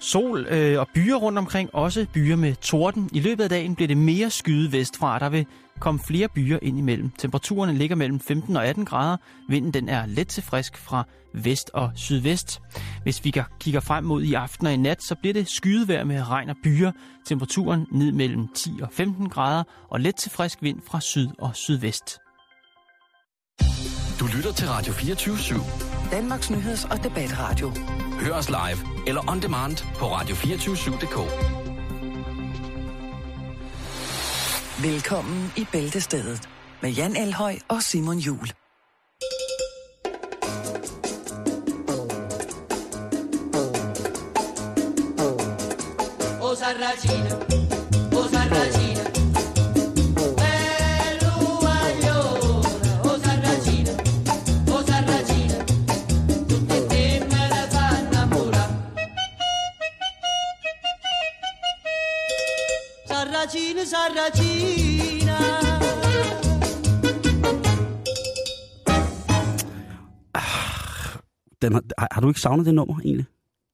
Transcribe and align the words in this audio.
Sol 0.00 0.46
øh, 0.50 0.80
og 0.80 0.88
byer 0.94 1.16
rundt 1.16 1.38
omkring, 1.38 1.74
også 1.74 2.06
byer 2.12 2.36
med 2.36 2.54
torden. 2.54 3.10
I 3.12 3.20
løbet 3.20 3.44
af 3.44 3.50
dagen 3.50 3.74
bliver 3.74 3.86
det 3.88 3.96
mere 3.96 4.30
skyde 4.30 4.72
vestfra. 4.72 5.18
Der 5.18 5.28
vil 5.28 5.46
komme 5.80 6.00
flere 6.00 6.28
byer 6.28 6.58
ind 6.62 6.78
imellem. 6.78 7.10
Temperaturen 7.18 7.76
ligger 7.76 7.96
mellem 7.96 8.20
15 8.20 8.56
og 8.56 8.66
18 8.66 8.84
grader. 8.84 9.16
Vinden 9.48 9.72
den 9.72 9.88
er 9.88 10.06
let 10.06 10.28
til 10.28 10.42
frisk 10.42 10.76
fra 10.76 11.04
vest 11.34 11.70
og 11.74 11.90
sydvest. 11.94 12.60
Hvis 13.02 13.24
vi 13.24 13.34
kigger 13.60 13.80
frem 13.80 14.04
mod 14.04 14.22
i 14.22 14.34
aften 14.34 14.66
og 14.66 14.72
i 14.72 14.76
nat, 14.76 15.02
så 15.02 15.14
bliver 15.14 15.34
det 15.34 15.48
skydevejr 15.48 16.04
med 16.04 16.28
regn 16.28 16.48
og 16.50 16.56
byer. 16.64 16.92
Temperaturen 17.26 17.86
ned 17.92 18.12
mellem 18.12 18.48
10 18.54 18.70
og 18.82 18.88
15 18.92 19.28
grader 19.28 19.62
og 19.88 20.00
let 20.00 20.16
til 20.16 20.30
frisk 20.30 20.62
vind 20.62 20.80
fra 20.86 21.00
syd 21.00 21.28
og 21.38 21.50
sydvest. 21.54 22.18
Du 24.20 24.26
lytter 24.26 24.52
til 24.52 24.68
Radio 24.68 24.92
24 24.92 25.36
/7. 25.36 26.10
Danmarks 26.10 26.50
nyheds- 26.50 26.90
og 26.90 27.04
debatradio. 27.04 27.72
Hør 28.20 28.34
os 28.34 28.48
live 28.48 28.78
eller 29.06 29.30
on 29.30 29.42
demand 29.42 29.76
på 29.94 30.04
radio247.dk. 30.06 31.18
Velkommen 34.84 35.52
i 35.56 35.66
Bæltestedet 35.72 36.48
med 36.82 36.90
Jan 36.90 37.16
Elhøj 37.16 37.58
og 37.68 37.82
Simon 37.82 38.18
Jul. 38.18 38.48
Sarracina, 46.58 47.57
Den 71.62 71.72
har, 71.72 71.82
har, 71.98 72.08
har 72.12 72.20
du 72.20 72.28
ikke 72.28 72.40
savnet 72.40 72.66
det 72.66 72.74
nummer, 72.74 73.00
egentlig? 73.00 73.26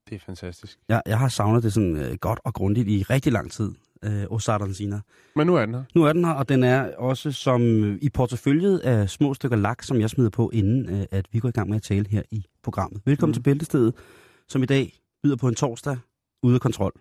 Det 0.08 0.14
er 0.14 0.18
fantastisk. 0.18 0.78
Jeg, 0.88 1.02
jeg 1.06 1.18
har 1.18 1.28
savnet 1.28 1.62
det 1.62 1.72
sådan 1.72 1.96
øh, 1.96 2.14
godt 2.14 2.40
og 2.44 2.54
grundigt 2.54 2.88
i 2.88 3.02
rigtig 3.02 3.32
lang 3.32 3.50
tid, 3.50 3.72
øh, 4.04 4.24
Osardancina. 4.30 5.00
Men 5.36 5.46
nu 5.46 5.56
er 5.56 5.66
den 5.66 5.74
her. 5.74 5.84
Nu 5.94 6.04
er 6.04 6.12
den 6.12 6.24
her, 6.24 6.32
og 6.32 6.48
den 6.48 6.62
er 6.62 6.96
også 6.96 7.32
som 7.32 7.62
øh, 7.62 7.98
i 8.02 8.10
porteføljet 8.10 8.78
af 8.78 9.10
små 9.10 9.34
stykker 9.34 9.56
lak, 9.56 9.82
som 9.82 10.00
jeg 10.00 10.10
smider 10.10 10.30
på, 10.30 10.50
inden 10.50 10.88
øh, 10.88 11.06
at 11.10 11.26
vi 11.32 11.38
går 11.38 11.48
i 11.48 11.52
gang 11.52 11.68
med 11.68 11.76
at 11.76 11.82
tale 11.82 12.06
her 12.10 12.22
i 12.30 12.44
programmet. 12.62 13.02
Velkommen 13.04 13.30
mm. 13.30 13.34
til 13.34 13.42
Bæltestedet, 13.42 13.94
som 14.48 14.62
i 14.62 14.66
dag 14.66 14.92
byder 15.22 15.36
på 15.36 15.48
en 15.48 15.54
torsdag 15.54 15.96
ude 16.42 16.54
af 16.54 16.60
kontrol. 16.60 16.92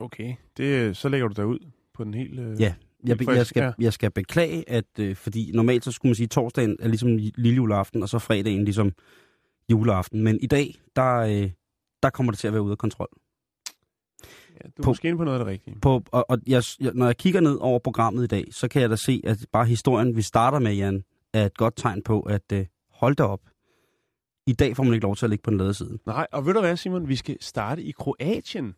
Okay, 0.00 0.34
det, 0.56 0.96
så 0.96 1.08
lægger 1.08 1.28
du 1.28 1.34
dig 1.36 1.46
ud 1.46 1.58
på 1.94 2.04
den 2.04 2.14
helt... 2.14 2.40
Øh, 2.40 2.60
Ja, 2.60 2.74
jeg, 3.04 3.28
jeg, 3.28 3.46
skal, 3.46 3.74
jeg 3.78 3.92
skal 3.92 4.10
beklage, 4.10 4.70
at 4.70 4.84
øh, 4.98 5.16
fordi 5.16 5.50
normalt 5.54 5.84
så 5.84 5.92
skulle 5.92 6.10
man 6.10 6.14
sige, 6.14 6.24
at 6.24 6.30
torsdagen 6.30 6.76
er 6.80 6.88
ligesom 6.88 7.16
lille 7.16 7.56
juleaften, 7.56 8.02
og 8.02 8.08
så 8.08 8.18
fredagen 8.18 8.64
ligesom 8.64 8.92
juleaften. 9.70 10.22
Men 10.22 10.38
i 10.42 10.46
dag, 10.46 10.74
der, 10.96 11.14
øh, 11.16 11.50
der 12.02 12.10
kommer 12.10 12.32
det 12.32 12.38
til 12.38 12.46
at 12.46 12.52
være 12.52 12.62
ude 12.62 12.72
af 12.72 12.78
kontrol. 12.78 13.08
ja, 14.54 14.68
du 14.68 14.68
er 14.78 14.82
på- 14.82 14.90
måske 14.90 15.08
inde 15.08 15.18
på 15.18 15.24
noget 15.24 15.38
af 15.38 15.44
det 15.44 15.52
rigtige. 15.52 15.80
På, 15.80 16.02
og 16.12 16.30
og 16.30 16.38
jeg, 16.46 16.62
når 16.94 17.06
jeg 17.06 17.16
kigger 17.16 17.40
ned 17.40 17.56
over 17.60 17.78
programmet 17.78 18.24
i 18.24 18.26
dag, 18.26 18.44
så 18.50 18.68
kan 18.68 18.82
jeg 18.82 18.90
da 18.90 18.96
se, 18.96 19.20
at 19.24 19.46
bare 19.52 19.66
historien, 19.66 20.16
vi 20.16 20.22
starter 20.22 20.58
med, 20.58 20.74
Jan, 20.74 21.02
er 21.34 21.46
et 21.46 21.56
godt 21.56 21.76
tegn 21.76 22.02
på, 22.02 22.20
at 22.20 22.52
øh, 22.52 22.66
hold 22.90 23.16
da 23.16 23.22
op. 23.24 23.40
I 24.46 24.52
dag 24.52 24.76
får 24.76 24.82
man 24.82 24.94
ikke 24.94 25.04
lov 25.04 25.16
til 25.16 25.26
at 25.26 25.30
ligge 25.30 25.42
på 25.42 25.50
den 25.50 25.58
lade 25.58 25.74
side. 25.74 25.98
Nej, 26.06 26.26
og 26.32 26.46
ved 26.46 26.54
du 26.54 26.60
hvad, 26.60 26.76
Simon? 26.76 27.08
Vi 27.08 27.16
skal 27.16 27.36
starte 27.40 27.82
i 27.82 27.90
Kroatien. 27.90 28.74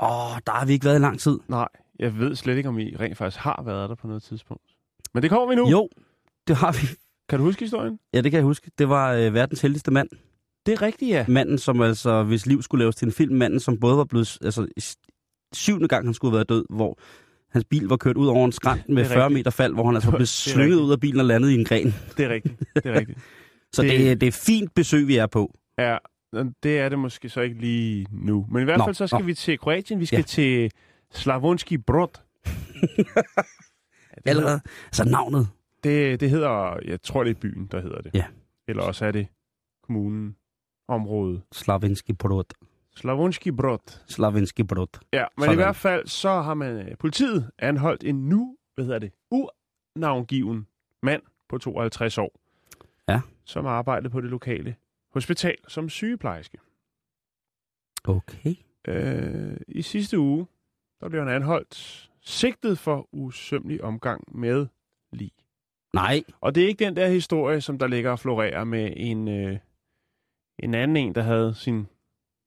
Åh, 0.00 0.08
der 0.46 0.52
har 0.52 0.66
vi 0.66 0.72
ikke 0.72 0.84
været 0.84 0.96
i 0.96 1.02
lang 1.02 1.20
tid. 1.20 1.38
Nej, 1.48 1.68
jeg 1.98 2.18
ved 2.18 2.34
slet 2.36 2.56
ikke, 2.56 2.68
om 2.68 2.78
I 2.78 2.96
rent 2.96 3.16
faktisk 3.18 3.40
har 3.40 3.62
været 3.64 3.88
der 3.88 3.94
på 3.94 4.06
noget 4.06 4.22
tidspunkt. 4.22 4.62
Men 5.14 5.22
det 5.22 5.30
kommer 5.30 5.48
vi 5.48 5.54
nu. 5.54 5.68
Jo, 5.70 5.88
det 6.46 6.56
har 6.56 6.72
vi. 6.72 6.98
Kan 7.28 7.38
du 7.38 7.44
huske 7.44 7.60
historien? 7.64 7.98
Ja, 8.14 8.20
det 8.20 8.30
kan 8.30 8.38
jeg 8.38 8.44
huske. 8.44 8.70
Det 8.78 8.88
var 8.88 9.12
øh, 9.12 9.34
verdens 9.34 9.60
heldigste 9.60 9.90
mand. 9.90 10.08
Det 10.66 10.72
er 10.72 10.82
rigtigt, 10.82 11.10
ja. 11.10 11.24
Manden, 11.28 11.58
som 11.58 11.80
altså, 11.80 12.22
hvis 12.22 12.46
liv 12.46 12.62
skulle 12.62 12.82
laves 12.82 12.96
til 12.96 13.06
en 13.06 13.12
film, 13.12 13.34
manden, 13.36 13.60
som 13.60 13.80
både 13.80 13.96
var 13.96 14.04
blevet, 14.04 14.38
altså, 14.42 14.66
syvende 15.52 15.88
gang 15.88 16.06
han 16.06 16.14
skulle 16.14 16.30
have 16.30 16.36
været 16.36 16.48
død, 16.48 16.64
hvor 16.70 16.98
hans 17.52 17.64
bil 17.64 17.84
var 17.84 17.96
kørt 17.96 18.16
ud 18.16 18.26
over 18.26 18.44
en 18.44 18.52
skrant 18.52 18.88
med 18.88 19.04
Det 19.04 19.10
er 19.10 19.14
40 19.14 19.24
rigtigt. 19.24 19.38
meter 19.38 19.50
fald, 19.50 19.74
hvor 19.74 19.86
han 19.86 19.94
altså 19.94 20.10
er 20.12 20.16
blev 20.16 20.26
slynget 20.26 20.76
ud 20.80 20.92
af 20.92 21.00
bilen 21.00 21.20
og 21.20 21.26
landet 21.26 21.50
i 21.50 21.54
en 21.54 21.64
gren. 21.64 21.94
Det 22.16 22.24
er 22.24 22.28
rigtigt. 22.28 22.58
Det 22.74 22.86
er 22.86 22.92
rigtigt. 22.98 23.18
Så 23.74 23.82
Det- 23.82 23.90
det, 23.90 24.00
det, 24.00 24.20
det 24.20 24.26
er 24.26 24.32
fint 24.32 24.74
besøg, 24.74 25.06
vi 25.08 25.16
er 25.16 25.26
på. 25.26 25.54
Ja, 25.78 25.96
det 26.62 26.78
er 26.78 26.88
det 26.88 26.98
måske 26.98 27.28
så 27.28 27.40
ikke 27.40 27.60
lige 27.60 28.06
nu. 28.12 28.46
Men 28.50 28.62
i 28.62 28.64
hvert 28.64 28.78
Nå, 28.78 28.84
fald 28.84 28.94
så 28.94 29.06
skal 29.06 29.20
nå. 29.20 29.26
vi 29.26 29.34
til 29.34 29.58
Kroatien. 29.58 30.00
Vi 30.00 30.06
skal 30.06 30.16
Ja. 30.18 30.22
til 30.22 30.70
Slavonski 31.12 31.78
Brod. 31.78 32.08
Allerede. 34.26 34.48
hedder, 34.50 34.58
Altså 34.86 35.04
navnet. 35.04 35.48
det, 35.84 36.20
det 36.20 36.30
hedder, 36.30 36.78
jeg 36.84 37.02
tror 37.02 37.24
det 37.24 37.30
er 37.30 37.34
byen, 37.40 37.66
der 37.72 37.80
hedder 37.82 38.00
det. 38.00 38.10
Ja. 38.14 38.24
Eller 38.68 38.82
også 38.82 39.04
er 39.06 39.10
det 39.12 39.26
kommunen, 39.84 40.36
området. 40.94 41.42
Slavinski 41.52 42.12
brod. 42.12 42.44
Slavonski 42.96 43.50
Brod. 43.50 44.00
Slavinski 44.06 44.62
brod. 44.62 44.98
Ja, 45.12 45.24
men 45.36 45.42
Sådan. 45.42 45.54
i 45.54 45.56
hvert 45.56 45.76
fald 45.76 46.06
så 46.06 46.40
har 46.40 46.54
man 46.54 46.88
øh, 46.88 46.96
politiet 46.98 47.50
anholdt 47.58 48.04
en 48.04 48.28
nu, 48.28 48.56
hvad 48.74 48.84
hedder 48.84 48.98
det, 48.98 49.12
unavngiven 49.96 50.66
mand 51.02 51.22
på 51.48 51.58
52 51.58 52.18
år. 52.18 52.40
Ja. 53.08 53.20
Som 53.44 53.66
arbejdede 53.66 54.10
på 54.10 54.20
det 54.20 54.30
lokale 54.30 54.76
hospital 55.12 55.56
som 55.68 55.88
sygeplejerske. 55.88 56.58
Okay. 58.04 58.54
Øh, 58.88 59.56
I 59.68 59.82
sidste 59.82 60.18
uge, 60.18 60.46
der 61.00 61.08
blev 61.08 61.22
han 61.24 61.34
anholdt 61.34 62.10
sigtet 62.20 62.78
for 62.78 63.08
usømmelig 63.12 63.84
omgang 63.84 64.38
med 64.38 64.66
lig. 65.12 65.32
Nej. 65.94 66.22
Og 66.40 66.54
det 66.54 66.62
er 66.62 66.68
ikke 66.68 66.84
den 66.84 66.96
der 66.96 67.08
historie, 67.08 67.60
som 67.60 67.78
der 67.78 67.86
ligger 67.86 68.10
og 68.10 68.18
florerer 68.18 68.64
med 68.64 68.92
en, 68.96 69.28
øh, 69.28 69.58
en 70.62 70.74
anden 70.74 70.96
en, 70.96 71.14
der 71.14 71.22
havde 71.22 71.54
sin 71.54 71.86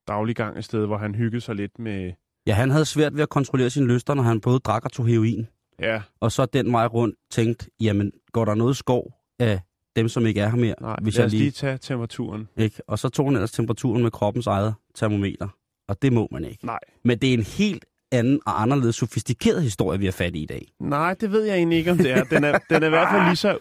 dagliggang 0.08 0.58
et 0.58 0.66
sted, 0.66 0.86
hvor 0.86 0.98
han 0.98 1.16
hyggede 1.16 1.42
sig 1.42 1.56
lidt 1.56 1.80
med... 1.80 2.12
Ja, 2.48 2.54
han 2.54 2.70
havde 2.70 2.86
svært 2.86 3.16
ved 3.16 3.22
at 3.22 3.30
kontrollere 3.30 3.70
sine 3.70 3.94
lyster, 3.94 4.14
når 4.14 4.24
han 4.24 4.42
både 4.42 4.60
drak 4.60 4.86
og 4.86 4.92
tog 4.92 5.08
heroin. 5.08 5.48
Ja, 5.80 6.02
Og 6.20 6.32
så 6.32 6.46
den 6.46 6.72
vej 6.72 6.86
rundt 6.86 7.16
tænkt, 7.32 7.70
jamen, 7.80 8.12
går 8.32 8.46
der 8.46 8.56
noget 8.56 8.78
skov 8.78 9.14
af 9.40 9.60
dem, 9.96 10.08
som 10.10 10.26
ikke 10.26 10.42
er 10.42 10.50
her 10.50 10.58
mere? 10.58 10.76
nej, 10.82 10.96
hvis 11.02 11.16
lad 11.16 11.24
jeg 11.24 11.32
lige... 11.32 11.40
lige 11.42 11.52
tage 11.52 11.78
temperaturen. 11.78 12.48
Ikke? 12.58 12.82
Og 12.88 13.00
så 13.00 13.10
tog 13.10 13.26
han 13.26 13.34
ellers 13.36 13.52
temperaturen 13.52 14.04
med 14.04 14.12
kroppens 14.12 14.48
eget 14.48 14.74
termometer. 14.96 15.48
Og 15.88 16.02
det 16.02 16.14
må 16.14 16.28
man 16.32 16.46
ikke. 16.46 16.66
Nej. 16.66 16.80
Men 17.04 17.18
det 17.18 17.30
er 17.30 17.34
en 17.34 17.44
helt 17.44 17.86
anden 18.12 18.40
og 18.46 18.62
anderledes 18.62 18.96
sofistikeret 18.96 19.64
historie, 19.64 20.00
vi 20.00 20.06
har 20.06 20.12
fat 20.12 20.36
i 20.36 20.44
i 20.44 20.46
dag. 20.46 20.68
Nej, 20.80 21.14
det 21.14 21.32
ved 21.32 21.44
jeg 21.44 21.56
egentlig 21.56 21.78
ikke, 21.78 21.92
om 21.92 21.98
det 21.98 22.12
er. 22.12 22.24
Den 22.24 22.44
er, 22.44 22.58
den 22.70 22.84
er 22.84 22.88
i 22.88 22.90
hvert 22.90 23.08
fald 23.12 23.24
lige 23.26 23.36
så 23.36 23.58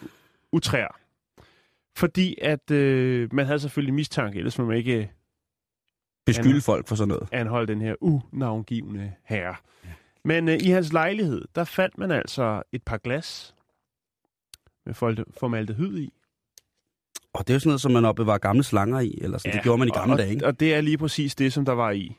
utrær. 0.51 0.99
Fordi 1.97 2.37
at 2.41 2.71
øh, 2.71 3.33
man 3.33 3.45
havde 3.45 3.59
selvfølgelig 3.59 3.93
mistanke, 3.93 4.37
ellers 4.37 4.59
må 4.59 4.65
man 4.65 4.77
ikke 4.77 5.11
Beskylde 6.25 6.51
Han- 6.51 6.61
folk 6.61 6.87
for 6.87 6.95
sådan 6.95 7.07
noget. 7.07 7.29
anholde 7.31 7.67
den 7.67 7.81
her 7.81 7.95
unavngivende 8.01 9.13
herre. 9.23 9.55
Men 10.23 10.49
øh, 10.49 10.57
i 10.61 10.69
hans 10.69 10.93
lejlighed, 10.93 11.45
der 11.55 11.63
fandt 11.63 11.97
man 11.97 12.11
altså 12.11 12.63
et 12.71 12.83
par 12.83 12.97
glas 12.97 13.55
med 14.85 14.93
formaldehyd 15.37 15.97
i. 15.97 16.13
Og 17.33 17.47
det 17.47 17.53
er 17.53 17.55
jo 17.55 17.59
sådan 17.59 17.69
noget, 17.69 17.81
som 17.81 17.91
man 17.91 18.05
opbevarer 18.05 18.37
gamle 18.37 18.63
slanger 18.63 18.99
i, 18.99 19.19
eller 19.21 19.37
sådan. 19.37 19.51
Ja, 19.51 19.55
det 19.57 19.63
gjorde 19.63 19.77
man 19.79 19.87
i 19.87 19.91
gamle 19.91 20.13
og, 20.13 20.17
dage, 20.17 20.29
ikke? 20.31 20.45
Og 20.45 20.59
det 20.59 20.75
er 20.75 20.81
lige 20.81 20.97
præcis 20.97 21.35
det, 21.35 21.53
som 21.53 21.65
der 21.65 21.73
var 21.73 21.91
i. 21.91 22.17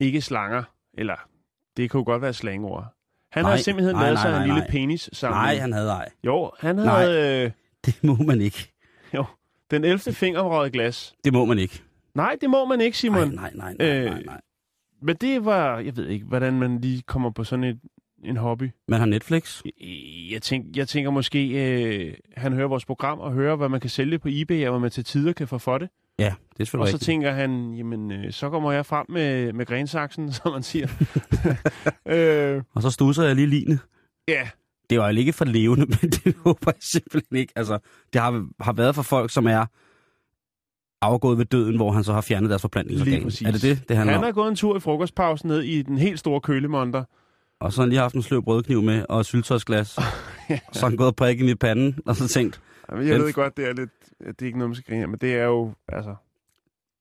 Ikke 0.00 0.20
slanger, 0.20 0.62
eller 0.94 1.28
det 1.76 1.90
kunne 1.90 2.04
godt 2.04 2.22
være 2.22 2.32
slangord. 2.32 2.86
Han 3.32 3.44
Nej, 3.44 3.50
havde 3.50 3.62
simpelthen 3.62 3.94
nej, 3.94 4.02
lavet 4.02 4.14
nej, 4.14 4.22
sig 4.22 4.28
en 4.28 4.34
nej, 4.34 4.46
lille 4.46 4.60
nej. 4.60 4.70
penis 4.70 5.10
sammen. 5.12 5.36
Nej, 5.38 5.56
han 5.56 5.72
havde 5.72 5.90
ej. 5.90 6.08
Jo, 6.24 6.52
han 6.58 6.76
Nej. 6.76 6.84
havde 7.04 7.44
øh, 7.44 7.50
Det 7.92 8.04
må 8.04 8.14
man 8.14 8.40
ikke. 8.40 8.72
den 9.70 9.84
11. 9.84 9.98
finger 10.12 10.40
røget 10.42 10.72
glas. 10.72 11.14
Det 11.24 11.32
må 11.32 11.44
man 11.44 11.58
ikke. 11.58 11.82
Nej, 12.14 12.36
det 12.40 12.50
må 12.50 12.64
man 12.64 12.80
ikke, 12.80 12.94
Nej, 12.94 13.20
Simon. 13.22 13.34
nej, 13.34 13.50
nej, 13.54 13.74
nej, 13.78 13.88
Øh, 13.88 14.04
nej, 14.04 14.22
nej. 14.22 14.40
Men 15.02 15.16
det 15.16 15.44
var, 15.44 15.78
jeg 15.78 15.96
ved 15.96 16.08
ikke, 16.08 16.24
hvordan 16.26 16.52
man 16.58 16.80
lige 16.80 17.02
kommer 17.02 17.30
på 17.30 17.44
sådan 17.44 17.64
et, 17.64 17.80
en 18.24 18.36
hobby. 18.36 18.70
Man 18.88 18.98
har 19.00 19.06
Netflix. 19.06 19.62
Jeg- 19.64 19.72
Jeg, 20.32 20.42
tænk, 20.42 20.76
jeg 20.76 20.88
tænker 20.88 21.10
måske, 21.10 21.48
øh, 21.48 22.14
han 22.36 22.52
hører 22.52 22.68
vores 22.68 22.84
program 22.84 23.18
og 23.20 23.32
hører, 23.32 23.56
hvad 23.56 23.68
man 23.68 23.80
kan 23.80 23.90
sælge 23.90 24.18
på 24.18 24.28
eBay, 24.30 24.64
og 24.66 24.70
hvad 24.70 24.80
man 24.80 24.90
til 24.90 25.04
tider 25.04 25.32
kan 25.32 25.48
få 25.48 25.58
for 25.58 25.78
det. 25.78 25.88
Ja, 26.18 26.24
det 26.24 26.30
er 26.60 26.64
selvfølgelig 26.64 26.82
Og 26.82 26.88
så 26.88 26.94
rigtigt. 26.94 27.06
tænker 27.06 27.30
han, 27.32 27.74
jamen, 27.74 28.10
øh, 28.12 28.32
så 28.32 28.50
kommer 28.50 28.72
jeg 28.72 28.86
frem 28.86 29.06
med, 29.08 29.52
med 29.52 29.66
grensaksen, 29.66 30.32
som 30.42 30.52
man 30.52 30.62
siger. 30.62 30.88
øh, 32.06 32.62
Og 32.74 32.82
så 32.82 32.90
stusser 32.90 33.22
jeg 33.24 33.34
lige 33.36 33.46
line. 33.46 33.78
ja, 34.28 34.48
Det 34.90 34.98
var 34.98 35.10
jo 35.10 35.18
ikke 35.18 35.32
for 35.32 35.44
levende, 35.44 35.86
men 36.02 36.10
det 36.10 36.34
håber 36.36 36.60
jeg 36.66 36.74
simpelthen 36.80 37.36
ikke. 37.36 37.52
Altså, 37.56 37.78
det 38.12 38.20
har, 38.20 38.46
har 38.60 38.72
været 38.72 38.94
for 38.94 39.02
folk, 39.02 39.30
som 39.30 39.46
er 39.46 39.66
afgået 41.02 41.38
ved 41.38 41.44
døden, 41.44 41.76
hvor 41.76 41.92
han 41.92 42.04
så 42.04 42.12
har 42.12 42.20
fjernet 42.20 42.50
deres 42.50 42.62
forplantningsorgan. 42.62 43.26
Er 43.46 43.50
det 43.52 43.62
det, 43.62 43.88
det 43.88 43.96
handler 43.96 44.12
han 44.12 44.18
om? 44.18 44.24
har 44.24 44.32
gået 44.32 44.48
en 44.48 44.56
tur 44.56 44.76
i 44.76 44.80
frokostpausen 44.80 45.48
ned 45.48 45.62
i 45.62 45.82
den 45.82 45.98
helt 45.98 46.18
store 46.18 46.40
kølemonter. 46.40 47.04
Og 47.60 47.72
så 47.72 47.80
har 47.80 47.82
han 47.82 47.88
lige 47.90 48.00
haft 48.00 48.14
en 48.14 48.22
sløv 48.22 48.42
brødkniv 48.44 48.82
med, 48.82 49.04
og 49.08 49.20
et 49.20 49.26
syltøjsglas. 49.26 49.98
Og 49.98 50.02
så 50.72 50.80
har 50.80 50.88
han 50.88 50.96
gået 50.96 51.08
og 51.08 51.16
prikket 51.16 51.48
i 51.48 51.54
panden, 51.54 51.98
og 52.06 52.16
så 52.16 52.28
tænkt, 52.28 52.60
Jamen, 52.90 53.06
Jeg 53.08 53.14
Den- 53.18 53.24
ved 53.26 53.32
godt, 53.32 53.56
det 53.56 53.68
er 53.68 53.72
lidt, 53.72 53.90
det 54.18 54.42
er 54.42 54.46
ikke 54.46 54.58
noget, 54.58 54.70
man 54.70 54.74
skal 54.74 54.94
grine 54.94 55.06
men 55.06 55.18
det 55.20 55.34
er 55.34 55.44
jo, 55.44 55.72
altså, 55.88 56.14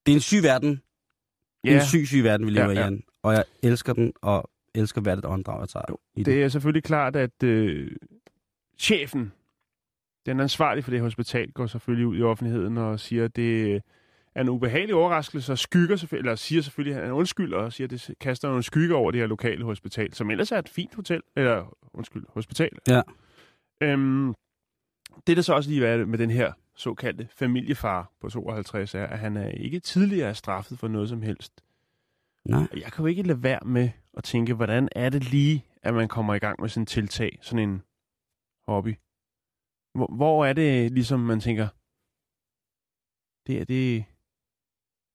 Det 0.06 0.12
er 0.12 0.16
en 0.16 0.22
syg 0.22 0.44
verden. 0.44 0.82
Ja. 1.64 1.76
En 1.76 1.86
syg, 1.86 2.08
syg 2.08 2.24
verden, 2.24 2.46
vi 2.46 2.52
lever 2.52 2.66
Ja, 2.66 2.72
ja, 2.72 2.80
ja. 2.80 2.82
ja. 2.86 2.90
i, 2.90 2.92
Jan. 2.92 3.04
Og 3.24 3.34
jeg 3.34 3.44
elsker 3.64 3.94
den, 3.94 4.14
og 4.22 4.50
elsker 4.76 5.02
hvert 5.02 5.18
et 5.18 5.26
åndedrag, 5.26 5.60
jeg 5.60 5.70
tager 5.70 5.86
i 6.16 6.24
Det 6.24 6.44
er 6.44 6.48
selvfølgelig 6.48 6.84
klart, 6.84 7.16
at 7.16 7.44
øh, 7.44 7.92
chefen, 8.78 9.32
den 10.26 10.40
ansvarlige 10.40 10.84
for 10.84 10.92
det 10.92 11.02
hospital, 11.02 11.52
går 11.52 11.66
selvfølgelig 11.66 12.08
ud 12.08 12.18
i 12.18 12.22
offentligheden 12.22 12.78
og 12.78 13.00
siger, 13.00 13.26
at 13.26 13.36
det 13.36 13.82
er 14.36 14.42
en 14.42 14.50
ubehagelig 14.50 14.96
overraskelse, 14.96 15.52
og 15.52 15.58
skygger 15.58 15.96
selvfølgelig, 15.96 16.30
eller 16.30 16.36
siger 16.36 16.62
selvfølgelig, 16.62 16.98
at 16.98 17.04
han 17.04 17.14
undskylder, 17.14 17.58
og 17.58 17.74
siger, 17.74 17.88
at 17.88 17.92
det 17.92 18.12
kaster 18.20 18.48
nogle 18.48 18.64
skygger 18.64 18.96
over 18.96 19.12
det 19.12 19.20
her 19.20 19.28
lokale 19.28 19.64
hospital, 19.64 20.14
som 20.14 20.32
ellers 20.32 20.52
er 20.52 20.60
et 20.60 20.70
fint 20.70 20.96
hotel, 20.96 21.22
eller 21.36 21.78
undskyld, 21.94 22.24
hospital. 22.30 22.70
Ja. 22.88 23.02
Øhm, 23.82 24.34
det, 25.28 25.38
der 25.38 25.44
så 25.44 25.54
også 25.54 25.70
lige 25.70 25.88
er 25.88 26.06
med 26.06 26.18
den 26.18 26.30
her 26.30 26.52
såkaldte 26.76 27.28
familiefar 27.32 28.12
på 28.22 28.30
52, 28.30 28.96
er, 28.96 29.04
at 29.04 29.20
han 29.20 29.38
er 29.38 29.48
ikke 29.48 29.80
tidligere 29.80 30.36
straffet 30.36 30.80
for 30.80 30.88
noget 30.88 31.10
som 31.10 31.22
helst. 31.22 31.54
Nej. 32.50 32.68
Jeg 32.74 32.92
kan 32.92 33.04
jo 33.04 33.06
ikke 33.06 33.24
lade 33.24 33.44
være 33.44 33.60
med 33.66 33.90
at 34.14 34.24
tænke, 34.24 34.54
hvordan 34.54 34.90
er 34.92 35.10
det 35.10 35.32
lige, 35.32 35.66
at 35.84 35.94
man 35.94 36.08
kommer 36.08 36.34
i 36.34 36.40
gang 36.40 36.62
med 36.62 36.70
sådan 36.70 36.82
en 36.82 36.86
tiltag, 36.86 37.40
sådan 37.42 37.70
en 37.70 37.82
hobby? 38.68 38.96
Hvor, 39.96 40.16
hvor 40.16 40.46
er 40.46 40.54
det 40.54 40.92
ligesom, 40.92 41.20
man 41.20 41.40
tænker, 41.40 41.68
det 43.48 43.62
er, 43.62 43.66
det, 43.66 44.06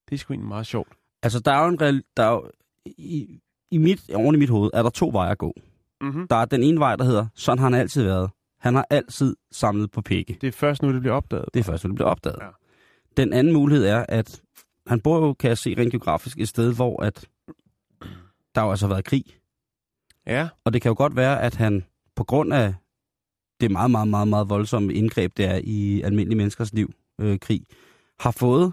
det 0.08 0.14
er 0.14 0.18
sgu 0.18 0.32
egentlig 0.32 0.48
meget 0.48 0.66
sjovt. 0.66 0.92
Altså, 1.22 1.40
der 1.40 1.52
er 1.52 1.62
jo 1.64 1.68
en 1.68 1.80
reel, 1.80 2.04
der 2.16 2.22
er 2.22 2.32
jo, 2.32 2.50
i, 2.86 3.40
i 3.70 3.78
mit, 3.78 4.10
oven 4.14 4.34
i 4.34 4.38
mit 4.38 4.50
hoved, 4.50 4.70
er 4.74 4.82
der 4.82 4.90
to 4.90 5.08
veje 5.12 5.30
at 5.30 5.38
gå. 5.38 5.52
Mm-hmm. 6.00 6.28
Der 6.28 6.36
er 6.36 6.44
den 6.44 6.62
ene 6.62 6.80
vej, 6.80 6.96
der 6.96 7.04
hedder, 7.04 7.26
sådan 7.34 7.58
har 7.58 7.66
han 7.66 7.74
altid 7.74 8.02
været. 8.02 8.30
Han 8.60 8.74
har 8.74 8.86
altid 8.90 9.36
samlet 9.50 9.90
på 9.90 10.02
pikke. 10.02 10.38
Det 10.40 10.46
er 10.46 10.52
først 10.52 10.82
nu, 10.82 10.92
det 10.92 11.00
bliver 11.00 11.14
opdaget. 11.14 11.44
Det 11.54 11.60
er 11.60 11.64
først, 11.64 11.84
når 11.84 11.88
det 11.88 11.94
bliver 11.94 12.08
opdaget. 12.08 12.38
Ja. 12.40 12.48
Den 13.16 13.32
anden 13.32 13.52
mulighed 13.52 13.86
er, 13.86 14.06
at 14.08 14.42
han 14.86 15.00
bor 15.00 15.26
jo, 15.26 15.32
kan 15.32 15.48
jeg 15.48 15.58
se 15.58 15.74
rent 15.78 15.90
geografisk, 15.90 16.38
et 16.38 16.48
sted, 16.48 16.74
hvor 16.74 17.02
at 17.02 17.28
der 18.54 18.62
jo 18.62 18.70
altså 18.70 18.86
har 18.86 18.94
været 18.94 19.04
krig. 19.04 19.24
Ja, 20.26 20.48
Og 20.64 20.72
det 20.72 20.82
kan 20.82 20.88
jo 20.88 20.94
godt 20.98 21.16
være, 21.16 21.42
at 21.42 21.54
han 21.54 21.84
på 22.16 22.24
grund 22.24 22.52
af 22.54 22.74
det 23.60 23.70
meget, 23.70 23.90
meget, 23.90 24.08
meget, 24.08 24.28
meget 24.28 24.48
voldsomme 24.48 24.94
indgreb, 24.94 25.36
der 25.36 25.48
er 25.50 25.60
i 25.64 26.02
almindelige 26.02 26.36
menneskers 26.36 26.72
liv, 26.72 26.92
øh, 27.20 27.38
krig, 27.38 27.66
har 28.20 28.30
fået 28.30 28.72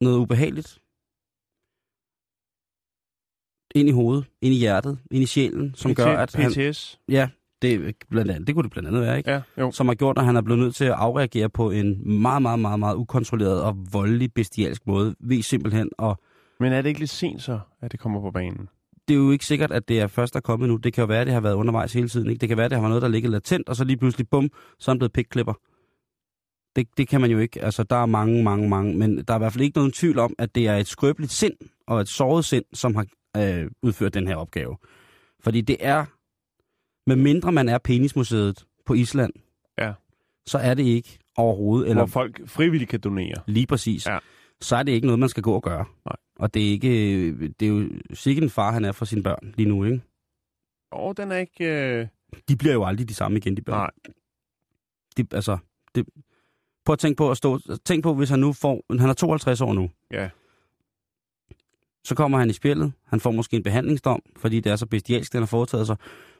noget 0.00 0.18
ubehageligt 0.18 0.78
ind 3.74 3.88
i 3.88 3.92
hovedet, 3.92 4.24
ind 4.40 4.54
i 4.54 4.58
hjertet, 4.58 4.98
ind 5.10 5.22
i 5.22 5.26
sjælen, 5.26 5.74
som 5.74 5.94
gør, 5.94 6.16
at 6.16 6.34
han... 6.34 6.52
PTS. 6.52 7.00
Ja, 7.08 7.28
det, 7.62 7.94
blandt 8.10 8.30
andet, 8.30 8.46
det 8.46 8.54
kunne 8.54 8.62
det 8.62 8.70
blandt 8.70 8.88
andet 8.88 9.02
være, 9.02 9.18
ikke? 9.18 9.30
Ja, 9.30 9.40
jo. 9.58 9.70
Som 9.70 9.88
har 9.88 9.94
gjort, 9.94 10.18
at 10.18 10.24
han 10.24 10.36
er 10.36 10.42
blevet 10.42 10.60
nødt 10.60 10.74
til 10.74 10.84
at 10.84 10.92
afreagere 10.92 11.48
på 11.48 11.70
en 11.70 12.20
meget, 12.22 12.42
meget, 12.42 12.58
meget, 12.58 12.80
meget 12.80 12.96
ukontrolleret 12.96 13.62
og 13.62 13.76
voldelig, 13.92 14.32
bestialsk 14.34 14.86
måde, 14.86 15.14
ved 15.20 15.42
simpelthen 15.42 15.88
at 15.98 16.16
Men 16.60 16.72
er 16.72 16.82
det 16.82 16.88
ikke 16.88 17.00
lidt 17.00 17.10
sent 17.10 17.42
så, 17.42 17.60
at 17.82 17.92
det 17.92 18.00
kommer 18.00 18.20
på 18.20 18.30
banen? 18.30 18.68
det 19.08 19.14
er 19.14 19.18
jo 19.18 19.30
ikke 19.30 19.46
sikkert, 19.46 19.72
at 19.72 19.88
det 19.88 20.00
er 20.00 20.06
først, 20.06 20.34
der 20.34 20.38
er 20.38 20.42
kommet 20.42 20.68
nu. 20.68 20.76
Det 20.76 20.92
kan 20.92 21.02
jo 21.02 21.06
være, 21.06 21.20
at 21.20 21.26
det 21.26 21.34
har 21.34 21.40
været 21.40 21.54
undervejs 21.54 21.92
hele 21.92 22.08
tiden. 22.08 22.30
Ikke? 22.30 22.40
Det 22.40 22.48
kan 22.48 22.56
være, 22.58 22.64
at 22.64 22.70
det 22.70 22.76
har 22.76 22.82
været 22.82 22.90
noget, 22.90 23.02
der 23.02 23.08
ligger 23.08 23.30
latent, 23.30 23.68
og 23.68 23.76
så 23.76 23.84
lige 23.84 23.96
pludselig, 23.96 24.28
bum, 24.28 24.50
så 24.78 24.90
er 24.90 24.92
han 24.92 24.98
blevet 24.98 25.12
pikklipper. 25.12 25.54
Det, 26.76 26.86
det 26.96 27.08
kan 27.08 27.20
man 27.20 27.30
jo 27.30 27.38
ikke. 27.38 27.64
Altså, 27.64 27.82
der 27.82 27.96
er 27.96 28.06
mange, 28.06 28.42
mange, 28.42 28.68
mange. 28.68 28.96
Men 28.96 29.16
der 29.16 29.34
er 29.34 29.38
i 29.38 29.38
hvert 29.38 29.52
fald 29.52 29.64
ikke 29.64 29.78
nogen 29.78 29.92
tvivl 29.92 30.18
om, 30.18 30.34
at 30.38 30.54
det 30.54 30.68
er 30.68 30.76
et 30.76 30.86
skrøbeligt 30.86 31.32
sind 31.32 31.54
og 31.86 32.00
et 32.00 32.08
såret 32.08 32.44
sind, 32.44 32.64
som 32.72 32.94
har 32.94 33.06
øh, 33.36 33.70
udført 33.82 34.14
den 34.14 34.26
her 34.26 34.36
opgave. 34.36 34.76
Fordi 35.40 35.60
det 35.60 35.76
er, 35.80 36.04
med 37.06 37.16
mindre 37.16 37.52
man 37.52 37.68
er 37.68 37.78
penismuseet 37.78 38.64
på 38.86 38.94
Island, 38.94 39.32
Ja. 39.78 39.92
så 40.46 40.58
er 40.58 40.74
det 40.74 40.82
ikke 40.82 41.18
overhovedet, 41.36 41.88
eller 41.90 42.02
Hvor 42.02 42.06
folk 42.06 42.48
frivilligt 42.48 42.90
kan 42.90 43.00
donere. 43.00 43.34
lige 43.46 43.66
præcis, 43.66 44.06
Ja. 44.06 44.18
så 44.60 44.76
er 44.76 44.82
det 44.82 44.92
ikke 44.92 45.06
noget, 45.06 45.18
man 45.18 45.28
skal 45.28 45.42
gå 45.42 45.52
og 45.54 45.62
gøre. 45.62 45.84
Nej. 46.04 46.16
Og 46.38 46.54
det 46.54 46.66
er, 46.66 46.70
ikke, 46.70 47.32
det 47.48 47.62
er 47.62 47.68
jo 47.70 47.88
sikkert 48.14 48.42
en 48.44 48.50
far, 48.50 48.72
han 48.72 48.84
er 48.84 48.92
for 48.92 49.04
sine 49.04 49.22
børn 49.22 49.54
lige 49.56 49.68
nu, 49.68 49.84
ikke? 49.84 50.00
Åh, 50.92 51.14
den 51.16 51.32
er 51.32 51.36
ikke... 51.36 51.64
Øh... 52.00 52.06
de 52.48 52.56
bliver 52.56 52.72
jo 52.74 52.84
aldrig 52.84 53.08
de 53.08 53.14
samme 53.14 53.38
igen, 53.38 53.56
de 53.56 53.62
børn. 53.62 53.76
Nej. 53.78 53.90
De, 55.16 55.26
altså, 55.36 55.58
det, 55.94 56.06
prøv 56.84 56.92
at 56.92 56.98
tænke 56.98 57.16
på 57.16 57.30
at 57.30 57.36
stå, 57.36 57.58
tænk 57.84 58.02
på, 58.02 58.14
hvis 58.14 58.30
han 58.30 58.38
nu 58.38 58.52
får, 58.52 58.84
han 58.98 59.08
er 59.10 59.14
52 59.14 59.60
år 59.60 59.72
nu, 59.72 59.90
Ja. 60.10 60.28
så 62.04 62.14
kommer 62.14 62.38
han 62.38 62.50
i 62.50 62.52
spillet, 62.52 62.92
han 63.06 63.20
får 63.20 63.30
måske 63.30 63.56
en 63.56 63.62
behandlingsdom, 63.62 64.22
fordi 64.36 64.60
det 64.60 64.72
er 64.72 64.76
så 64.76 64.86
bestialsk, 64.86 65.32
den 65.32 65.40
har 65.40 65.46
foretaget 65.46 65.86
sig. 65.86 65.96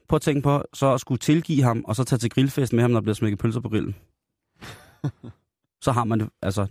Prøv 0.07 0.15
at 0.15 0.21
tænke 0.21 0.41
på, 0.41 0.63
så 0.73 0.93
at 0.93 1.01
skulle 1.01 1.19
tilgive 1.19 1.63
ham, 1.63 1.83
og 1.87 1.95
så 1.95 2.03
tage 2.03 2.19
til 2.19 2.29
grillfest 2.29 2.73
med 2.73 2.81
ham, 2.81 2.91
når 2.91 2.99
der 2.99 3.03
bliver 3.03 3.15
smækket 3.15 3.39
pølser 3.39 3.59
på 3.59 3.69
grillen. 3.69 3.95
så 5.85 5.91
har 5.91 6.03
man 6.03 6.19
det, 6.19 6.29
altså, 6.41 6.61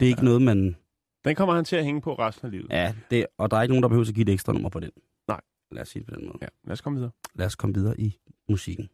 det 0.00 0.06
er 0.06 0.08
ikke 0.08 0.20
ja. 0.20 0.24
noget, 0.24 0.42
man, 0.42 0.76
Den 1.24 1.36
kommer 1.36 1.54
han 1.54 1.64
til 1.64 1.76
at 1.76 1.84
hænge 1.84 2.00
på 2.00 2.14
resten 2.14 2.46
af 2.46 2.52
livet. 2.52 2.66
ja, 2.70 2.94
det, 3.10 3.26
og 3.38 3.50
der 3.50 3.56
er 3.56 3.62
ikke 3.62 3.72
nogen, 3.72 3.82
der 3.82 3.88
behøver 3.88 4.08
at 4.08 4.14
give 4.14 4.22
et 4.22 4.32
ekstra 4.32 4.52
nummer 4.52 4.68
på 4.68 4.80
den. 4.80 4.90
Nej. 5.28 5.40
Lad 5.72 5.82
os 5.82 5.88
sige 5.88 6.00
det 6.00 6.08
på 6.08 6.14
den 6.14 6.26
måde. 6.26 6.38
Ja, 6.42 6.46
lad 6.64 6.72
os 6.72 6.80
komme 6.80 6.96
videre. 6.98 7.10
Lad 7.34 7.46
os 7.46 7.54
komme 7.56 7.74
videre 7.74 8.00
i 8.00 8.16
musikken. 8.48 8.88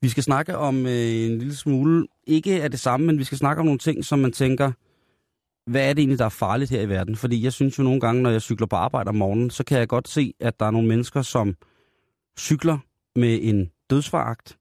Vi 0.00 0.08
skal 0.08 0.22
snakke 0.22 0.56
om 0.56 0.86
øh, 0.86 1.26
en 1.26 1.38
lille 1.38 1.56
smule, 1.56 2.06
ikke 2.26 2.62
af 2.62 2.70
det 2.70 2.80
samme, 2.80 3.06
men 3.06 3.18
vi 3.18 3.24
skal 3.24 3.38
snakke 3.38 3.60
om 3.60 3.66
nogle 3.66 3.78
ting, 3.78 4.04
som 4.04 4.18
man 4.18 4.32
tænker, 4.32 4.72
hvad 5.70 5.88
er 5.88 5.92
det 5.92 5.98
egentlig, 5.98 6.18
der 6.18 6.24
er 6.24 6.28
farligt 6.28 6.70
her 6.70 6.80
i 6.80 6.88
verden? 6.88 7.16
Fordi 7.16 7.44
jeg 7.44 7.52
synes 7.52 7.78
jo 7.78 7.82
nogle 7.82 8.00
gange, 8.00 8.22
når 8.22 8.30
jeg 8.30 8.42
cykler 8.42 8.66
på 8.66 8.76
arbejde 8.76 9.08
om 9.08 9.14
morgenen, 9.14 9.50
så 9.50 9.64
kan 9.64 9.78
jeg 9.78 9.88
godt 9.88 10.08
se, 10.08 10.34
at 10.40 10.60
der 10.60 10.66
er 10.66 10.70
nogle 10.70 10.88
mennesker, 10.88 11.22
som 11.22 11.56
cykler 12.38 12.78
med 13.16 13.38
en 13.42 13.70
dødsforagt, 13.90 14.58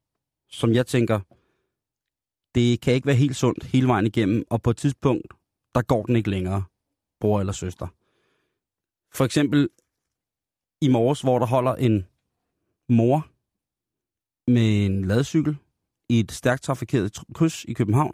som 0.50 0.74
jeg 0.74 0.88
tænker, 0.88 1.20
det 2.56 2.82
kan 2.82 2.94
ikke 2.94 3.08
være 3.08 3.16
helt 3.16 3.36
sundt 3.36 3.64
hele 3.64 3.88
vejen 3.88 4.06
igennem, 4.06 4.44
og 4.50 4.62
på 4.62 4.70
et 4.70 4.78
tidspunkt, 4.78 5.34
der 5.76 5.82
går 5.82 6.06
den 6.06 6.16
ikke 6.16 6.30
længere, 6.30 6.64
bror 7.20 7.40
eller 7.40 7.54
søster. 7.54 7.88
For 9.14 9.26
eksempel 9.26 9.70
i 10.82 10.88
morges, 10.88 11.22
hvor 11.22 11.40
der 11.40 11.46
holder 11.46 11.76
en 11.76 12.06
mor 12.90 13.28
med 14.48 14.86
en 14.86 15.06
ladcykel 15.06 15.58
i 16.10 16.20
et 16.20 16.32
stærkt 16.32 16.64
trafikeret 16.64 17.18
tr- 17.18 17.34
kryds 17.34 17.64
i 17.66 17.74
København. 17.74 18.14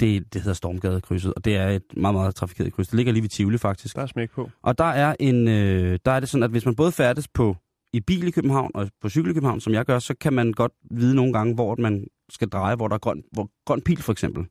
Det, 0.00 0.34
det 0.34 0.42
hedder 0.42 0.54
Stormgade-krydset, 0.54 1.34
og 1.34 1.44
det 1.44 1.56
er 1.56 1.68
et 1.68 1.82
meget, 1.96 2.14
meget 2.14 2.34
trafikeret 2.34 2.72
kryds. 2.72 2.88
Det 2.88 2.96
ligger 2.96 3.12
lige 3.12 3.22
ved 3.22 3.28
Tivoli, 3.28 3.58
faktisk. 3.58 3.96
Der 3.96 4.02
er 4.02 4.06
smæk 4.06 4.30
på. 4.30 4.50
Og 4.62 4.78
der 4.78 4.84
er, 4.84 5.16
en, 5.20 5.48
øh, 5.48 5.98
der 6.04 6.10
er 6.12 6.20
det 6.20 6.28
sådan, 6.28 6.42
at 6.42 6.50
hvis 6.50 6.64
man 6.64 6.74
både 6.74 6.92
færdes 6.92 7.28
på 7.28 7.56
i 7.92 8.00
bil 8.00 8.28
i 8.28 8.30
København 8.30 8.70
og 8.74 8.90
på 9.00 9.08
cykel 9.08 9.30
i 9.30 9.34
København, 9.34 9.60
som 9.60 9.72
jeg 9.72 9.84
gør, 9.84 9.98
så 9.98 10.14
kan 10.20 10.32
man 10.32 10.52
godt 10.52 10.72
vide 10.90 11.14
nogle 11.14 11.32
gange, 11.32 11.54
hvor 11.54 11.76
man 11.78 12.06
skal 12.30 12.48
dreje, 12.48 12.76
hvor 12.76 12.88
der 12.88 12.94
er 12.94 12.98
grøn, 12.98 13.22
hvor, 13.32 13.50
grøn 13.66 13.80
pil 13.82 14.02
for 14.02 14.12
eksempel. 14.12 14.44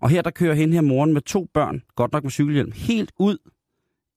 Og 0.00 0.08
her 0.10 0.22
der 0.22 0.30
kører 0.30 0.54
hen 0.54 0.72
her 0.72 0.80
moren 0.80 1.12
med 1.12 1.22
to 1.22 1.46
børn, 1.54 1.82
godt 1.96 2.12
nok 2.12 2.22
med 2.22 2.30
cykelhjelm, 2.30 2.72
helt 2.74 3.12
ud 3.18 3.36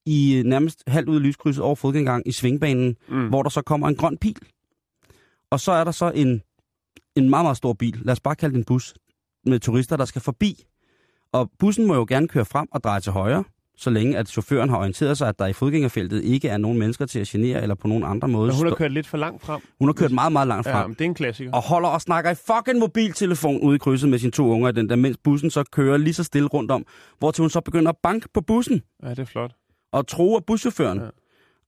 i 0.05 0.35
øh, 0.37 0.43
nærmest 0.43 0.83
halvt 0.87 1.09
ud 1.09 1.15
i 1.19 1.23
lyskrydset 1.23 1.63
over 1.63 1.75
fodgængang 1.75 2.27
i 2.27 2.31
svingbanen, 2.31 2.95
Mm. 3.09 3.27
hvor 3.29 3.43
der 3.43 3.49
så 3.49 3.61
kommer 3.61 3.87
en 3.87 3.95
grøn 3.95 4.17
pil. 4.17 4.37
Og 5.51 5.59
så 5.59 5.71
er 5.71 5.83
der 5.83 5.91
så 5.91 6.11
en, 6.15 6.41
en 7.15 7.29
meget, 7.29 7.45
meget 7.45 7.57
stor 7.57 7.73
bil, 7.73 7.99
lad 8.03 8.11
os 8.11 8.19
bare 8.19 8.35
kalde 8.35 8.53
det 8.53 8.59
en 8.59 8.65
bus, 8.65 8.93
med 9.45 9.59
turister, 9.59 9.97
der 9.97 10.05
skal 10.05 10.21
forbi. 10.21 10.63
Og 11.31 11.51
bussen 11.59 11.85
må 11.87 11.95
jo 11.95 12.05
gerne 12.09 12.27
køre 12.27 12.45
frem 12.45 12.67
og 12.71 12.83
dreje 12.83 12.99
til 12.99 13.11
højre, 13.11 13.43
så 13.77 13.89
længe 13.89 14.17
at 14.17 14.27
chaufføren 14.29 14.69
har 14.69 14.77
orienteret 14.77 15.17
sig, 15.17 15.29
at 15.29 15.39
der 15.39 15.45
i 15.45 15.53
fodgængerfeltet 15.53 16.23
ikke 16.23 16.49
er 16.49 16.57
nogen 16.57 16.79
mennesker 16.79 17.05
til 17.05 17.19
at 17.19 17.27
genere 17.27 17.61
eller 17.61 17.75
på 17.75 17.87
nogen 17.87 18.03
andre 18.03 18.27
måde. 18.27 18.47
Men 18.47 18.55
hun 18.55 18.67
har 18.67 18.75
kørt 18.75 18.91
lidt 18.91 19.07
for 19.07 19.17
langt 19.17 19.41
frem. 19.45 19.61
hun 19.79 19.87
har 19.87 19.93
kørt 19.93 20.11
meget, 20.11 20.31
meget 20.31 20.47
langt 20.47 20.67
Ja, 20.67 20.73
frem. 20.75 20.89
men 20.89 20.93
det 20.93 21.01
er 21.01 21.05
en 21.05 21.13
klassiker. 21.13 21.51
Og 21.53 21.61
holder 21.61 21.89
og 21.89 22.01
snakker 22.01 22.31
i 22.31 22.35
fucking 22.35 22.79
mobiltelefon 22.79 23.59
ude 23.61 23.75
i 23.75 23.79
krydset 23.79 24.09
med 24.09 24.19
sine 24.19 24.31
to 24.31 24.49
unger 24.49 24.69
i 24.69 24.71
den 24.71 24.89
der, 24.89 24.95
mens 24.95 25.17
bussen 25.23 25.49
så 25.51 25.63
kører 25.71 25.97
lige 25.97 26.13
så 26.13 26.23
stille 26.23 26.47
rundt 26.47 26.71
om, 26.71 26.85
hvor 27.19 27.31
til 27.31 27.41
hun 27.41 27.49
så 27.49 27.61
begynder 27.61 27.89
at 27.91 27.97
banke 28.03 28.27
på 28.33 28.41
bussen 28.41 28.81
Ja, 29.03 29.09
det 29.09 29.19
er 29.19 29.25
flot. 29.25 29.55
og 29.91 30.07
tro 30.07 30.35
af 30.35 30.45
buschaufføren. 30.45 31.01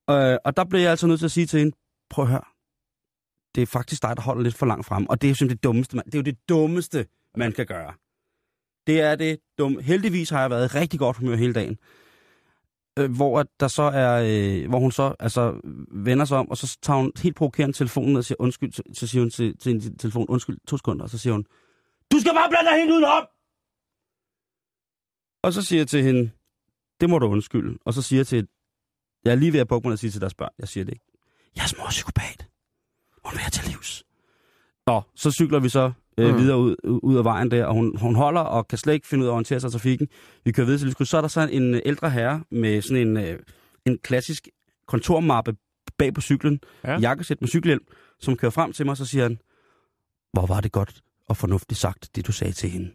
Ja. 0.09 0.31
Øh, 0.33 0.37
og 0.45 0.57
der 0.57 0.63
blev 0.63 0.81
jeg 0.81 0.91
altså 0.91 1.07
nødt 1.07 1.19
til 1.19 1.25
at 1.27 1.31
sige 1.31 1.45
til 1.45 1.59
hende, 1.59 1.75
prøv 2.09 2.25
at 2.25 2.29
høre, 2.31 2.41
det 3.55 3.61
er 3.61 3.65
faktisk 3.65 4.01
dig, 4.01 4.15
der 4.17 4.21
holder 4.21 4.43
lidt 4.43 4.55
for 4.55 4.65
langt 4.65 4.85
frem. 4.85 5.05
Og 5.05 5.21
det 5.21 5.27
er 5.27 5.29
jo 5.29 5.35
simpelthen 5.35 5.57
det 5.57 5.63
dummeste, 5.63 5.95
man, 5.95 6.05
det 6.05 6.15
er 6.15 6.19
jo 6.19 6.23
det 6.23 6.49
dummeste, 6.49 7.05
man 7.37 7.51
kan 7.51 7.65
gøre. 7.65 7.93
Det 8.87 9.01
er 9.01 9.15
det 9.15 9.39
dumme. 9.57 9.81
Heldigvis 9.81 10.29
har 10.29 10.41
jeg 10.41 10.49
været 10.49 10.73
i 10.73 10.77
rigtig 10.77 10.99
godt 10.99 11.17
humør 11.17 11.35
hele 11.35 11.53
dagen. 11.53 11.77
Øh, 12.99 13.15
hvor 13.15 13.39
at 13.39 13.47
der 13.59 13.67
så 13.67 13.83
er, 13.83 14.23
øh, 14.25 14.69
hvor 14.69 14.79
hun 14.79 14.91
så 14.91 15.15
altså 15.19 15.61
vender 15.91 16.25
sig 16.25 16.37
om, 16.37 16.49
og 16.49 16.57
så 16.57 16.77
tager 16.81 16.97
hun 16.99 17.11
helt 17.23 17.35
provokerende 17.35 17.77
telefonen 17.77 18.15
og 18.15 18.23
siger 18.25 18.35
undskyld, 18.39 18.73
så, 18.73 18.83
så 18.93 19.07
siger 19.07 19.21
hun 19.21 19.29
til, 19.29 19.57
til 19.57 19.71
en 19.71 19.97
telefon, 19.97 20.25
undskyld, 20.29 20.57
to 20.67 20.77
sekunder, 20.77 21.03
og 21.03 21.09
så 21.09 21.17
siger 21.17 21.33
hun, 21.33 21.45
du 22.11 22.19
skal 22.19 22.33
bare 22.33 22.49
blande 22.49 22.69
dig 22.69 22.79
helt 22.79 22.91
udenom! 22.91 23.27
Og 25.43 25.53
så 25.53 25.61
siger 25.61 25.79
jeg 25.79 25.87
til 25.87 26.03
hende, 26.03 26.31
det 27.01 27.09
må 27.09 27.19
du 27.19 27.27
undskylde. 27.27 27.77
Og 27.85 27.93
så 27.93 28.01
siger 28.01 28.19
jeg 28.19 28.27
til, 28.27 28.47
jeg 29.25 29.31
er 29.31 29.35
lige 29.35 29.53
ved 29.53 29.59
at 29.59 29.67
bukke 29.67 29.87
mig 29.87 29.93
og 29.93 29.99
sige 29.99 30.11
til 30.11 30.21
deres 30.21 30.35
børn, 30.35 30.53
jeg 30.59 30.67
siger 30.67 30.83
det 30.83 30.93
ikke. 30.93 31.05
Jeg 31.55 31.63
er 31.63 31.67
små 31.67 31.83
hun 33.25 33.31
vil 33.33 33.41
jeg 33.45 33.51
til 33.51 33.67
livs. 33.71 34.03
Nå, 34.87 35.01
så 35.15 35.31
cykler 35.31 35.59
vi 35.59 35.69
så 35.69 35.91
øh, 36.17 36.31
Mm. 36.33 36.37
videre 36.39 36.57
ud, 36.57 36.75
ud 36.83 37.17
af 37.17 37.23
vejen 37.23 37.51
der, 37.51 37.65
og 37.65 37.73
hun, 37.73 37.97
hun 37.97 38.15
holder 38.15 38.41
og 38.41 38.67
kan 38.67 38.77
slet 38.77 38.93
ikke 38.93 39.07
finde 39.07 39.21
ud 39.23 39.27
af 39.27 39.31
at 39.31 39.33
orientere 39.33 39.59
sig 39.59 39.67
i 39.67 39.71
trafikken. 39.71 40.07
Vi 40.45 40.51
kører 40.51 40.65
videre 40.65 40.79
til 40.79 40.87
lyskryds. 40.87 41.09
Så 41.09 41.17
er 41.17 41.21
der 41.21 41.27
så 41.27 41.47
en 41.51 41.73
øh, 41.75 41.81
ældre 41.85 42.09
herre 42.09 42.43
med 42.51 42.81
sådan 42.81 43.07
en, 43.07 43.17
øh, 43.17 43.39
en 43.85 43.97
klassisk 43.97 44.47
kontormappe 44.87 45.55
bag 45.97 46.13
på 46.13 46.21
cyklen, 46.21 46.59
Ja. 46.83 46.91
ja. 46.91 46.99
jakkesæt 46.99 47.41
med 47.41 47.47
cykelhjelm, 47.49 47.83
som 48.19 48.35
kører 48.37 48.49
frem 48.51 48.73
til 48.73 48.85
mig, 48.85 48.97
så 48.97 49.05
siger 49.05 49.23
han, 49.23 49.39
hvor 50.33 50.45
var 50.45 50.61
det 50.61 50.71
godt 50.71 51.01
og 51.27 51.37
fornuftigt 51.37 51.79
sagt, 51.79 52.09
det 52.15 52.27
du 52.27 52.31
sagde 52.31 52.53
til 52.53 52.69
hende. 52.69 52.91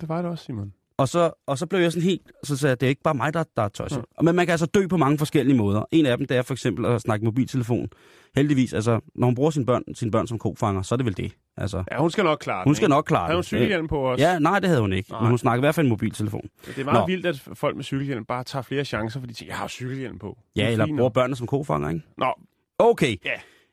Det 0.00 0.08
var 0.08 0.22
det 0.22 0.30
også, 0.30 0.44
Simon. 0.44 0.72
Og 1.00 1.08
så, 1.08 1.30
og 1.46 1.58
så 1.58 1.66
blev 1.66 1.80
jeg 1.80 1.92
sådan 1.92 2.04
helt, 2.08 2.32
så 2.44 2.56
sagde 2.56 2.70
jeg, 2.70 2.80
det 2.80 2.86
er 2.86 2.90
ikke 2.90 3.02
bare 3.02 3.14
mig, 3.14 3.34
der, 3.34 3.44
der 3.56 3.62
er 3.62 3.68
tosset. 3.68 3.98
Ja. 4.18 4.22
Men 4.22 4.36
man 4.36 4.46
kan 4.46 4.50
altså 4.50 4.66
dø 4.66 4.86
på 4.86 4.96
mange 4.96 5.18
forskellige 5.18 5.56
måder. 5.56 5.82
En 5.92 6.06
af 6.06 6.18
dem, 6.18 6.26
det 6.26 6.36
er 6.36 6.42
for 6.42 6.54
eksempel 6.54 6.86
at 6.86 7.00
snakke 7.00 7.24
mobiltelefon. 7.24 7.88
Heldigvis, 8.36 8.72
altså, 8.72 9.00
når 9.14 9.26
hun 9.26 9.34
bruger 9.34 9.50
sine 9.50 9.66
børn, 9.66 9.82
sine 9.94 10.10
børn 10.10 10.26
som 10.26 10.38
kofanger, 10.38 10.82
så 10.82 10.94
er 10.94 10.96
det 10.96 11.06
vel 11.06 11.16
det. 11.16 11.32
Altså, 11.56 11.84
Ja, 11.92 11.98
hun 11.98 12.10
skal 12.10 12.24
nok 12.24 12.38
klare 12.38 12.64
hun 12.64 12.70
det, 12.70 12.76
skal 12.76 12.84
ikke? 12.86 12.90
nok 12.94 13.04
klare 13.04 13.24
Havde 13.26 13.36
hun 13.36 13.40
det. 13.40 13.46
cykelhjelm 13.46 13.88
på 13.88 14.10
os? 14.10 14.20
Ja, 14.20 14.38
nej, 14.38 14.58
det 14.58 14.68
havde 14.68 14.80
hun 14.80 14.92
ikke. 14.92 15.10
Nej. 15.10 15.20
Men 15.20 15.28
hun 15.28 15.38
snakker 15.38 15.60
i 15.60 15.64
hvert 15.64 15.74
fald 15.74 15.86
en 15.86 15.90
mobiltelefon. 15.90 16.48
Det 16.66 16.78
er 16.78 16.84
meget 16.84 17.00
Nå. 17.00 17.06
vildt, 17.06 17.26
at 17.26 17.40
folk 17.54 17.76
med 17.76 17.84
cykelhjelm 17.84 18.24
bare 18.24 18.44
tager 18.44 18.62
flere 18.62 18.84
chancer, 18.84 19.20
fordi 19.20 19.32
de 19.32 19.38
tænker, 19.38 19.52
jeg 19.52 19.58
har 19.58 19.68
cykelhjelm 19.68 20.18
på. 20.18 20.38
Det 20.56 20.62
Ja, 20.62 20.66
er 20.66 20.72
eller 20.72 20.86
bruger 20.86 21.10
børnene 21.10 21.36
som 21.36 21.46
kofanger, 21.46 21.88
ikke? 21.88 22.02
Nå, 22.18 22.34
Okay. 22.78 23.16
Ja. 23.24 23.30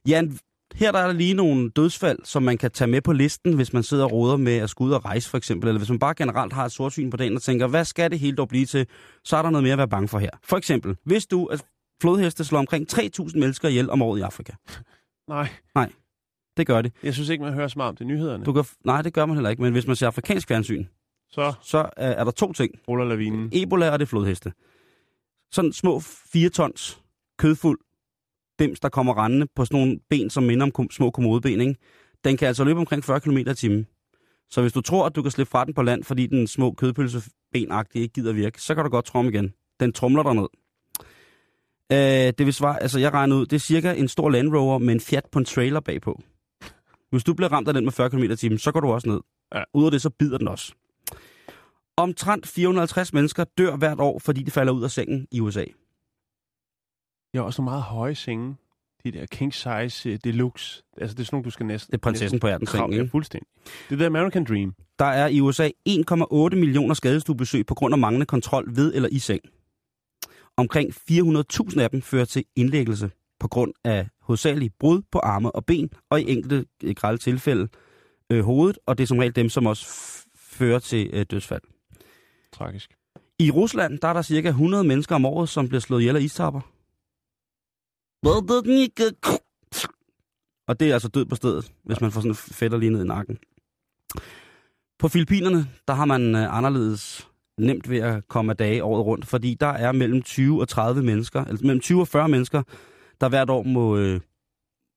Jan, 0.08 0.38
her 0.78 0.92
der 0.92 1.00
er 1.00 1.06
der 1.08 1.14
lige 1.14 1.34
nogle 1.34 1.70
dødsfald, 1.70 2.20
som 2.24 2.44
man 2.44 2.58
kan 2.58 2.72
tage 2.72 2.88
med 2.88 3.02
på 3.02 3.14
listen, 3.14 3.54
hvis 3.54 3.74
man 3.74 3.84
sidder 3.84 4.04
og 4.04 4.12
råder 4.12 4.38
med 4.38 4.58
at 4.58 4.70
skulle 4.70 4.90
ud 4.90 4.94
og 4.94 5.06
rejse, 5.06 5.30
for 5.30 5.38
eksempel. 5.38 5.68
Eller 5.68 5.80
hvis 5.80 5.90
man 5.90 6.00
bare 6.00 6.14
generelt 6.16 6.54
har 6.54 6.66
et 6.66 6.72
sortsyn 6.72 7.10
på 7.10 7.18
dagen 7.18 7.36
og 7.36 7.42
tænker, 7.42 7.68
hvad 7.68 7.86
skal 7.86 8.12
det 8.12 8.20
hele 8.20 8.38
dog 8.38 8.48
blive 8.48 8.66
til? 8.66 8.88
Så 9.24 9.38
er 9.38 9.42
der 9.42 9.50
noget 9.50 9.64
mere 9.64 9.72
at 9.74 9.78
være 9.78 9.88
bange 9.88 10.08
for 10.08 10.20
her. 10.20 10.30
For 10.44 10.58
eksempel, 10.58 10.96
hvis 11.04 11.26
du, 11.26 11.46
at 11.46 11.66
flodheste 12.02 12.46
slår 12.46 12.60
omkring 12.60 12.94
3.000 12.94 13.40
mennesker 13.40 13.70
ihjel 13.70 13.90
om 13.90 14.02
året 14.02 14.20
i 14.20 14.22
Afrika. 14.22 14.54
nej. 15.36 15.50
Det 16.58 16.68
gør 16.68 16.82
det. 16.82 16.94
Jeg 17.04 17.14
synes 17.14 17.30
ikke, 17.30 17.44
man 17.44 17.54
hører 17.54 17.68
så 17.68 17.74
meget 17.80 17.90
om 17.90 17.96
det 17.96 18.06
i 18.06 18.08
nyhederne. 18.08 18.44
Du 18.46 18.54
kan, 18.54 18.64
nej, 18.86 19.02
det 19.02 19.14
gør 19.14 19.26
man 19.26 19.36
heller 19.36 19.50
ikke. 19.50 19.62
Men 19.62 19.72
hvis 19.74 19.88
man 19.88 19.96
ser 19.96 20.08
afrikansk 20.08 20.48
fjernsyn, 20.48 20.86
Så 21.30 21.54
så 21.62 21.78
er, 21.98 22.12
er 22.12 22.24
der 22.24 22.32
to 22.32 22.54
ting. 22.54 22.72
ruller 22.88 23.06
lavinen. 23.06 23.50
Ebola 23.54 23.90
og 23.92 24.00
det 24.00 24.08
flodheste. 24.08 24.54
Sådan 25.52 25.74
små 25.74 26.00
4 26.00 26.50
tons 26.50 27.02
kødfuld 27.40 27.80
dims, 28.60 28.80
der 28.80 28.90
kommer 28.90 29.24
rendende 29.24 29.48
på 29.56 29.66
sådan 29.66 29.80
nogle 29.80 30.00
ben, 30.10 30.30
som 30.30 30.44
minder 30.44 30.72
om 30.78 30.92
små 30.92 31.12
kommodeben, 31.12 31.62
ikke? 31.62 31.76
Den 32.24 32.38
kan 32.38 32.48
altså 32.48 32.64
løbe 32.64 32.80
omkring 32.80 33.04
40 33.04 33.20
km 33.20 33.38
i 33.38 33.54
timen. 33.56 33.88
Så 34.50 34.62
hvis 34.62 34.74
du 34.74 34.82
tror, 34.82 35.06
at 35.06 35.16
du 35.16 35.22
kan 35.22 35.32
slippe 35.32 35.52
fra 35.52 35.66
den 35.66 35.74
på 35.74 35.82
land, 35.82 36.04
fordi 36.04 36.28
den 36.28 36.48
små 36.48 36.72
kødpølsebenagtige 36.72 38.02
ikke 38.02 38.14
gider 38.14 38.34
virke, 38.34 38.62
så 38.62 38.76
kan 38.76 38.84
du 38.84 38.90
godt 38.90 39.06
tromme 39.06 39.32
igen. 39.32 39.54
Den 39.80 39.94
trumler 39.94 40.24
dig 40.24 40.34
ned. 40.36 40.48
Øh, 41.92 42.34
det 42.38 42.46
vil 42.46 42.54
svare, 42.54 42.82
altså 42.82 43.00
jeg 43.00 43.14
regner 43.14 43.36
ud, 43.36 43.46
det 43.46 43.56
er 43.56 43.60
cirka 43.60 43.94
en 43.94 44.08
stor 44.08 44.30
Land 44.30 44.56
Rover 44.56 44.78
med 44.78 44.94
en 44.94 45.00
Fiat 45.00 45.26
på 45.32 45.40
en 45.40 45.46
trailer 45.46 45.80
bagpå. 45.80 46.22
Hvis 47.10 47.24
du 47.24 47.34
bliver 47.34 47.52
ramt 47.52 47.68
af 47.68 47.74
den 47.74 47.84
med 47.84 47.92
40 47.92 48.10
km 48.10 48.24
i 48.24 48.36
timen, 48.36 48.58
så 48.58 48.72
går 48.72 48.80
du 48.80 48.88
også 48.88 49.10
ned. 49.10 49.20
Ja. 49.56 49.64
Ud 49.74 49.86
af 49.86 49.92
det, 49.92 50.02
så 50.02 50.10
bider 50.10 50.38
den 50.38 50.48
også. 50.48 50.74
Omtrent 51.98 52.48
450 52.48 53.14
mennesker 53.14 53.44
dør 53.58 53.76
hvert 53.76 54.00
år, 54.00 54.20
fordi 54.20 54.44
de 54.44 54.52
falder 54.52 54.74
ud 54.74 54.84
af 54.84 54.92
sengen 54.92 55.28
i 55.32 55.40
USA. 55.40 55.64
Har 57.36 57.42
også 57.42 57.62
nogle 57.62 57.72
meget 57.72 57.84
høje 57.84 58.16
senge. 58.16 58.56
De 59.04 59.12
der 59.12 59.26
king 59.26 59.54
size 59.54 60.10
uh, 60.10 60.18
deluxe. 60.24 60.84
Altså, 60.98 61.14
det 61.14 61.20
er 61.20 61.26
sådan 61.26 61.36
nogle, 61.36 61.46
du 61.46 61.50
skal 61.50 61.66
næsten... 61.66 61.92
Det 61.92 61.98
er 61.98 62.02
prinsessen 62.02 62.40
på 62.40 62.48
næsten 62.48 62.68
seng, 62.68 62.94
Ja, 62.94 63.04
fuldstændig. 63.12 63.48
Det 63.90 64.02
er 64.02 64.06
American 64.06 64.46
Dream. 64.46 64.74
Der 65.00 65.06
er 65.06 65.28
i 65.28 65.42
USA 65.42 65.70
1,8 65.90 66.56
millioner 66.56 66.94
skadestuebesøg 66.94 67.66
på 67.66 67.76
grund 67.76 67.94
af 67.94 67.98
manglende 67.98 68.26
kontrol 68.26 68.76
ved 68.76 68.94
eller 68.96 69.10
i 69.12 69.20
seng. 69.20 69.42
Omkring 70.58 70.94
400.000 71.12 71.80
af 71.80 71.90
dem 71.90 72.02
fører 72.02 72.26
til 72.26 72.46
indlæggelse 72.56 73.12
på 73.40 73.48
grund 73.48 73.74
af 73.84 74.08
hovedsageligt 74.22 74.74
brud 74.80 75.02
på 75.12 75.20
arme 75.20 75.52
og 75.52 75.66
ben, 75.66 75.90
og 76.10 76.22
i 76.22 76.32
enkelte 76.32 76.66
øh, 76.84 76.96
grælde 76.96 77.18
tilfælde 77.18 77.68
øh, 78.30 78.46
hovedet, 78.46 78.80
og 78.86 78.98
det 78.98 79.04
er 79.04 79.08
som 79.08 79.18
regel 79.18 79.36
dem, 79.36 79.50
som 79.50 79.66
også 79.66 79.86
fører 80.36 80.80
til 80.80 81.10
øh, 81.14 81.26
dødsfald. 81.32 81.62
Tragisk. 82.54 82.92
I 83.40 83.52
Rusland, 83.52 84.00
der 84.00 84.08
er 84.08 84.14
der 84.14 84.22
cirka 84.22 84.48
100 84.48 84.84
mennesker 84.84 85.16
om 85.16 85.26
året, 85.26 85.50
som 85.50 85.68
bliver 85.68 85.82
slået 85.82 86.02
ihjel 86.02 86.16
af 86.16 86.22
istapper. 86.22 86.62
Og 90.68 90.80
det 90.80 90.90
er 90.90 90.94
altså 90.94 91.08
død 91.08 91.26
på 91.26 91.36
stedet, 91.36 91.72
hvis 91.84 92.02
man 92.02 92.12
får 92.12 92.22
sådan 92.22 92.32
en 92.32 92.36
fætter 92.36 92.78
lige 92.78 92.90
ned 92.90 93.04
i 93.04 93.08
nakken. 93.08 93.38
På 95.00 95.08
Filippinerne, 95.08 95.68
der 95.88 95.94
har 95.94 96.06
man 96.06 96.36
øh, 96.36 96.58
anderledes 96.58 97.30
nemt 97.58 97.90
ved 97.90 97.98
at 97.98 98.28
komme 98.28 98.52
af 98.52 98.58
dage 98.58 98.84
året 98.84 99.06
rundt, 99.06 99.26
fordi 99.26 99.54
der 99.54 99.68
er 99.68 99.92
mellem 99.92 100.22
20 100.22 100.62
og 100.62 100.68
30 100.68 101.04
mennesker, 101.04 101.46
altså 101.46 101.66
mellem 101.66 101.82
20 101.82 102.02
og 102.02 102.08
40 102.08 102.30
mennesker, 102.30 102.64
der 103.22 103.30
hvert 103.30 103.50
år 103.50 103.64
må, 103.64 103.98
øh, 103.98 104.20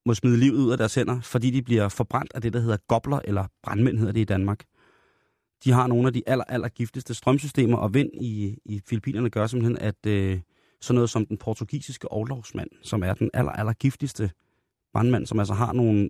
må 0.05 0.13
smide 0.13 0.37
livet 0.37 0.57
ud 0.57 0.71
af 0.71 0.77
deres 0.77 0.95
hænder, 0.95 1.21
fordi 1.21 1.49
de 1.49 1.61
bliver 1.61 1.89
forbrændt 1.89 2.33
af 2.35 2.41
det, 2.41 2.53
der 2.53 2.59
hedder 2.59 2.77
gobler, 2.87 3.19
eller 3.23 3.45
brandmænd 3.63 3.97
hedder 3.97 4.13
det 4.13 4.21
i 4.21 4.23
Danmark. 4.23 4.65
De 5.63 5.71
har 5.71 5.87
nogle 5.87 6.07
af 6.07 6.13
de 6.13 6.23
aller, 6.27 6.45
aller 6.47 6.67
giftigste 6.69 7.13
strømsystemer, 7.13 7.77
og 7.77 7.93
vind 7.93 8.09
i, 8.13 8.57
i 8.65 8.81
Filippinerne 8.87 9.29
gør 9.29 9.47
simpelthen, 9.47 9.77
at 9.77 10.05
øh, 10.07 10.39
sådan 10.81 10.95
noget 10.95 11.09
som 11.09 11.25
den 11.25 11.37
portugisiske 11.37 12.11
overlovsmand, 12.11 12.69
som 12.83 13.03
er 13.03 13.13
den 13.13 13.29
aller, 13.33 13.51
aller 13.51 13.73
giftigste 13.73 14.31
brandmand, 14.93 15.25
som 15.25 15.39
altså 15.39 15.53
har 15.53 15.73
nogle, 15.73 16.09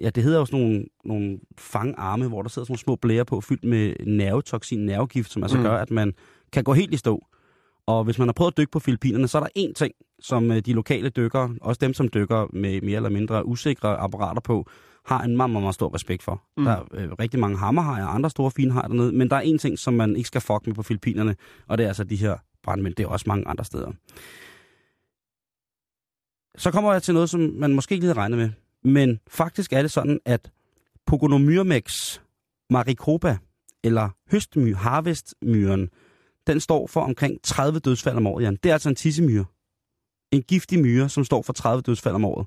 ja, 0.00 0.10
det 0.10 0.22
hedder 0.22 0.44
sådan 0.44 0.60
nogle, 0.60 0.84
nogle 1.04 1.38
fangarme, 1.58 2.28
hvor 2.28 2.42
der 2.42 2.48
sidder 2.48 2.66
sådan 2.66 2.72
nogle 2.72 2.78
små 2.78 2.96
blære 2.96 3.24
på, 3.24 3.40
fyldt 3.40 3.64
med 3.64 3.94
nervetoksin, 4.06 4.86
nervegift, 4.86 5.30
som 5.32 5.42
altså 5.42 5.56
Mm. 5.56 5.62
mm. 5.62 5.68
gør, 5.68 5.76
at 5.76 5.90
man 5.90 6.14
kan 6.52 6.64
gå 6.64 6.72
helt 6.72 6.94
i 6.94 6.96
stå. 6.96 7.26
Og 7.86 8.04
hvis 8.04 8.18
man 8.18 8.28
har 8.28 8.32
prøvet 8.32 8.52
at 8.52 8.56
dykke 8.56 8.70
på 8.70 8.78
Filippinerne, 8.78 9.28
så 9.28 9.38
er 9.38 9.42
der 9.42 9.68
én 9.68 9.72
ting, 9.72 9.94
som 10.20 10.50
øh, 10.50 10.58
de 10.58 10.72
lokale 10.72 11.08
dykkere, 11.08 11.54
også 11.60 11.78
dem, 11.80 11.94
som 11.94 12.08
dykker 12.14 12.46
med 12.52 12.80
mere 12.80 12.96
eller 12.96 13.10
mindre 13.10 13.46
usikre 13.46 13.96
apparater 13.96 14.40
på, 14.40 14.66
har 15.04 15.22
en 15.22 15.36
meget, 15.36 15.50
meget, 15.50 15.62
meget 15.62 15.74
stor 15.74 15.94
respekt 15.94 16.22
for. 16.22 16.42
Mm. 16.56 16.64
Der 16.64 16.70
er 16.70 16.84
øh, 16.92 17.12
rigtig 17.12 17.40
mange 17.40 17.58
hammerhajer 17.58 18.06
og 18.06 18.14
andre 18.14 18.30
store 18.30 18.50
fine 18.50 18.72
hajer 18.72 18.88
dernede, 18.88 19.12
men 19.12 19.30
der 19.30 19.36
er 19.36 19.42
én 19.42 19.58
ting, 19.58 19.78
som 19.78 19.94
man 19.94 20.16
ikke 20.16 20.26
skal 20.26 20.40
fuck 20.40 20.66
med 20.66 20.74
på 20.74 20.82
Filippinerne, 20.82 21.36
og 21.68 21.78
det 21.78 21.84
er 21.84 21.88
altså 21.88 22.04
de 22.04 22.16
her 22.16 22.36
brandmænd. 22.62 22.94
Det 22.94 23.04
er 23.04 23.08
også 23.08 23.24
mange 23.28 23.48
andre 23.48 23.64
steder. 23.64 23.92
Så 26.58 26.70
kommer 26.70 26.92
jeg 26.92 27.02
til 27.02 27.14
noget, 27.14 27.30
som 27.30 27.40
man 27.40 27.74
måske 27.74 27.92
ikke 27.92 28.02
lige 28.02 28.08
havde 28.08 28.20
regnet 28.20 28.38
med. 28.38 28.50
Men 28.84 29.20
faktisk 29.28 29.72
er 29.72 29.82
det 29.82 29.90
sådan, 29.90 30.20
at 30.24 30.50
Pogonomyrmex 31.06 32.18
maricopa, 32.70 33.38
eller 33.84 34.08
høstmyr, 34.30 34.76
harvestmyren, 34.76 35.90
den 36.46 36.60
står 36.60 36.86
for 36.86 37.00
omkring 37.00 37.42
30 37.42 37.78
dødsfald 37.78 38.16
om 38.16 38.26
året, 38.26 38.42
Jan. 38.42 38.56
Det 38.62 38.68
er 38.68 38.72
altså 38.72 38.88
en 38.88 38.94
tissemyre. 38.94 39.44
En 40.30 40.42
giftig 40.42 40.78
myre, 40.78 41.08
som 41.08 41.24
står 41.24 41.42
for 41.42 41.52
30 41.52 41.82
dødsfald 41.82 42.14
om 42.14 42.24
året. 42.24 42.46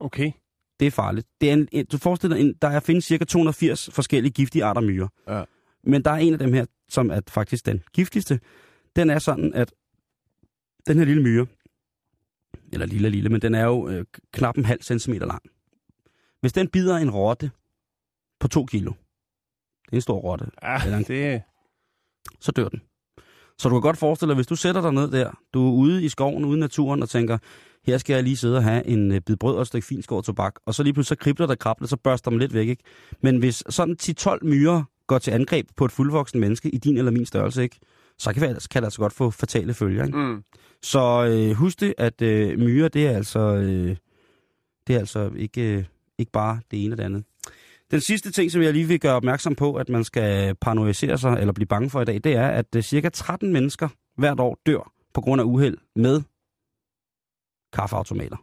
Okay. 0.00 0.32
Det 0.80 0.86
er 0.86 0.90
farligt. 0.90 1.26
Det 1.40 1.48
er 1.48 1.52
en, 1.52 1.68
en, 1.72 1.86
du 1.86 1.98
forestiller 1.98 2.36
dig, 2.36 2.62
der 2.62 2.68
er, 2.68 2.80
findes 2.80 3.04
cirka 3.04 3.24
280 3.24 3.90
forskellige 3.92 4.32
giftige 4.32 4.64
arter 4.64 4.80
myrer. 4.80 5.08
Ja. 5.28 5.44
Men 5.84 6.02
der 6.04 6.10
er 6.10 6.16
en 6.16 6.32
af 6.32 6.38
dem 6.38 6.52
her, 6.52 6.66
som 6.88 7.10
er 7.10 7.20
faktisk 7.28 7.66
den 7.66 7.82
giftigste. 7.92 8.40
Den 8.96 9.10
er 9.10 9.18
sådan, 9.18 9.54
at 9.54 9.72
den 10.86 10.98
her 10.98 11.04
lille 11.04 11.22
myre, 11.22 11.46
eller 12.72 12.86
lille 12.86 13.10
lille, 13.10 13.28
men 13.28 13.42
den 13.42 13.54
er 13.54 13.64
jo 13.64 13.88
øh, 13.88 14.04
knap 14.32 14.56
en 14.58 14.64
halv 14.64 14.82
centimeter 14.82 15.26
lang. 15.26 15.42
Hvis 16.40 16.52
den 16.52 16.68
bider 16.68 16.96
en 16.96 17.10
rotte 17.10 17.50
på 18.40 18.48
to 18.48 18.64
kilo, 18.66 18.90
det 19.84 19.92
er 19.92 19.96
en 19.96 20.00
stor 20.00 20.18
rotte, 20.20 20.46
Ja, 20.62 20.84
Eller 20.84 20.98
en- 20.98 21.04
det... 21.04 21.42
så 22.40 22.52
dør 22.52 22.68
den. 22.68 22.82
Så 23.58 23.68
du 23.68 23.74
kan 23.74 23.80
godt 23.82 23.98
forestille 23.98 24.30
dig, 24.30 24.34
hvis 24.34 24.46
du 24.46 24.56
sætter 24.56 24.80
dig 24.80 24.92
ned 24.92 25.10
der, 25.10 25.40
du 25.54 25.68
er 25.68 25.72
ude 25.72 26.04
i 26.04 26.08
skoven, 26.08 26.44
ude 26.44 26.56
i 26.56 26.60
naturen 26.60 27.02
og 27.02 27.08
tænker, 27.08 27.38
her 27.86 27.98
skal 27.98 28.14
jeg 28.14 28.22
lige 28.22 28.36
sidde 28.36 28.56
og 28.56 28.62
have 28.62 28.86
en 28.86 29.12
øh, 29.12 29.20
bid 29.20 29.36
brød 29.36 29.54
og 29.54 29.60
et 29.60 29.66
stykke 29.66 29.86
finskåret 29.86 30.24
tobak, 30.24 30.54
og 30.66 30.74
så 30.74 30.82
lige 30.82 30.92
pludselig 30.92 31.18
så 31.18 31.24
kribler 31.24 31.46
der 31.46 31.54
krabler, 31.54 31.88
så 31.88 31.96
børster 31.96 32.30
man 32.30 32.40
lidt 32.40 32.54
væk, 32.54 32.68
ikke? 32.68 32.82
Men 33.22 33.36
hvis 33.36 33.64
sådan 33.68 33.96
10-12 34.02 34.38
myrer 34.42 34.82
går 35.06 35.18
til 35.18 35.30
angreb 35.30 35.66
på 35.76 35.84
et 35.84 35.92
fuldvoksen 35.92 36.40
menneske 36.40 36.68
i 36.70 36.78
din 36.78 36.98
eller 36.98 37.10
min 37.10 37.26
størrelse, 37.26 37.62
ikke? 37.62 37.78
Så 38.18 38.32
kan, 38.32 38.42
det, 38.42 38.68
kan 38.70 38.82
det 38.82 38.86
altså 38.86 39.00
godt 39.00 39.12
få 39.12 39.30
fatale 39.30 39.74
følger, 39.74 40.04
ikke? 40.04 40.18
Mm. 40.18 40.42
Så 40.82 41.26
øh, 41.30 41.56
husk 41.56 41.80
det, 41.80 41.94
at 41.98 42.22
øh, 42.22 42.58
myrer, 42.58 42.88
det 42.88 43.06
er 43.06 43.10
altså, 43.10 43.40
øh, 43.40 43.96
det 44.86 44.94
er 44.94 44.98
altså 44.98 45.30
ikke, 45.36 45.76
øh, 45.76 45.84
ikke 46.18 46.32
bare 46.32 46.60
det 46.70 46.84
ene 46.84 46.94
og 46.94 46.98
det 46.98 47.04
andet. 47.04 47.24
Den 47.90 48.00
sidste 48.00 48.32
ting, 48.32 48.50
som 48.52 48.62
jeg 48.62 48.72
lige 48.72 48.88
vil 48.88 49.00
gøre 49.00 49.14
opmærksom 49.14 49.54
på, 49.54 49.74
at 49.74 49.88
man 49.88 50.04
skal 50.04 50.54
paranoisere 50.54 51.18
sig 51.18 51.36
eller 51.40 51.52
blive 51.52 51.66
bange 51.66 51.90
for 51.90 52.00
i 52.00 52.04
dag, 52.04 52.20
det 52.24 52.32
er, 52.32 52.48
at 52.48 52.76
øh, 52.76 52.82
cirka 52.82 53.08
13 53.08 53.52
mennesker 53.52 53.88
hvert 54.18 54.40
år 54.40 54.58
dør 54.66 54.92
på 55.14 55.20
grund 55.20 55.40
af 55.40 55.44
uheld 55.44 55.76
med 55.96 56.22
kaffeautomater. 57.70 58.38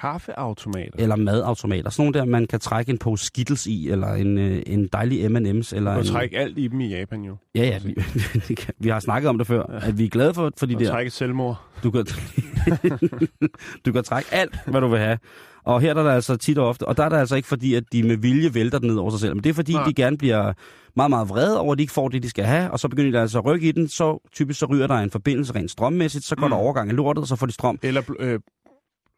Kaffeautomater. 0.00 0.90
eller 0.98 1.16
madautomater. 1.16 1.90
Sådan 1.90 2.02
nogle 2.02 2.18
der, 2.18 2.24
man 2.24 2.46
kan 2.46 2.60
trække 2.60 2.90
en 2.92 2.98
pose 2.98 3.24
Skittles 3.26 3.66
i, 3.66 3.90
eller 3.90 4.08
en, 4.14 4.38
øh, 4.38 4.62
en 4.66 4.88
dejlig 4.92 5.30
M&M's. 5.30 5.76
Eller 5.76 5.92
Du 5.94 5.98
en... 5.98 6.04
kan 6.04 6.12
trække 6.14 6.38
alt 6.38 6.58
i 6.58 6.68
dem 6.68 6.80
i 6.80 6.88
Japan 6.88 7.22
jo. 7.24 7.36
Ja, 7.54 7.62
ja, 7.66 7.78
vi, 7.84 7.94
vi 8.84 8.88
har 8.88 9.00
snakket 9.00 9.28
om 9.28 9.38
det 9.38 9.46
før, 9.46 9.62
at 9.62 9.98
vi 9.98 10.04
er 10.04 10.08
glade 10.08 10.34
for, 10.34 10.50
for 10.58 10.66
de 10.66 10.74
Og 10.74 10.80
der... 10.80 10.90
trække 10.90 11.10
selvmord. 11.10 11.60
Du 11.82 11.90
kan, 11.90 12.06
du 13.86 13.92
kan 13.92 14.04
trække 14.04 14.34
alt, 14.34 14.58
hvad 14.66 14.80
du 14.80 14.88
vil 14.88 14.98
have. 14.98 15.18
Og 15.64 15.80
her 15.80 15.90
er 15.90 15.94
der 16.02 16.10
altså 16.10 16.36
tit 16.36 16.58
og 16.58 16.68
ofte, 16.68 16.88
og 16.88 16.96
der 16.96 17.04
er 17.04 17.08
det 17.08 17.16
altså 17.16 17.36
ikke 17.36 17.48
fordi, 17.48 17.74
at 17.74 17.84
de 17.92 18.02
med 18.02 18.16
vilje 18.16 18.54
vælter 18.54 18.78
den 18.78 18.88
ned 18.88 18.96
over 18.96 19.10
sig 19.10 19.20
selv, 19.20 19.34
men 19.34 19.44
det 19.44 19.50
er 19.50 19.54
fordi, 19.54 19.72
Nej. 19.72 19.84
De 19.84 19.94
gerne 19.94 20.18
bliver 20.18 20.52
meget, 20.96 21.10
meget 21.10 21.28
vrede 21.28 21.60
over, 21.60 21.72
at 21.72 21.78
de 21.78 21.82
ikke 21.82 21.92
får 21.92 22.08
det, 22.08 22.22
de 22.22 22.30
skal 22.30 22.44
have, 22.44 22.70
og 22.70 22.80
så 22.80 22.88
begynder 22.88 23.10
de 23.10 23.18
altså 23.20 23.38
at 23.38 23.44
rykke 23.44 23.68
i 23.68 23.72
den, 23.72 23.88
så 23.88 24.28
typisk 24.32 24.60
så 24.60 24.66
ryger 24.66 24.86
der 24.86 24.94
en 24.94 25.10
forbindelse 25.10 25.54
rent 25.54 25.70
strømmæssigt, 25.70 26.24
så 26.24 26.36
går 26.36 26.46
Mm. 26.46 26.50
der 26.50 26.56
overgang 26.56 26.90
i 26.90 26.92
lortet, 26.92 27.22
og 27.22 27.28
så 27.28 27.36
får 27.36 27.46
de 27.46 27.52
strøm. 27.52 27.78
Eller 27.82 28.02
øh, 28.18 28.40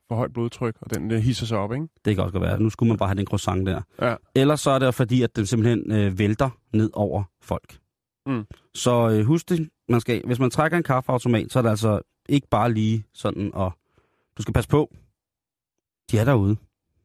for 0.09 0.17
højt 0.17 0.33
blodtryk, 0.33 0.75
og 0.81 0.95
den 0.95 1.11
hisser 1.11 1.47
sig 1.47 1.59
op, 1.59 1.73
ikke? 1.73 1.89
Det 2.05 2.15
kan 2.15 2.25
også 2.25 2.33
godt 2.33 2.43
være, 2.43 2.61
nu 2.61 2.71
skulle 2.71 2.89
man 2.89 2.99
bare 2.99 3.09
have 3.09 3.17
den 3.19 3.27
croissant 3.27 3.67
der. 3.67 3.81
Ja. 4.03 4.15
Ellers 4.35 4.61
så 4.61 4.71
er 4.71 4.79
det 4.79 4.95
fordi, 4.95 5.23
at 5.23 5.37
den 5.37 5.47
simpelthen 5.47 5.93
øh, 5.93 6.19
vælter 6.19 6.51
ned 6.73 6.91
over 6.93 7.23
folk. 7.43 7.79
Mm. 8.27 8.45
Så 8.75 9.11
øh, 9.11 9.25
husk 9.25 9.49
det, 9.49 9.69
man 9.89 10.01
skal, 10.01 10.23
hvis 10.27 10.39
man 10.39 10.51
trækker 10.51 10.77
en 10.79 10.83
kaffeautomat, 10.85 11.53
så 11.53 11.59
er 11.59 11.63
det 11.63 11.71
altså 11.71 12.01
ikke 12.29 12.49
bare 12.49 12.73
lige 12.73 13.05
sådan, 13.15 13.51
og 13.55 13.73
du 14.39 14.43
skal 14.43 14.55
passe 14.55 14.71
på. 14.71 14.95
De 16.11 16.19
er 16.19 16.25
derude. 16.25 16.57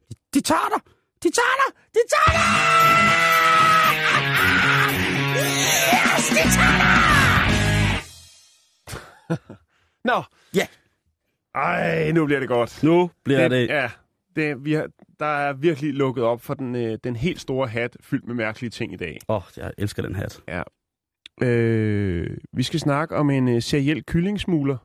De, 0.09 0.15
de 0.33 0.41
tager 0.41 0.69
dig! 0.75 0.81
De 1.23 1.29
tager 1.29 1.55
dig! 1.61 1.75
De 1.93 1.99
tager 2.13 2.31
dig! 2.37 3.51
Yes, 5.37 6.29
de 6.29 6.43
tager 6.57 6.77
dig! 6.81 7.01
Nå. 10.09 10.23
Ja. 10.55 10.67
Ej, 11.55 12.11
nu 12.11 12.25
bliver 12.25 12.39
det 12.39 12.49
godt. 12.49 12.83
Nu 12.83 13.11
bliver 13.23 13.47
det... 13.47 13.67
Ja, 13.67 13.91
det, 14.35 14.65
vi 14.65 14.73
har, 14.73 14.87
der 15.19 15.25
er 15.25 15.53
virkelig 15.53 15.93
lukket 15.93 16.23
op 16.23 16.41
for 16.41 16.53
den, 16.53 16.75
øh, 16.75 16.97
den 17.03 17.15
helt 17.15 17.41
store 17.41 17.67
hat, 17.67 17.97
fyldt 18.01 18.27
med 18.27 18.35
mærkelige 18.35 18.69
ting 18.69 18.93
i 18.93 18.95
dag. 18.95 19.19
Åh, 19.29 19.35
oh, 19.35 19.41
jeg 19.57 19.73
elsker 19.77 20.01
den 20.01 20.15
hat. 20.15 20.41
Øh, 21.41 22.37
vi 22.53 22.63
skal 22.63 22.79
snakke 22.79 23.15
om 23.15 23.29
en 23.29 23.47
øh, 23.47 23.61
seriel 23.61 24.05
kyllingsmugler. 24.05 24.77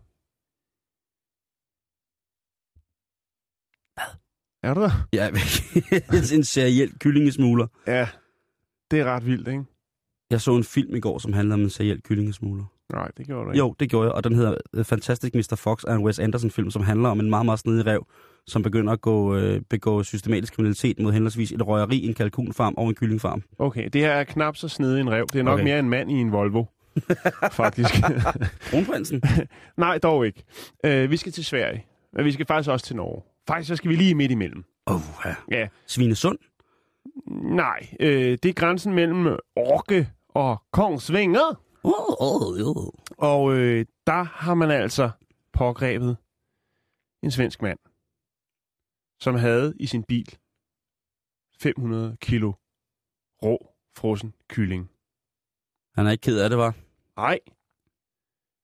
Hvad? 3.94 4.10
Er 4.62 4.74
du 4.74 4.80
der? 4.80 5.08
Ja, 5.12 5.28
en 6.36 6.44
seriel 6.44 6.98
kyllingesmugler. 6.98 7.66
Ja, 7.86 8.08
det 8.90 9.00
er 9.00 9.04
ret 9.04 9.26
vildt, 9.26 9.48
ikke? 9.48 9.64
Jeg 10.30 10.40
så 10.40 10.56
en 10.56 10.64
film 10.64 10.94
i 10.94 11.00
går, 11.00 11.18
som 11.18 11.32
handler 11.32 11.54
om 11.54 11.60
en 11.60 11.70
seriel 11.70 12.02
kyllingesmugler. 12.02 12.75
Nej, 12.92 13.10
det 13.16 13.26
gjorde 13.26 13.44
du 13.44 13.50
ikke. 13.50 13.58
Jo, 13.58 13.74
det 13.80 13.90
gjorde 13.90 14.06
jeg, 14.06 14.12
og 14.14 14.24
den 14.24 14.34
hedder 14.34 14.54
øh, 14.74 14.84
Fantastic 14.84 15.34
Mr. 15.34 15.56
Fox 15.56 15.84
er 15.84 15.94
en 15.94 16.04
Wes 16.04 16.18
Anderson-film, 16.18 16.70
som 16.70 16.82
handler 16.82 17.08
om 17.08 17.20
en 17.20 17.30
meget, 17.30 17.44
meget 17.44 17.58
snedig 17.58 17.86
rev, 17.86 18.06
som 18.46 18.62
begynder 18.62 18.92
at 18.92 19.00
gå, 19.00 19.36
øh, 19.36 19.60
begå 19.70 20.02
systematisk 20.02 20.54
kriminalitet 20.54 20.98
mod 21.00 21.12
henholdsvis 21.12 21.52
et 21.52 21.66
røgeri, 21.66 22.06
en 22.06 22.14
kalkunfarm 22.14 22.74
og 22.76 22.88
en 22.88 22.94
kyllingfarm. 22.94 23.42
Okay, 23.58 23.88
det 23.92 24.00
her 24.00 24.10
er 24.12 24.24
knap 24.24 24.56
så 24.56 24.68
snedig 24.68 25.00
en 25.00 25.10
rev. 25.10 25.26
Det 25.32 25.38
er 25.38 25.42
nok 25.42 25.52
Okay. 25.52 25.62
okay. 25.62 25.70
mere 25.72 25.78
en 25.78 25.88
mand 25.88 26.10
i 26.10 26.14
en 26.14 26.32
Volvo. 26.32 26.64
Faktisk. 27.52 27.94
Kronprinsen? 28.70 29.22
Nej, 29.76 29.98
dog 29.98 30.26
ikke. 30.26 30.42
Øh, 30.84 31.10
vi 31.10 31.16
skal 31.16 31.32
til 31.32 31.44
Sverige, 31.44 31.84
men 32.12 32.24
vi 32.24 32.32
skal 32.32 32.46
faktisk 32.46 32.70
også 32.70 32.86
til 32.86 32.96
Norge. 32.96 33.22
Faktisk 33.48 33.68
så 33.68 33.76
skal 33.76 33.90
vi 33.90 33.96
lige 33.96 34.14
midt 34.14 34.30
imellem. 34.30 34.64
Åh, 34.86 34.94
oh, 34.94 35.00
ja. 35.24 35.34
Ja, 35.58 35.68
Svinesund? 35.86 36.38
nej. 37.42 37.86
Øh, 38.00 38.38
det 38.42 38.44
er 38.44 38.52
grænsen 38.52 38.94
mellem 38.94 39.26
Orke 39.56 40.08
og 40.34 40.62
Kongsvinger. 40.72 41.60
Og 43.18 43.52
øh, 43.52 43.86
der 44.06 44.22
har 44.22 44.54
man 44.54 44.70
altså 44.70 45.10
pågrebet 45.52 46.16
en 47.22 47.30
svensk 47.30 47.62
mand, 47.62 47.78
som 49.20 49.34
havde 49.34 49.74
i 49.80 49.86
sin 49.86 50.04
bil 50.04 50.38
500 51.58 52.16
kilo 52.20 52.52
rå 53.42 53.74
frossen 53.96 54.34
kylling. 54.48 54.90
Han 55.94 56.06
er 56.06 56.10
ikke 56.10 56.22
ked 56.22 56.40
af 56.40 56.50
det, 56.50 56.58
var. 56.58 56.74
Nej. 57.16 57.38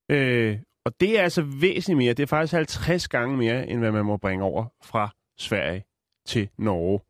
Øh, 0.08 0.60
og 0.84 1.00
det 1.00 1.18
er 1.18 1.22
altså 1.22 1.42
væsentligt 1.42 1.98
mere. 1.98 2.14
Det 2.14 2.22
er 2.22 2.26
faktisk 2.26 2.52
50 2.52 3.08
gange 3.08 3.36
mere, 3.36 3.68
end 3.68 3.78
hvad 3.78 3.92
man 3.92 4.04
må 4.04 4.16
bringe 4.16 4.44
over 4.44 4.66
fra 4.82 5.10
Sverige 5.38 5.84
til 6.26 6.48
Norge 6.58 7.00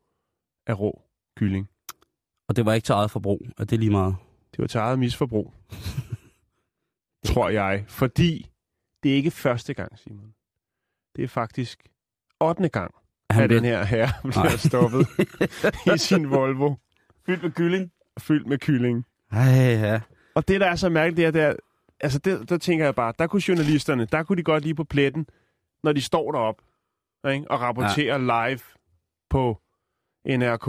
af 0.67 0.79
rå 0.79 1.01
kylling. 1.37 1.69
Og 2.47 2.55
det 2.55 2.65
var 2.65 2.73
ikke 2.73 2.85
til 2.85 2.93
eget 2.93 3.11
forbrug. 3.11 3.41
Er 3.57 3.65
det 3.65 3.79
lige 3.79 3.91
meget? 3.91 4.15
Det 4.53 4.59
var 4.59 4.67
til 4.67 4.77
eget 4.77 4.99
misforbrug. 4.99 5.53
tror 7.25 7.49
jeg. 7.49 7.85
Fordi 7.87 8.49
det 9.03 9.11
er 9.11 9.15
ikke 9.15 9.31
første 9.31 9.73
gang, 9.73 9.99
Simon. 9.99 10.33
Det 11.15 11.23
er 11.23 11.27
faktisk 11.27 11.87
8. 12.39 12.69
gang, 12.69 12.91
Han 13.29 13.43
at 13.43 13.49
blev- 13.49 13.57
den 13.57 13.65
her 13.65 13.83
herre 13.83 14.09
bliver 14.31 14.57
stoppet 14.57 15.07
i 15.95 15.97
sin 15.97 16.29
Volvo. 16.29 16.75
Fyldt 17.25 17.43
med 17.43 17.51
kylling. 17.51 17.91
Fyldt 18.19 18.47
med 18.47 18.57
kylling. 18.57 19.05
Ej, 19.31 19.39
ja. 19.53 20.01
Og 20.35 20.47
det, 20.47 20.61
der 20.61 20.67
er 20.67 20.75
så 20.75 20.89
mærkeligt, 20.89 21.17
det 21.17 21.25
er, 21.25 21.31
det 21.31 21.41
er 21.41 21.55
altså 21.99 22.19
det, 22.19 22.49
der 22.49 22.57
tænker 22.57 22.85
jeg 22.85 22.95
bare, 22.95 23.13
der 23.19 23.27
kunne 23.27 23.41
journalisterne, 23.47 24.05
der 24.05 24.23
kunne 24.23 24.37
de 24.37 24.43
godt 24.43 24.63
lige 24.63 24.75
på 24.75 24.83
pletten, 24.83 25.27
når 25.83 25.93
de 25.93 26.01
står 26.01 26.31
derop 26.31 26.61
ikke, 27.31 27.51
og 27.51 27.61
rapporterer 27.61 28.19
ja. 28.19 28.49
live 28.49 28.59
på 29.29 29.61
NRK. 30.25 30.67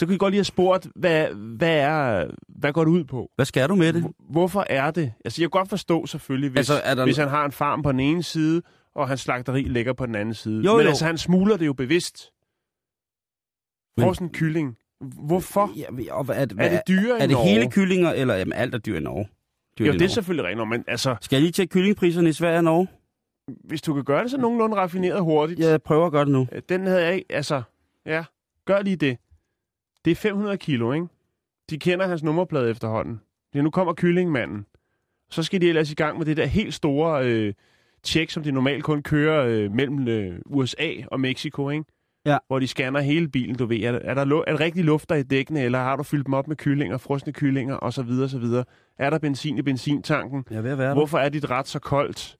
Så 0.00 0.06
kunne 0.06 0.14
de 0.14 0.18
godt 0.18 0.32
lige 0.32 0.38
have 0.38 0.44
spurgt, 0.44 0.88
hvad, 0.94 1.28
hvad, 1.34 1.76
er, 1.78 2.26
hvad 2.48 2.72
går 2.72 2.84
det 2.84 2.90
ud 2.90 3.04
på? 3.04 3.30
Hvad 3.36 3.46
skal 3.46 3.68
du 3.68 3.74
med 3.74 3.92
det? 3.92 4.02
Hvor- 4.02 4.14
Hvorfor 4.30 4.64
er 4.70 4.90
det? 4.90 5.12
Altså, 5.24 5.42
jeg 5.42 5.46
kan 5.50 5.58
godt 5.58 5.68
forstå 5.68 6.06
selvfølgelig, 6.06 6.50
hvis, 6.50 6.58
Altså, 6.58 6.80
er 6.84 6.94
der- 6.94 7.04
hvis 7.04 7.16
han 7.16 7.28
har 7.28 7.44
en 7.44 7.52
farm 7.52 7.82
på 7.82 7.92
den 7.92 8.00
ene 8.00 8.22
side, 8.22 8.62
og 8.94 9.08
hans 9.08 9.20
slagteri 9.20 9.62
ligger 9.62 9.92
på 9.92 10.06
den 10.06 10.14
anden 10.14 10.34
side. 10.34 10.64
Jo, 10.64 10.72
Men 10.76 10.82
jo. 10.82 10.88
altså, 10.88 11.04
han 11.06 11.18
smugler 11.18 11.56
det 11.56 11.66
jo 11.66 11.72
bevidst. 11.72 12.30
Men- 13.96 14.04
Frossen 14.06 14.28
kylling. 14.30 14.76
Hvorfor? 15.26 15.70
Ja, 15.76 15.90
men- 15.90 16.10
og 16.10 16.24
hvad, 16.24 16.36
er, 16.36 16.44
det, 16.44 16.56
Er 16.60 16.68
det 16.70 16.80
dyre 16.88 17.18
i 17.18 17.22
er 17.22 17.26
det 17.26 17.30
Norge? 17.30 17.48
hele 17.48 17.70
kyllinger, 17.70 18.12
eller 18.12 18.34
jamen, 18.34 18.52
alt 18.52 18.74
er 18.74 18.78
dyr 18.78 18.96
i 18.96 19.00
Norge? 19.00 19.28
Dyr 19.78 19.84
Jo, 19.84 19.90
i 19.90 19.92
det 19.92 19.98
er 19.98 20.04
Norge. 20.04 20.08
selvfølgelig 20.14 20.44
rigtigt, 20.48 20.68
men 20.68 20.84
altså, 20.88 21.16
Skal 21.20 21.36
jeg 21.36 21.42
lige 21.42 21.52
tjekke 21.52 21.72
kyllingpriserne 21.72 22.28
i 22.28 22.32
Sverige 22.32 22.58
og 22.58 22.64
Norge? 22.64 22.88
hvis 23.64 23.82
du 23.82 23.94
kan 23.94 24.04
gøre 24.04 24.22
det 24.22 24.30
så 24.30 24.38
nogenlunde 24.38 24.76
raffineret 24.76 25.20
hurtigt. 25.22 25.60
Jeg 25.60 25.82
prøver 25.82 26.06
at 26.06 26.12
gøre 26.12 26.24
det 26.24 26.32
nu. 26.32 26.46
Øh, 26.52 26.62
Den 26.68 26.86
havde 26.86 27.04
jeg 27.04 27.14
ikke, 27.14 27.26
altså, 27.32 27.62
ja, 28.06 28.24
gør 28.66 28.82
lige 28.82 28.96
det. 28.96 29.18
Det 30.04 30.10
er 30.10 30.14
500 30.14 30.56
kilo, 30.58 30.92
ikke? 30.92 31.06
De 31.70 31.78
kender 31.78 32.06
hans 32.06 32.22
nummerplade 32.22 32.70
efterhånden. 32.70 33.20
Ja, 33.54 33.60
nu 33.62 33.70
kommer 33.70 33.94
kyllingmanden. 33.96 34.66
Så 35.30 35.42
skal 35.42 35.60
de 35.60 35.68
ellers 35.68 35.90
i 35.90 35.94
gang 35.94 36.18
med 36.18 36.26
det 36.26 36.36
der 36.36 36.46
helt 36.46 36.74
store 36.74 37.24
øh, 37.26 37.54
tjek, 38.02 38.30
som 38.30 38.42
de 38.42 38.52
normalt 38.52 38.84
kun 38.84 39.02
kører 39.02 39.46
øh, 39.46 39.72
mellem 39.72 40.08
øh, 40.08 40.40
USA 40.46 40.90
og 41.06 41.20
Mexico, 41.20 41.70
ikke? 41.70 41.84
Ja. 42.26 42.38
Hvor 42.46 42.58
de 42.58 42.66
scanner 42.66 43.00
hele 43.00 43.28
bilen, 43.28 43.56
du 43.56 43.66
ved. 43.66 43.80
Er, 43.80 43.92
er, 43.92 44.14
der, 44.14 44.24
lu- 44.24 44.44
er 44.46 44.52
der 44.52 44.60
rigtig 44.60 44.84
luft 44.84 45.08
der 45.08 45.14
i 45.14 45.22
dækkene, 45.22 45.62
eller 45.62 45.78
har 45.78 45.96
du 45.96 46.02
fyldt 46.02 46.26
dem 46.26 46.34
op 46.34 46.48
med 46.48 46.56
kyllinger, 46.56 46.98
frosne 46.98 47.32
kyllinger 47.32 47.76
osv. 47.76 48.10
osv.? 48.24 48.44
Er 48.98 49.10
der 49.10 49.18
benzin 49.18 49.58
i 49.58 49.62
benzintanken? 49.62 50.44
Er 50.50 50.60
ved 50.60 50.70
at 50.70 50.78
være 50.78 50.88
der. 50.88 50.94
Hvorfor 50.94 51.18
er 51.18 51.28
dit 51.28 51.50
ret 51.50 51.68
så 51.68 51.78
koldt? 51.78 52.36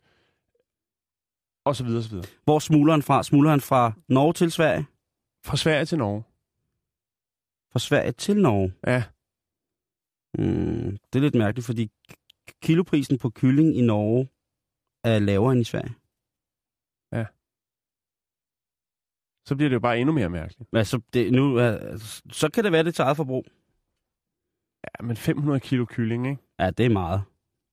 Og 1.65 1.77
så 1.77 1.85
videre, 1.85 2.03
så 2.03 2.11
videre. 2.11 2.27
Hvor 2.45 2.59
smuler 2.59 2.93
han 2.93 3.03
fra? 3.03 3.23
Smuler 3.23 3.51
han 3.51 3.61
fra 3.61 3.93
Norge 4.09 4.33
til 4.33 4.51
Sverige? 4.51 4.87
Fra 5.45 5.57
Sverige 5.57 5.85
til 5.85 5.99
Norge. 5.99 6.23
Fra 7.73 7.79
Sverige 7.79 8.13
til 8.13 8.37
Norge? 8.37 8.73
Ja. 8.87 9.03
Mm, 10.39 10.99
det 11.13 11.19
er 11.19 11.21
lidt 11.21 11.35
mærkeligt, 11.35 11.67
fordi 11.67 11.91
kiloprisen 12.63 13.19
på 13.19 13.31
kylling 13.31 13.77
i 13.77 13.81
Norge 13.81 14.29
er 15.05 15.19
lavere 15.19 15.53
end 15.53 15.61
i 15.61 15.65
Sverige. 15.65 15.95
Så 19.47 19.57
bliver 19.57 19.69
det 19.69 19.75
jo 19.75 19.81
bare 19.81 19.99
endnu 19.99 20.13
mere 20.13 20.29
mærkeligt. 20.31 20.69
Altså, 20.73 21.01
det, 21.15 21.33
nu, 21.33 21.57
er, 21.57 21.97
så 22.33 22.51
kan 22.51 22.65
det 22.65 22.73
være 22.73 22.85
det 22.85 22.95
til 22.95 23.03
eget 23.03 23.17
forbrug. 23.17 23.45
Ja, 24.85 25.05
men 25.07 25.17
500 25.17 25.61
kilo 25.61 25.85
kylling, 25.85 26.27
ikke? 26.31 26.43
Ja, 26.59 26.71
det 26.71 26.87
er 26.87 26.91
meget. 26.91 27.23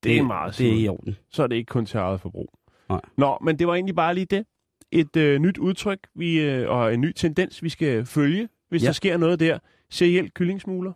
Det 0.02 0.18
er 0.18 0.22
meget, 0.22 0.58
Det 0.58 0.68
er 0.68 0.74
i 0.80 0.88
orden. 0.88 1.16
Så 1.30 1.42
er 1.42 1.46
det 1.46 1.56
ikke 1.56 1.70
kun 1.70 1.86
til 1.86 1.98
eget 1.98 2.20
forbrug. 2.20 2.52
Nej. 2.88 3.00
Nå, 3.16 3.38
men 3.42 3.58
det 3.58 3.66
var 3.66 3.74
egentlig 3.74 3.94
bare 3.94 4.14
lige 4.14 4.26
det. 4.26 4.46
Et 4.92 5.16
øh, 5.16 5.38
nyt 5.40 5.58
udtryk 5.58 6.06
vi, 6.14 6.40
øh, 6.40 6.70
og 6.70 6.94
en 6.94 7.00
ny 7.00 7.12
tendens, 7.12 7.62
vi 7.62 7.68
skal 7.68 8.06
følge, 8.06 8.48
hvis 8.68 8.82
Ja. 8.82 8.84
ja. 8.84 8.88
der 8.88 8.92
sker 8.92 9.16
noget 9.16 9.40
der. 9.40 9.58
Seriel 9.90 10.30
kyllingsmugler. 10.30 10.92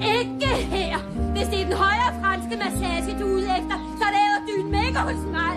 Ikke 0.00 0.46
her! 0.46 0.98
Hvis 1.32 1.46
det 1.46 1.60
er 1.60 1.64
den 1.64 1.76
højre 1.76 2.20
franske 2.22 2.56
massage, 2.56 3.18
du 3.20 3.26
er 3.26 3.32
ude 3.34 3.42
efter, 3.58 3.76
så 4.00 4.06
laver 4.16 4.38
du 4.46 4.64
en 4.66 4.70
mega 4.70 4.98
hos 4.98 5.24
mig! 5.36 5.56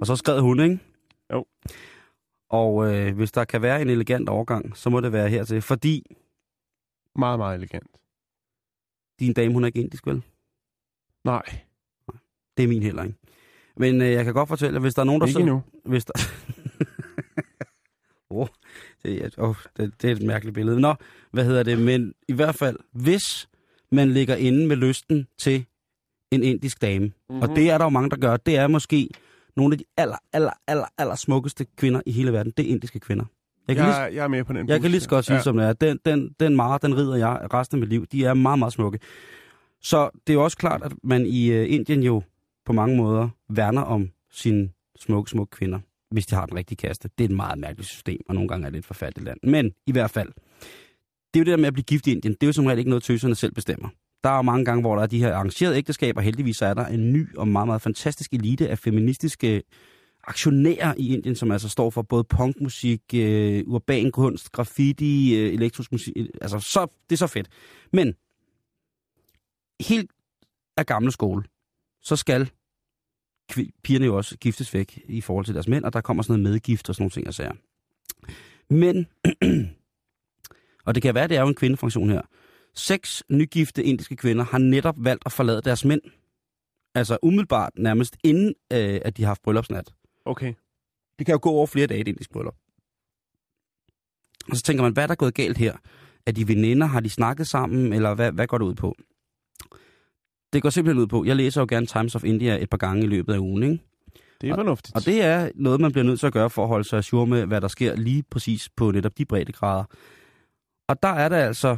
Og 0.00 0.06
så 0.06 0.16
skrev 0.16 0.42
hun, 0.42 0.60
ikke? 0.60 0.78
Jo. 1.32 1.44
Og 2.50 2.94
øh, 2.94 3.16
hvis 3.16 3.32
der 3.32 3.44
kan 3.44 3.62
være 3.62 3.82
en 3.82 3.90
elegant 3.90 4.28
overgang, 4.28 4.76
så 4.76 4.90
må 4.90 5.00
det 5.00 5.12
være 5.12 5.28
hertil. 5.28 5.62
Fordi 5.62 6.16
Meget, 7.16 7.38
meget 7.38 7.56
elegant. 7.56 7.86
din 9.20 9.32
dame, 9.32 9.52
hun 9.54 9.62
er 9.62 9.66
ikke 9.66 9.80
indisk, 9.82 10.06
vel? 10.06 10.22
Nej, 11.24 11.42
Det 12.56 12.62
er 12.64 12.68
min 12.68 12.82
heller 12.82 13.02
ikke. 13.02 13.16
Men 13.76 14.02
øh, 14.02 14.10
jeg 14.12 14.24
kan 14.24 14.34
godt 14.34 14.48
fortælle, 14.48 14.76
at 14.76 14.82
hvis 14.82 14.94
der 14.94 15.00
er 15.02 15.06
nogen, 15.06 15.20
der 15.20 15.26
ikke 15.26 15.32
sidder- 15.38 15.46
endnu. 15.52 15.62
Hvis 15.84 16.04
der... 16.04 16.12
oh, 18.30 18.46
det, 19.02 19.24
er, 19.24 19.28
oh, 19.38 19.54
det, 19.76 19.92
det 20.02 20.10
er 20.10 20.16
et 20.16 20.22
mærkeligt 20.22 20.54
billede. 20.54 20.80
Nå, 20.80 20.94
hvad 21.30 21.44
hedder 21.44 21.62
det? 21.62 21.78
Men 21.78 22.14
i 22.28 22.32
hvert 22.32 22.54
fald, 22.54 22.76
hvis 22.92 23.48
man 23.92 24.10
ligger 24.12 24.36
inde 24.36 24.66
med 24.66 24.76
lysten 24.76 25.26
til 25.38 25.64
en 26.30 26.42
indisk 26.42 26.82
dame, 26.82 27.04
mm-hmm. 27.06 27.42
og 27.42 27.56
det 27.56 27.70
er 27.70 27.78
der 27.78 27.84
jo 27.84 27.88
mange, 27.88 28.10
der 28.10 28.16
gør, 28.16 28.36
det 28.36 28.56
er 28.56 28.66
måske 28.66 29.08
nogle 29.56 29.74
af 29.74 29.78
de 29.78 29.84
aller, 29.96 30.16
aller, 30.32 30.52
aller, 30.66 30.86
aller 30.98 31.16
smukkeste 31.16 31.66
kvinder 31.76 32.00
i 32.06 32.12
hele 32.12 32.32
verden. 32.32 32.52
Det 32.56 32.66
er 32.66 32.70
indiske 32.70 33.00
kvinder. 33.00 33.24
Jeg 33.68 33.76
kan, 33.76 33.84
lige, 33.84 33.96
Jeg, 33.96 34.14
jeg 34.14 34.24
er 34.24 34.28
med 34.28 34.44
på 34.44 34.52
den 34.52 34.68
jeg 34.68 34.78
bus 34.78 34.82
kan 34.82 34.90
lige 34.90 35.00
så 35.00 35.08
godt 35.08 35.24
sige, 35.24 35.34
Ja. 35.34 35.38
ja. 35.38 35.42
som 35.42 35.56
det 35.56 35.66
er. 35.66 35.72
Den, 35.72 35.98
den, 36.04 36.34
den 36.40 36.56
mare, 36.56 36.78
den 36.82 36.96
rider 36.96 37.16
jeg 37.16 37.48
resten 37.54 37.76
af 37.76 37.80
mit 37.80 37.88
liv. 37.88 38.06
De 38.06 38.24
er 38.24 38.34
meget, 38.34 38.58
meget 38.58 38.72
smukke. 38.72 38.98
Så 39.82 40.10
det 40.26 40.32
er 40.32 40.34
jo 40.34 40.44
også 40.44 40.56
klart, 40.56 40.82
at 40.82 40.92
man 41.02 41.26
i 41.26 41.52
øh, 41.52 41.72
Indien 41.72 42.02
jo 42.02 42.22
på 42.64 42.72
mange 42.72 42.96
måder 42.96 43.28
værner 43.48 43.82
om 43.82 44.10
sine 44.30 44.70
smukke, 44.98 45.30
smukke 45.30 45.50
kvinder, 45.50 45.78
hvis 46.12 46.26
de 46.26 46.34
har 46.34 46.46
den 46.46 46.56
rigtige 46.56 46.76
kaste. 46.76 47.08
Det 47.18 47.24
er 47.24 47.28
et 47.28 47.36
meget 47.36 47.58
mærkeligt 47.58 47.88
system, 47.88 48.20
og 48.28 48.34
nogle 48.34 48.48
gange 48.48 48.66
er 48.66 48.70
det 48.70 48.78
et 48.78 48.84
forfærdeligt 48.84 49.24
land. 49.24 49.38
Men 49.42 49.72
i 49.86 49.92
hvert 49.92 50.10
fald, 50.10 50.28
det 51.34 51.40
er 51.40 51.40
jo 51.40 51.44
det 51.44 51.46
der 51.46 51.56
med 51.56 51.66
at 51.66 51.72
blive 51.72 51.84
gift 51.84 52.06
i 52.06 52.12
Indien. 52.12 52.32
Det 52.32 52.42
er 52.42 52.46
jo 52.46 52.52
som 52.52 52.66
regel 52.66 52.78
ikke 52.78 52.90
noget, 52.90 53.04
tøserne 53.04 53.34
selv 53.34 53.52
bestemmer. 53.52 53.88
Der 54.24 54.30
er 54.30 54.36
jo 54.36 54.42
mange 54.42 54.64
gange, 54.64 54.80
hvor 54.80 54.94
der 54.94 55.02
er 55.02 55.06
de 55.06 55.18
her 55.18 55.34
arrangerede 55.34 55.76
ægteskaber. 55.76 56.20
Heldigvis 56.20 56.56
så 56.56 56.66
er 56.66 56.74
der 56.74 56.86
en 56.86 57.12
ny 57.12 57.36
og 57.36 57.48
meget, 57.48 57.66
meget 57.66 57.82
fantastisk 57.82 58.32
elite 58.32 58.68
af 58.68 58.78
feministiske 58.78 59.62
aktionærer 60.24 60.94
i 60.96 61.14
Indien, 61.14 61.36
som 61.36 61.50
altså 61.50 61.68
står 61.68 61.90
for 61.90 62.02
både 62.02 62.24
punkmusik, 62.24 63.02
øh, 63.14 63.64
urban 63.66 64.10
kunst, 64.10 64.52
graffiti, 64.52 65.36
øh, 65.36 65.52
elektrisk 65.52 65.92
musik. 65.92 66.12
Øh, 66.16 66.26
altså, 66.40 66.60
så, 66.60 66.86
det 67.10 67.16
er 67.16 67.18
så 67.18 67.26
fedt. 67.26 67.48
Men 67.92 68.14
helt 69.88 70.10
af 70.76 70.86
gamle 70.86 71.12
skole, 71.12 71.44
så 72.02 72.16
skal 72.16 72.50
pigerne 73.82 74.06
jo 74.06 74.16
også 74.16 74.38
giftes 74.38 74.74
væk 74.74 75.00
i 75.04 75.20
forhold 75.20 75.44
til 75.44 75.54
deres 75.54 75.68
mænd, 75.68 75.84
og 75.84 75.92
der 75.92 76.00
kommer 76.00 76.22
sådan 76.22 76.40
noget 76.40 76.52
medgift 76.52 76.88
og 76.88 76.94
sådan 76.94 77.02
nogle 77.02 77.10
ting 77.10 77.26
og 77.26 77.34
sager. 77.34 77.52
Men, 78.70 79.06
og 80.86 80.94
det 80.94 81.02
kan 81.02 81.14
være, 81.14 81.28
det 81.28 81.36
er 81.36 81.40
jo 81.40 81.48
en 81.48 81.54
kvindefunktion 81.54 82.10
her, 82.10 82.22
seks 82.74 83.22
nygifte 83.28 83.84
indiske 83.84 84.16
kvinder 84.16 84.44
har 84.44 84.58
netop 84.58 84.94
valgt 84.98 85.22
at 85.26 85.32
forlade 85.32 85.62
deres 85.62 85.84
mænd. 85.84 86.00
Altså 86.94 87.18
umiddelbart 87.22 87.72
nærmest 87.76 88.16
inden, 88.24 88.54
øh, 88.72 89.00
at 89.04 89.16
de 89.16 89.22
har 89.22 89.28
haft 89.28 89.42
bryllupsnat. 89.42 89.92
Okay. 90.24 90.54
Det 91.18 91.26
kan 91.26 91.32
jo 91.32 91.38
gå 91.42 91.50
over 91.50 91.66
flere 91.66 91.86
dage, 91.86 91.98
det 91.98 92.08
indiske 92.08 92.32
bryllup. 92.32 92.56
Og 94.50 94.56
så 94.56 94.62
tænker 94.62 94.82
man, 94.82 94.92
hvad 94.92 95.02
er 95.02 95.06
der 95.06 95.14
gået 95.14 95.34
galt 95.34 95.58
her? 95.58 95.76
Er 96.26 96.32
de 96.32 96.48
veninder? 96.48 96.86
Har 96.86 97.00
de 97.00 97.10
snakket 97.10 97.48
sammen? 97.48 97.92
Eller 97.92 98.14
hvad, 98.14 98.32
hvad 98.32 98.46
går 98.46 98.58
det 98.58 98.64
ud 98.64 98.74
på? 98.74 98.96
Det 100.52 100.62
går 100.62 100.70
simpelthen 100.70 101.02
ud 101.02 101.06
på, 101.06 101.24
jeg 101.24 101.36
læser 101.36 101.60
jo 101.60 101.66
gerne 101.70 101.86
Times 101.86 102.14
of 102.14 102.24
India 102.24 102.62
et 102.62 102.70
par 102.70 102.76
gange 102.76 103.02
i 103.04 103.06
løbet 103.06 103.34
af 103.34 103.38
ugen, 103.38 103.62
ikke? 103.62 103.78
Det 104.40 104.50
er 104.50 104.54
fornuftigt. 104.54 104.96
Og 104.96 105.04
det 105.04 105.22
er 105.22 105.50
noget, 105.54 105.80
man 105.80 105.92
bliver 105.92 106.04
nødt 106.04 106.20
til 106.20 106.26
at 106.26 106.32
gøre 106.32 106.50
for 106.50 106.62
at 106.62 106.68
holde 106.68 106.84
sig 106.84 106.96
ajour 106.96 107.24
med, 107.24 107.46
hvad 107.46 107.60
der 107.60 107.68
sker 107.68 107.96
lige 107.96 108.22
præcis 108.30 108.68
på 108.76 108.90
netop 108.90 109.18
de 109.18 109.24
breddegrader. 109.24 109.84
Og 110.88 111.02
der 111.02 111.08
er 111.08 111.28
der 111.28 111.36
altså, 111.36 111.76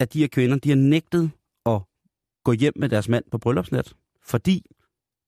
at 0.00 0.12
de 0.12 0.18
her 0.20 0.28
kvinder, 0.28 0.56
de 0.56 0.68
har 0.68 0.76
nægtet 0.76 1.30
at 1.66 1.80
gå 2.44 2.52
hjem 2.52 2.72
med 2.76 2.88
deres 2.88 3.08
mand 3.08 3.24
på 3.30 3.38
bryllupsnat, 3.38 3.94
fordi 4.22 4.62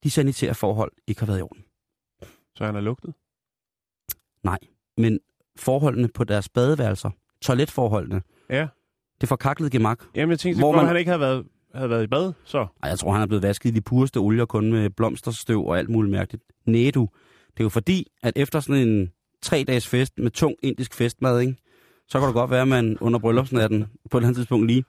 de 0.05 0.11
sanitære 0.11 0.55
forhold 0.55 0.93
ikke 1.07 1.21
har 1.21 1.27
været 1.27 1.39
i 1.39 1.43
orden. 1.43 1.65
Så 2.57 2.65
han 2.65 2.77
er 2.77 2.81
lugtet? 2.81 3.15
Men 4.97 5.21
forholdene 5.57 6.09
på 6.09 6.25
deres 6.25 6.49
badeværelser, 6.49 7.11
toiletforholdene, 7.43 8.23
Ja. 8.51 8.69
det 9.21 9.29
forkaklede 9.29 9.71
gemak. 9.71 10.01
Jamen, 10.15 10.31
jeg 10.31 10.39
tænkte, 10.39 10.61
Hvor 10.61 10.73
man... 10.73 10.79
man- 10.79 10.87
han 10.87 10.97
ikke 10.97 11.09
havde 11.09 11.21
været, 11.21 11.47
havde 11.75 11.91
været 11.91 12.05
i 12.05 12.07
bad, 12.07 12.33
så. 12.45 12.59
Ej, 12.83 12.89
jeg 12.89 12.99
tror, 12.99 13.13
han 13.13 13.23
er 13.23 13.27
blevet 13.27 13.43
vasket 13.43 13.71
i 13.71 13.73
de 13.75 13.81
pureste 13.81 14.17
olier, 14.17 14.45
kun 14.45 14.73
med 14.73 14.91
blomsterstøv 14.91 15.67
og 15.67 15.79
alt 15.79 15.89
muligt 15.89 16.11
mærkeligt. 16.11 16.45
Næ, 16.67 16.91
du. 16.95 17.09
Det 17.53 17.61
er 17.61 17.65
jo 17.65 17.69
fordi, 17.69 18.07
at 18.23 18.33
efter 18.37 18.61
sådan 18.61 18.89
en 18.89 19.11
tre 19.43 19.65
dages 19.67 19.89
fest 19.89 20.19
med 20.19 20.31
tung 20.31 20.55
indisk 20.63 20.95
festmad, 20.95 21.41
ikke? 21.41 21.57
så 22.09 22.19
kan 22.19 22.27
det 22.27 22.35
godt 22.35 22.51
være, 22.51 22.63
at 22.63 22.69
man 22.69 22.99
under 23.01 23.19
bryllupsnatten 23.19 23.87
på 24.11 24.17
et 24.19 24.21
eller 24.21 24.29
andet 24.29 24.37
tidspunkt 24.37 24.67
lige, 24.67 24.85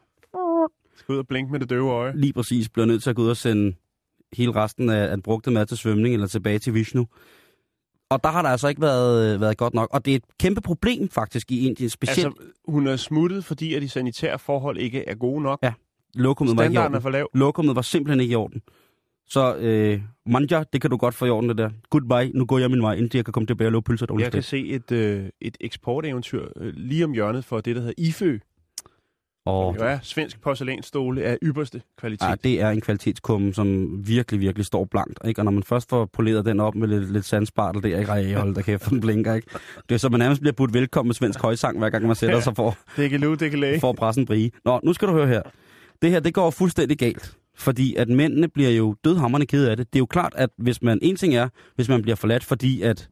Skal 0.96 1.14
ud 1.14 1.20
og 1.20 1.28
blinke 1.28 1.52
med 1.52 1.60
det 1.60 1.70
døve 1.70 1.92
øje. 1.92 2.12
lige 2.16 2.34
præcis 2.34 2.70
bliver 2.70 2.86
nødt 2.86 3.04
til 3.04 3.10
at 3.10 3.16
gå 3.16 3.22
ud 3.22 3.30
og 3.30 3.38
sende 3.38 3.74
hele 4.34 4.56
resten 4.56 4.90
af 4.90 5.10
den 5.10 5.22
brugte 5.22 5.52
mad 5.52 5.66
til 5.66 5.78
svømning 5.78 6.14
eller 6.14 6.28
tilbage 6.28 6.60
til 6.60 6.74
Vishnu. 6.74 7.08
Og 8.10 8.24
der 8.24 8.30
har 8.30 8.42
der 8.42 8.50
altså 8.50 8.68
ikke 8.68 8.82
været, 8.82 9.42
været 9.42 9.58
godt 9.58 9.74
nok. 9.74 9.90
Og 9.92 10.06
det 10.06 10.12
er 10.12 10.16
et 10.16 10.24
kæmpe 10.40 10.62
problem 10.62 11.10
faktisk 11.10 11.52
i 11.52 11.68
Indien, 11.68 11.90
specielt 11.90 12.26
Altså, 12.26 12.44
hun 12.68 12.88
er 12.88 12.96
smuttet, 12.96 13.46
fordi 13.46 13.74
at 13.74 13.82
de 13.82 13.90
sanitære 13.90 14.40
forhold 14.40 14.78
ikke 14.78 15.06
er 15.06 15.16
gode 15.16 15.42
nok. 15.42 15.60
Ja, 15.64 15.74
lokummet 16.16 16.58
var 16.58 16.64
ikke 16.64 16.72
i 16.72 16.76
Standarden 16.76 16.94
er 16.94 16.98
orden. 16.98 17.02
for 17.02 17.10
lav. 17.10 17.30
Lokummet 17.34 17.76
var 17.76 17.82
simpelthen 17.82 18.20
ikke 18.20 18.32
i 18.32 18.36
orden. 18.36 18.62
Så 19.28 19.56
øh, 19.56 20.02
manja, 20.26 20.64
det 20.74 20.82
kan 20.82 20.90
du 20.90 20.98
godt 20.98 21.16
få 21.16 21.26
i 21.26 21.30
orden, 21.30 21.50
det 21.50 21.58
der. 21.58 21.70
Goodbye, 21.90 22.32
nu 22.38 22.46
går 22.46 22.60
jeg 22.60 22.70
min 22.72 22.82
vej, 22.82 22.94
indtil 22.94 23.18
jeg 23.18 23.26
kan 23.26 23.32
komme 23.32 23.48
tilbage 23.48 23.68
og 23.68 23.72
lave 23.72 23.82
pølser 23.82 24.06
Jeg 24.10 24.18
kan 24.24 24.32
dårligt. 24.32 24.46
se 24.46 24.68
et, 24.68 24.92
øh, 24.92 25.26
et 25.42 25.58
eksporteventyr 25.62 26.46
øh, 26.56 26.74
lige 26.76 27.06
om 27.06 27.12
hjørnet 27.14 27.46
for 27.46 27.62
det, 27.62 27.76
der 27.76 27.82
hedder 27.82 27.94
IFØ. 27.98 28.38
Og 29.46 29.76
Jo, 29.80 29.86
ja, 29.86 30.00
svensk 30.04 30.42
porcelænsstole 30.42 31.24
af 31.24 31.38
ypperste 31.44 31.82
kvalitet. 31.98 32.28
ja, 32.28 32.36
det 32.44 32.62
er 32.62 32.70
en 32.70 32.82
kvalitetskumme, 32.82 33.54
som 33.54 34.00
virkelig, 34.08 34.40
virkelig 34.40 34.66
står 34.66 34.86
blankt. 34.86 35.20
Ikke? 35.26 35.42
Og 35.42 35.46
når 35.46 35.52
man 35.52 35.64
først 35.64 35.90
får 35.90 36.06
poleret 36.06 36.46
den 36.46 36.60
op 36.60 36.76
med 36.76 36.88
lidt, 36.88 37.12
lidt 37.14 37.26
sandspartel 37.26 37.84
der, 37.84 38.00
ikke? 38.00 38.12
Ej, 38.12 38.34
hold 38.34 38.56
da 38.56 38.62
kæft, 38.62 38.90
den 38.90 39.00
blinker, 39.02 39.34
ikke? 39.34 39.48
Det 39.90 39.96
er 39.96 40.00
så, 40.00 40.10
man 40.10 40.20
nærmest 40.20 40.42
bliver 40.42 40.54
budt 40.54 40.74
velkommen 40.74 41.08
med 41.10 41.16
svensk 41.16 41.40
højsang, 41.42 41.78
hver 41.80 41.90
gang 41.90 42.06
man 42.08 42.16
sætter 42.16 42.40
sig 42.40 42.56
for, 42.56 42.78
Det 42.98 43.10
kan 43.10 43.20
løbe, 43.20 43.36
det 43.36 43.50
kan 43.50 43.60
læge. 43.60 43.80
for 43.80 43.90
at 43.90 43.96
presse 43.96 44.22
en 44.22 44.28
brie. 44.28 44.52
Nå, 44.66 44.80
nu 44.84 44.94
skal 44.94 45.08
du 45.08 45.14
høre 45.14 45.28
her. 45.28 45.42
Det 46.02 46.12
her, 46.12 46.20
det 46.20 46.34
går 46.34 46.50
fuldstændig 46.50 46.98
galt. 46.98 47.38
Fordi 47.56 47.96
at 47.96 48.10
mændene 48.10 48.48
bliver 48.48 48.70
jo 48.70 48.96
dødhammerne 49.04 49.46
kede 49.46 49.72
af 49.72 49.78
det. 49.78 49.94
Det 49.94 50.00
er 50.00 50.02
jo 50.02 50.06
klart, 50.06 50.34
at 50.36 50.50
hvis 50.58 50.82
man, 50.82 51.00
en 51.02 51.16
ting 51.16 51.36
er, 51.36 51.50
hvis 51.76 51.90
man 51.90 52.02
bliver 52.02 52.16
forladt, 52.16 52.44
fordi 52.44 52.82
at, 52.82 53.10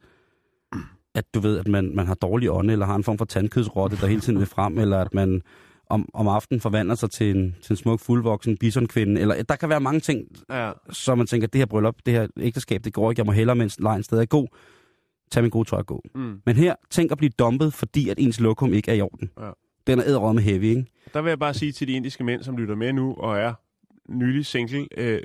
at 1.15 1.25
du 1.33 1.39
ved, 1.39 1.57
at 1.59 1.67
man, 1.67 1.95
man 1.95 2.07
har 2.07 2.15
dårlig 2.15 2.51
ånde, 2.51 2.73
eller 2.73 2.85
har 2.85 2.95
en 2.95 3.03
form 3.03 3.17
for 3.17 3.25
tandkødsrotte, 3.25 3.97
der 4.01 4.07
hele 4.07 4.21
tiden 4.21 4.39
vil 4.39 4.47
frem, 4.47 4.77
eller 4.77 4.97
at 4.97 5.13
man 5.13 5.41
om, 5.89 6.09
om 6.13 6.27
aftenen 6.27 6.61
forvandler 6.61 6.95
sig 6.95 7.11
til 7.11 7.35
en, 7.37 7.55
til 7.61 7.73
en 7.73 7.77
smuk, 7.77 7.99
fuldvoksen 7.99 8.57
bisonkvinde, 8.57 9.21
eller 9.21 9.43
der 9.43 9.55
kan 9.55 9.69
være 9.69 9.79
mange 9.79 9.99
ting, 9.99 10.27
Ja. 10.49 10.71
så 10.89 11.15
man 11.15 11.27
tænker, 11.27 11.47
det 11.47 11.59
her 11.59 11.65
bryllup, 11.65 11.95
det 12.05 12.13
her 12.13 12.27
ægteskab, 12.39 12.83
det 12.83 12.93
går 12.93 13.11
ikke, 13.11 13.19
jeg 13.19 13.25
må 13.25 13.31
hellere, 13.31 13.55
mens 13.55 13.79
lejen 13.79 14.03
stadig 14.03 14.21
er 14.21 14.25
god, 14.25 14.47
tag 15.31 15.43
min 15.43 15.49
gode 15.49 15.69
tøj 15.69 15.79
og 15.79 15.85
gå. 15.85 16.01
Mm. 16.15 16.41
Men 16.45 16.55
her, 16.55 16.75
tænk 16.89 17.11
at 17.11 17.17
blive 17.17 17.31
dumpet, 17.39 17.73
fordi 17.73 18.09
at 18.09 18.19
ens 18.19 18.39
lokum 18.39 18.73
ikke 18.73 18.91
er 18.91 18.95
i 18.95 19.01
orden. 19.01 19.29
Ja. 19.39 19.49
Den 19.89 19.99
er 19.99 20.03
æderrød 20.07 20.33
med 20.33 20.43
heavy, 20.43 20.63
ikke? 20.63 20.85
Der 21.13 21.21
vil 21.21 21.29
jeg 21.29 21.39
bare 21.39 21.53
sige 21.53 21.71
til 21.71 21.87
de 21.87 21.93
indiske 21.93 22.23
mænd, 22.23 22.43
som 22.43 22.57
lytter 22.57 22.75
med 22.75 22.93
nu 22.93 23.13
og 23.17 23.37
er 23.37 23.53
nylig 24.09 24.45
single, 24.45 24.87
øh, 24.97 25.21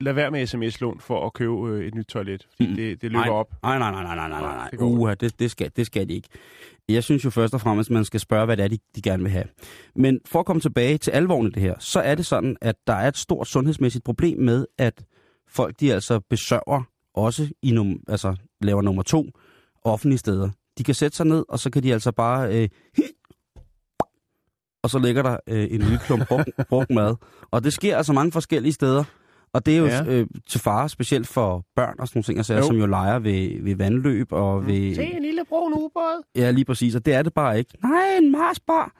lad 0.00 0.12
være 0.12 0.30
med 0.30 0.46
sms-lån 0.46 1.00
for 1.00 1.26
at 1.26 1.32
købe 1.32 1.68
øh, 1.70 1.86
et 1.86 1.94
nyt 1.94 2.06
toilet. 2.06 2.46
Fordi 2.56 2.70
Mm. 2.70 2.76
det, 2.76 3.02
det 3.02 3.10
løber 3.12 3.24
Nej. 3.24 3.34
op. 3.34 3.52
Nej, 3.62 3.78
nej, 3.78 3.90
nej, 3.90 4.02
nej, 4.02 4.14
nej, 4.16 4.28
nej, 4.28 4.40
nej. 4.40 4.68
Det 4.70 4.80
Uha, 4.80 5.14
det, 5.14 5.38
det, 5.40 5.50
skal, 5.50 5.70
det 5.76 5.86
skal 5.86 6.08
de 6.08 6.14
ikke. 6.14 6.28
Jeg 6.88 7.04
synes 7.04 7.24
jo 7.24 7.30
først 7.30 7.54
og 7.54 7.60
fremmest, 7.60 7.90
at 7.90 7.94
man 7.94 8.04
skal 8.04 8.20
spørge, 8.20 8.44
hvad 8.44 8.56
det 8.56 8.64
er, 8.64 8.68
de, 8.68 8.78
de 8.96 9.02
gerne 9.02 9.22
vil 9.22 9.32
have. 9.32 9.44
Men 9.96 10.20
for 10.26 10.40
at 10.40 10.46
komme 10.46 10.60
tilbage 10.60 10.98
til 10.98 11.10
alvoren 11.10 11.46
i 11.46 11.50
det 11.50 11.62
her, 11.62 11.74
så 11.78 12.00
er 12.00 12.14
det 12.14 12.26
sådan, 12.26 12.56
at 12.60 12.74
der 12.86 12.92
er 12.92 13.08
et 13.08 13.16
stort 13.16 13.46
sundhedsmæssigt 13.46 14.04
problem 14.04 14.38
med, 14.38 14.66
at 14.78 15.04
folk 15.48 15.80
de 15.80 15.94
altså 15.94 16.20
besørger 16.30 16.82
også 17.14 17.48
i 17.62 17.70
num, 17.70 18.00
altså 18.08 18.36
laver 18.60 18.82
nummer 18.82 19.02
to 19.02 19.24
offentlige 19.84 20.18
steder. 20.18 20.50
De 20.78 20.84
kan 20.84 20.94
sætte 20.94 21.16
sig 21.16 21.26
ned, 21.26 21.44
og 21.48 21.58
så 21.58 21.70
kan 21.70 21.82
de 21.82 21.92
altså 21.92 22.12
bare... 22.12 22.62
Øh, 22.62 22.68
og 24.86 24.90
så 24.90 24.98
ligger 24.98 25.22
der 25.22 25.36
øh, 25.48 25.66
en 25.70 25.80
lille 25.80 25.98
klump 26.06 26.28
brugt, 26.28 26.50
brugt 26.68 26.90
mad. 26.90 27.14
Og 27.50 27.64
det 27.64 27.72
sker 27.72 27.96
altså 27.96 28.12
mange 28.12 28.32
forskellige 28.32 28.72
steder. 28.72 29.04
Og 29.52 29.66
det 29.66 29.74
er 29.74 29.78
jo 29.78 29.86
Ja. 29.86 30.04
øh, 30.06 30.26
til 30.48 30.60
fare 30.60 30.88
specielt 30.88 31.26
for 31.28 31.64
børn 31.76 31.94
og 31.98 32.08
sådan 32.08 32.18
nogle 32.18 32.24
ting, 32.24 32.38
altså, 32.38 32.54
Jo. 32.54 32.62
som 32.62 32.76
jo 32.76 32.86
leger 32.86 33.18
ved, 33.18 33.62
ved 33.62 33.74
vandløb 33.76 34.32
og 34.32 34.66
ved... 34.66 34.94
Se 34.94 35.02
en 35.04 35.22
lille 35.22 35.42
brun 35.48 35.72
ubåd. 35.72 36.22
Ja, 36.36 36.50
lige 36.50 36.64
præcis. 36.64 36.94
Og 36.94 37.06
det 37.06 37.14
er 37.14 37.22
det 37.22 37.34
bare 37.34 37.58
ikke. 37.58 37.70
Nej, 37.82 38.16
en 38.22 38.32
Marsbar. 38.32 38.92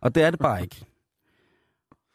Og 0.00 0.14
det 0.14 0.22
er 0.22 0.30
det 0.30 0.40
bare 0.40 0.62
ikke. 0.62 0.84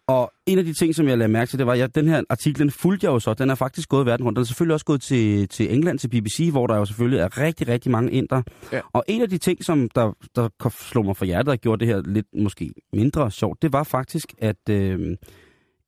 Og 0.08 0.32
en 0.46 0.60
af 0.60 0.66
de 0.66 0.74
ting, 0.74 0.96
som 0.96 1.08
jeg 1.08 1.18
lagde 1.18 1.32
mærke 1.34 1.50
til, 1.50 1.60
det 1.60 1.68
var, 1.68 1.74
at 1.84 1.96
den 1.96 2.08
her 2.08 2.24
artikel, 2.30 2.60
den 2.60 2.72
fulgte 2.72 3.06
jeg 3.06 3.12
jo 3.12 3.20
så. 3.20 3.34
Den 3.34 3.50
er 3.50 3.56
faktisk 3.56 3.90
gået 3.90 4.06
verden 4.06 4.26
rundt. 4.26 4.38
Den 4.38 4.42
er 4.42 4.46
selvfølgelig 4.46 4.74
også 4.74 4.86
gået 4.86 5.02
til, 5.02 5.48
til 5.50 5.74
England, 5.74 6.00
til 6.00 6.08
BBC, 6.08 6.50
hvor 6.52 6.68
der 6.68 6.76
jo 6.76 6.86
selvfølgelig 6.86 7.20
er 7.20 7.38
rigtig, 7.38 7.68
rigtig 7.68 7.92
mange 7.92 8.12
indre. 8.12 8.44
Ja. 8.72 8.82
Og 8.94 9.04
en 9.08 9.22
af 9.22 9.30
de 9.30 9.38
ting, 9.38 9.64
som 9.64 9.90
der, 9.90 10.12
der 10.36 10.70
slog 10.70 11.06
mig 11.06 11.18
for 11.18 11.26
hjertet 11.26 11.52
og 11.52 11.58
gjorde 11.58 11.80
det 11.80 11.88
her 11.88 12.02
lidt 12.06 12.26
måske 12.36 12.74
mindre 12.94 13.32
sjovt, 13.32 13.62
det 13.62 13.74
var 13.74 13.84
faktisk, 13.84 14.34
at 14.38 14.70
øh, 14.70 15.18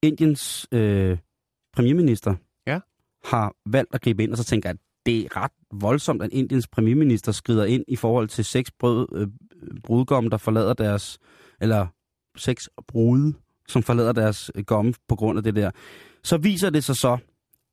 Indiens 0.02 0.68
øh, 0.72 1.18
premierminister 1.76 2.36
Ja. 2.68 2.80
har 3.26 3.54
valgt 3.66 3.96
at 3.96 4.02
gribe 4.02 4.24
ind, 4.24 4.32
og 4.32 4.38
så 4.38 4.44
tænker 4.44 4.70
jeg, 4.70 4.74
at 4.74 4.80
det 5.06 5.26
er 5.26 5.38
ret 5.44 5.52
voldsomt, 5.74 6.24
at 6.24 6.30
Indiens 6.34 6.68
premierminister 6.68 7.32
skrider 7.32 7.66
ind 7.66 7.84
i 7.88 7.96
forhold 7.96 8.28
til 8.28 8.46
seks 8.46 8.72
brød, 8.72 9.08
øh, 9.16 9.28
brudgomme, 9.84 10.30
der 10.30 10.38
forlader 10.38 10.74
deres, 10.74 11.20
eller 11.62 11.88
seks 12.38 12.70
brude, 12.88 13.34
som 13.70 13.84
forlader 13.84 14.12
deres 14.12 14.52
øh, 14.56 14.64
gomme 14.64 14.94
på 15.08 15.16
grund 15.16 15.38
af 15.38 15.44
det 15.44 15.56
der. 15.56 15.72
Så 16.24 16.38
viser 16.38 16.70
det 16.70 16.84
sig 16.84 16.96
så, 16.96 17.18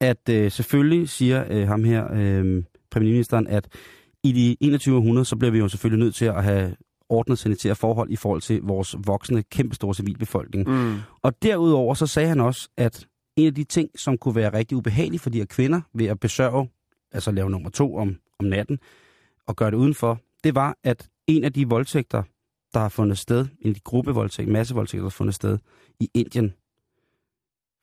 at 0.00 0.28
øh, 0.30 0.50
selvfølgelig 0.50 1.08
siger 1.08 1.44
øh, 1.50 1.68
ham 1.68 1.84
her, 1.84 2.12
øh, 2.12 2.62
premierministeren, 2.90 3.46
at 3.46 3.68
i 4.24 4.32
de 4.32 4.56
21. 4.60 4.96
århundrede, 4.96 5.24
så 5.24 5.36
bliver 5.36 5.52
vi 5.52 5.58
jo 5.58 5.68
selvfølgelig 5.68 6.04
nødt 6.04 6.14
til 6.14 6.24
at 6.24 6.44
have 6.44 6.76
ordnet 7.08 7.38
sanitære 7.38 7.74
forhold 7.74 8.10
i 8.10 8.16
forhold 8.16 8.40
til 8.40 8.60
vores 8.62 8.96
voksne, 9.04 9.42
kæmpestore 9.42 9.94
civilbefolkning. 9.94 10.68
Mm. 10.68 10.96
Og 11.22 11.42
derudover 11.42 11.94
så 11.94 12.06
sagde 12.06 12.28
han 12.28 12.40
også, 12.40 12.68
at 12.76 13.06
en 13.36 13.46
af 13.46 13.54
de 13.54 13.64
ting, 13.64 13.90
som 13.98 14.18
kunne 14.18 14.34
være 14.34 14.52
rigtig 14.52 14.76
ubehagelige 14.76 15.18
for 15.18 15.30
de 15.30 15.38
her 15.38 15.44
kvinder 15.44 15.80
ved 15.94 16.06
at 16.06 16.20
besørge, 16.20 16.68
altså 17.12 17.30
lave 17.30 17.50
nummer 17.50 17.70
to 17.70 17.96
om, 17.96 18.16
om 18.38 18.46
natten, 18.46 18.78
og 19.46 19.56
gøre 19.56 19.70
det 19.70 19.76
udenfor, 19.76 20.20
det 20.44 20.54
var, 20.54 20.76
at 20.84 21.08
en 21.26 21.44
af 21.44 21.52
de 21.52 21.68
voldtægter, 21.68 22.22
der 22.76 22.82
har 22.82 22.88
fundet 22.88 23.18
sted, 23.18 23.46
en 23.60 23.76
gruppevoldtægter, 23.84 24.52
massevoldtægter, 24.52 25.02
der 25.02 25.10
har 25.10 25.10
fundet 25.10 25.34
sted 25.34 25.58
i 26.00 26.10
Indien, 26.14 26.54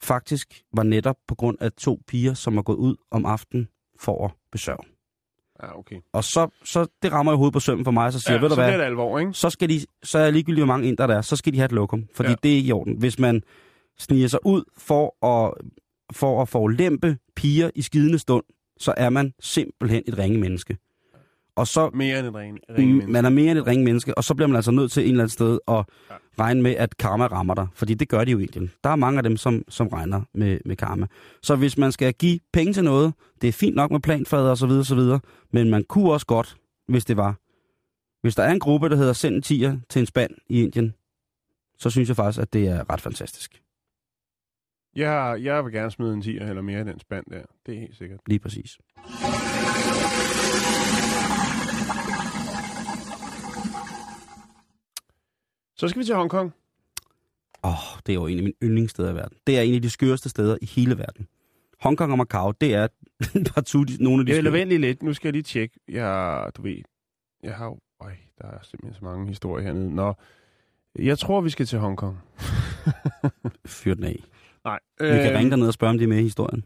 faktisk 0.03 0.61
var 0.73 0.83
netop 0.83 1.15
på 1.27 1.35
grund 1.35 1.57
af 1.61 1.71
to 1.71 2.01
piger, 2.07 2.33
som 2.33 2.55
var 2.55 2.61
gået 2.61 2.75
ud 2.75 2.95
om 3.11 3.25
aftenen 3.25 3.67
for 3.99 4.25
at 4.25 4.31
besørge. 4.51 4.83
Ja, 5.63 5.79
okay. 5.79 5.95
Og 6.13 6.23
så, 6.23 6.49
så 6.63 6.87
det 7.03 7.11
rammer 7.11 7.31
jo 7.31 7.37
hovedet 7.37 7.53
på 7.53 7.59
sømmen 7.59 7.85
for 7.85 7.91
mig, 7.91 8.13
så 8.13 8.19
siger 8.19 8.33
Ja, 8.33 8.41
ved 8.41 8.49
du 8.49 8.55
så 8.55 8.61
hvad, 8.61 8.77
det 8.77 8.83
alvor, 8.85 9.19
ikke? 9.19 9.33
så 9.33 9.49
skal 9.49 9.69
de, 9.69 9.85
så 10.03 10.17
er 10.17 10.31
ligegyldigt, 10.31 10.59
hvor 10.59 10.73
mange 10.73 10.87
indre 10.87 11.07
der 11.07 11.17
er, 11.17 11.21
så 11.21 11.35
skal 11.35 11.53
de 11.53 11.57
have 11.57 11.65
et 11.65 11.71
lokum, 11.71 12.07
fordi 12.15 12.29
ja. 12.29 12.35
det 12.43 12.51
er 12.51 12.55
ikke 12.55 12.67
i 12.67 12.71
orden. 12.71 12.97
Hvis 12.97 13.19
man 13.19 13.43
sniger 13.97 14.27
sig 14.27 14.39
ud 14.45 14.63
for 14.77 15.25
at, 15.25 15.53
for 16.11 16.41
at 16.41 16.49
forulempe 16.49 17.17
piger 17.35 17.69
i 17.75 17.81
skidende 17.81 18.19
stund, 18.19 18.43
så 18.77 18.93
er 18.97 19.09
man 19.09 19.33
simpelthen 19.39 20.03
et 20.07 20.17
ringe 20.17 20.39
menneske. 20.39 20.77
Og 21.55 21.67
så 21.67 21.89
Mere 21.93 22.19
end 22.19 22.27
et 22.27 22.35
ringe, 22.35 22.59
ringe 22.77 23.05
mm, 23.05 23.11
man 23.11 23.25
er 23.25 23.29
mere 23.29 23.51
end 23.51 23.59
et 23.59 23.67
ringe 23.67 23.85
menneske, 23.85 24.17
og 24.17 24.23
så 24.23 24.35
bliver 24.35 24.47
man 24.47 24.55
altså 24.55 24.71
nødt 24.71 24.91
til 24.91 25.03
en 25.03 25.09
eller 25.09 25.23
anden 25.23 25.29
sted 25.29 25.59
at 25.67 25.85
Ja. 26.09 26.15
regne 26.39 26.61
med, 26.61 26.71
at 26.75 26.97
karma 26.97 27.27
rammer 27.27 27.53
dig. 27.55 27.67
Fordi 27.73 27.93
det 27.93 28.09
gør 28.09 28.23
de 28.23 28.31
jo 28.31 28.39
i 28.39 28.43
Indien. 28.43 28.71
Der 28.83 28.89
er 28.89 28.95
mange 28.95 29.17
af 29.17 29.23
dem, 29.23 29.37
som, 29.37 29.63
som 29.69 29.87
regner 29.87 30.21
med, 30.33 30.59
med 30.65 30.75
karma. 30.75 31.07
Så 31.43 31.55
hvis 31.55 31.77
man 31.77 31.91
skal 31.91 32.13
give 32.13 32.39
penge 32.53 32.73
til 32.73 32.83
noget, 32.83 33.13
det 33.41 33.47
er 33.47 33.51
fint 33.51 33.75
nok 33.75 33.91
med 33.91 33.99
planfader 33.99 34.49
og 34.49 34.57
så 34.57 34.67
videre, 34.67 34.85
så 34.85 34.95
videre, 34.95 35.19
men 35.51 35.69
man 35.69 35.83
kunne 35.83 36.11
også 36.11 36.25
godt, 36.25 36.57
hvis 36.87 37.05
det 37.05 37.17
var. 37.17 37.35
Hvis 38.21 38.35
der 38.35 38.43
er 38.43 38.51
en 38.51 38.59
gruppe, 38.59 38.89
der 38.89 38.95
hedder 38.95 39.13
send 39.13 39.35
en 39.35 39.41
tiger 39.41 39.77
til 39.89 39.99
en 39.99 40.05
spand 40.05 40.31
i 40.49 40.63
Indien, 40.63 40.93
så 41.77 41.89
synes 41.89 42.09
jeg 42.09 42.15
faktisk, 42.15 42.41
at 42.41 42.53
det 42.53 42.67
er 42.67 42.89
ret 42.89 43.01
fantastisk. 43.01 43.61
Jeg, 44.95 45.37
jeg 45.41 45.65
vil 45.65 45.73
gerne 45.73 45.91
smide 45.91 46.13
en 46.13 46.21
10 46.21 46.37
eller 46.37 46.61
mere 46.61 46.81
i 46.81 46.83
den 46.83 46.99
spand 46.99 47.25
der. 47.31 47.41
Det 47.65 47.75
er 47.75 47.79
helt 47.79 47.97
sikkert. 47.97 48.19
Lige 48.27 48.39
præcis. 48.39 48.77
Så 55.83 55.87
skal 55.87 55.99
vi 55.99 56.05
til 56.05 56.15
Hongkong. 56.15 56.53
Åh, 57.63 57.71
oh, 57.71 57.99
det 58.05 58.11
er 58.11 58.13
jo 58.13 58.27
en 58.27 58.37
af 58.37 58.43
mine 58.43 58.55
yndlingssteder 58.63 59.11
i 59.11 59.15
verden. 59.15 59.37
Det 59.47 59.57
er 59.57 59.61
en 59.61 59.75
af 59.75 59.81
de 59.81 59.89
skøreste 59.89 60.29
steder 60.29 60.57
i 60.61 60.65
hele 60.65 60.97
verden. 60.97 61.27
Hongkong 61.79 62.11
og 62.11 62.17
Macau, 62.17 62.51
det 62.61 62.73
er 62.73 62.87
partout 63.53 63.99
nogle 63.99 64.19
af 64.19 64.25
de 64.25 64.35
Jeg 64.35 64.67
vil 64.67 64.81
lidt. 64.81 65.03
Nu 65.03 65.13
skal 65.13 65.27
jeg 65.27 65.33
lige 65.33 65.43
tjekke. 65.43 65.79
Jeg, 65.87 66.51
du 66.57 66.61
ved, 66.61 66.77
jeg 67.43 67.55
har 67.55 67.65
jo... 67.65 67.79
Øj, 68.01 68.11
der 68.41 68.47
er 68.47 68.57
simpelthen 68.63 68.93
så 68.93 69.05
mange 69.05 69.27
historier 69.27 69.65
hernede. 69.65 69.95
Nå, 69.95 70.13
jeg 70.99 71.19
tror, 71.19 71.41
vi 71.41 71.49
skal 71.49 71.65
til 71.65 71.79
Hongkong. 71.79 72.17
Fyr 73.65 73.93
den 73.93 74.03
af. 74.03 74.23
Nej. 74.65 74.79
Vi 74.99 75.07
kan 75.07 75.37
ringe 75.37 75.49
derned 75.51 75.67
og 75.67 75.73
spørge, 75.73 75.91
om 75.91 75.97
de 75.97 76.03
er 76.03 76.07
med 76.07 76.19
i 76.19 76.23
historien. 76.23 76.63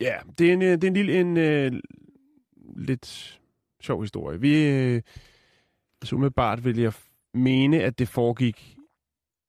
Ja, 0.00 0.14
det 0.38 0.48
er 0.48 0.52
en, 0.52 0.62
øh, 0.62 0.72
det 0.72 0.84
er 0.84 0.88
en 0.88 0.94
lille, 0.94 1.20
en 1.20 1.36
øh, 1.36 1.72
lidt 2.76 3.38
sjov 3.80 4.00
historie. 4.00 4.40
Vi, 4.40 4.64
øh, 4.64 5.02
altså 6.02 6.16
umiddelbart 6.16 6.64
vil 6.64 6.78
jeg 6.78 6.92
mene, 7.34 7.82
at 7.82 7.98
det 7.98 8.08
foregik 8.08 8.76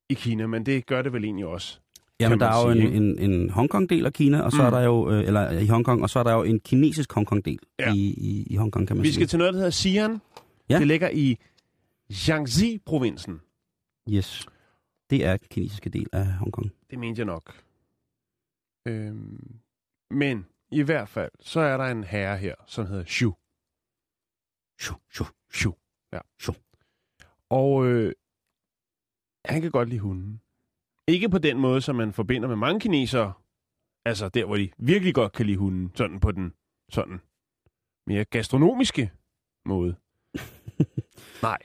i 0.10 0.14
Kina, 0.14 0.48
men 0.48 0.66
det 0.66 0.86
gør 0.86 1.02
det 1.02 1.14
vel 1.14 1.24
egentlig 1.24 1.46
også. 1.46 1.80
Jamen, 2.20 2.40
der 2.40 2.46
er 2.46 2.68
jo 2.68 2.74
sige, 2.74 2.96
en, 2.96 3.04
en, 3.20 3.32
en 3.32 3.50
Hongkong-del 3.50 4.06
af 4.06 4.14
Kina, 4.14 4.42
og 4.42 4.52
så 4.52 4.58
Mm. 4.58 4.66
er 4.66 4.70
der 4.70 4.82
jo, 4.82 5.12
øh, 5.12 5.24
eller 5.28 5.52
i 5.60 5.68
Hongkong, 5.68 6.02
og 6.04 6.10
så 6.10 6.20
er 6.20 6.24
der 6.24 6.34
jo 6.34 6.44
en 6.44 6.60
kinesisk 6.60 7.14
Hongkong-del 7.14 7.60
Ja. 7.80 7.94
i, 7.94 7.98
i, 7.98 8.44
i 8.50 8.56
Hongkong, 8.56 8.88
kan 8.88 8.98
man 8.98 9.04
Vi 9.04 9.08
sige. 9.08 9.14
skal 9.16 9.28
til 9.28 9.40
noget, 9.40 9.54
der 9.54 9.60
hedder 9.60 9.72
Xi'an. 10.12 10.20
Ja. 10.70 10.80
Det 10.80 10.88
ligger 10.88 11.10
i 11.10 11.38
Jiangxi-provinsen. 12.12 13.40
Yes. 14.10 14.46
Det 15.10 15.26
er 15.26 15.38
den 15.38 15.48
kinesiske 15.52 15.90
del 15.90 16.08
af 16.14 16.26
Hongkong. 16.26 16.72
Det 16.90 17.00
mente 17.00 17.20
jeg 17.20 17.26
nok. 17.26 17.64
Øhm, 18.88 19.56
men 20.12 20.46
i 20.72 20.82
hvert 20.82 21.10
fald, 21.10 21.32
så 21.40 21.60
er 21.60 21.78
der 21.78 21.84
en 21.86 22.04
herre 22.04 22.38
her, 22.38 22.56
som 22.68 22.86
hedder 22.88 23.04
Xu. 23.08 23.32
Shoo, 24.80 24.96
shoo. 25.12 25.26
Xu. 25.54 25.72
Ja. 26.14 26.20
Xu. 26.42 26.52
Og 27.50 27.86
øh, 27.86 28.14
han 29.46 29.62
kan 29.62 29.72
godt 29.72 29.90
lide 29.90 30.00
hunden. 30.00 30.42
Ikke 31.08 31.30
på 31.30 31.38
den 31.38 31.60
måde, 31.60 31.82
som 31.82 31.96
man 31.96 32.14
forbinder 32.14 32.48
med 32.48 32.56
mange 32.56 32.80
kinesere. 32.80 33.34
Altså 34.06 34.30
der, 34.30 34.46
hvor 34.46 34.56
de 34.58 34.72
virkelig 34.78 35.16
godt 35.16 35.34
kan 35.34 35.46
lide 35.46 35.58
hunden. 35.58 35.92
Sådan 35.96 36.20
på 36.20 36.32
den 36.32 36.54
sådan 36.90 37.22
mere 38.08 38.26
gastronomiske 38.26 39.12
måde. 39.66 39.96
Nej. 41.48 41.58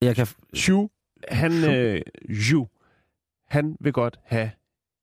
Jeg 0.00 0.16
kan... 0.16 0.26
Xu, 0.56 0.88
han, 1.28 1.52
Xu. 1.52 1.70
øh, 1.70 2.02
Xu, 2.32 2.64
han 3.48 3.76
vil 3.80 3.92
godt 3.92 4.20
have 4.24 4.50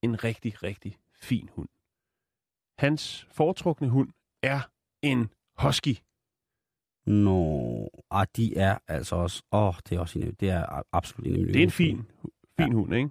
en 0.02 0.24
rigtig, 0.24 0.64
rigtig 0.64 0.98
fin 1.16 1.50
hund. 1.54 1.70
Hans 2.78 3.28
foretrukne 3.32 3.90
hund 3.90 4.10
er 4.44 4.62
en 5.02 5.30
husky. 5.58 5.96
Nå, 7.06 7.90
ah, 8.12 8.26
de 8.36 8.58
er 8.58 8.78
altså 8.88 9.16
også... 9.16 9.44
Åh, 9.52 9.68
oh, 9.68 9.74
det 9.90 9.96
er 9.96 10.00
også 10.00 10.20
en, 10.20 10.36
det 10.40 10.50
er 10.50 10.66
absolut 10.92 11.28
en 11.28 11.34
af 11.34 11.40
mine 11.40 11.54
Det 11.54 11.60
er 11.60 11.64
en 11.64 11.72
fin, 11.72 12.02
fin 12.58 12.68
ja. 12.68 12.74
hund, 12.74 12.96
ikke? 12.96 13.10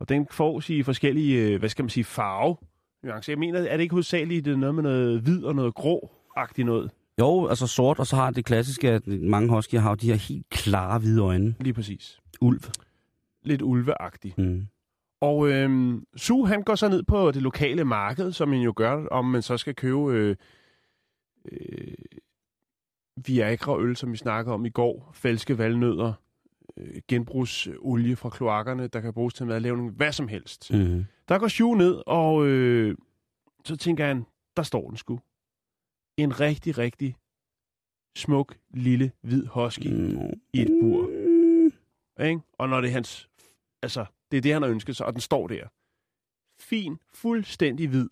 Og 0.00 0.08
den 0.08 0.26
fås 0.30 0.70
i 0.70 0.82
forskellige, 0.82 1.48
øh, 1.48 1.58
hvad 1.58 1.68
skal 1.68 1.82
man 1.82 1.90
sige, 1.90 2.04
farve. 2.04 2.56
nuancer. 3.02 3.32
Jeg 3.32 3.38
mener, 3.38 3.60
er 3.60 3.76
det 3.76 3.82
ikke 3.82 3.92
hovedsageligt 3.92 4.44
det 4.44 4.52
er 4.52 4.56
noget 4.56 4.74
med 4.74 4.82
noget 4.82 5.20
hvid 5.20 5.44
og 5.44 5.54
noget 5.54 5.74
grå-agtigt 5.74 6.66
noget? 6.66 6.90
Jo, 7.20 7.46
altså 7.46 7.66
sort, 7.66 7.98
og 7.98 8.06
så 8.06 8.16
har 8.16 8.30
det 8.30 8.44
klassiske, 8.44 8.90
at 8.90 9.06
mange 9.06 9.48
huskyer 9.48 9.80
har 9.80 9.94
de 9.94 10.06
her 10.06 10.14
helt 10.14 10.48
klare 10.48 10.98
hvide 10.98 11.22
øjne. 11.22 11.54
Lige 11.60 11.74
præcis. 11.74 12.20
Ulv. 12.40 12.60
Lidt 13.42 13.62
ulveagtigt. 13.62 14.38
Mm. 14.38 14.66
Og 15.20 15.48
øhm, 15.48 16.04
Su, 16.16 16.44
han 16.44 16.62
går 16.62 16.74
så 16.74 16.88
ned 16.88 17.02
på 17.02 17.30
det 17.30 17.42
lokale 17.42 17.84
marked, 17.84 18.32
som 18.32 18.48
man 18.48 18.60
jo 18.60 18.72
gør, 18.76 19.06
om 19.06 19.24
man 19.24 19.42
så 19.42 19.56
skal 19.56 19.74
købe 19.74 20.12
øh, 20.12 20.36
øh, 21.52 21.94
Viagra-øl, 23.16 23.96
som 23.96 24.12
vi 24.12 24.16
snakkede 24.16 24.54
om 24.54 24.64
i 24.66 24.70
går, 24.70 25.10
falske 25.14 25.58
valnødder, 25.58 26.12
øh, 26.76 27.00
genbrugsolie 27.08 28.16
fra 28.16 28.30
kloakkerne, 28.30 28.86
der 28.88 29.00
kan 29.00 29.12
bruges 29.12 29.34
til 29.34 29.46
madlavning, 29.46 29.90
hvad 29.90 30.12
som 30.12 30.28
helst. 30.28 30.70
Mm. 30.72 31.04
Der 31.28 31.38
går 31.38 31.48
Shu 31.48 31.74
ned, 31.74 32.02
og 32.06 32.46
øh, 32.46 32.96
så 33.64 33.76
tænker 33.76 34.06
han, 34.06 34.24
der 34.56 34.62
står 34.62 34.88
den 34.88 34.96
sgu. 34.96 35.20
En 36.16 36.40
rigtig, 36.40 36.78
rigtig 36.78 37.16
smuk, 38.16 38.56
lille, 38.70 39.12
hvid 39.20 39.46
husky 39.46 39.86
Mm. 39.86 40.32
i 40.52 40.60
et 40.62 40.78
bur. 40.80 41.08
Ikke? 42.24 42.40
Og 42.58 42.68
når 42.68 42.80
det 42.80 42.88
er 42.88 42.92
hans... 42.92 43.28
Altså, 43.82 44.06
det 44.30 44.36
er 44.36 44.40
det, 44.40 44.52
han 44.52 44.62
har 44.62 44.70
ønsket 44.70 44.96
sig, 44.96 45.06
og 45.06 45.12
den 45.12 45.20
står 45.20 45.48
der. 45.48 45.68
Fin, 46.60 46.98
fuldstændig 47.14 47.88
hvid. 47.88 48.08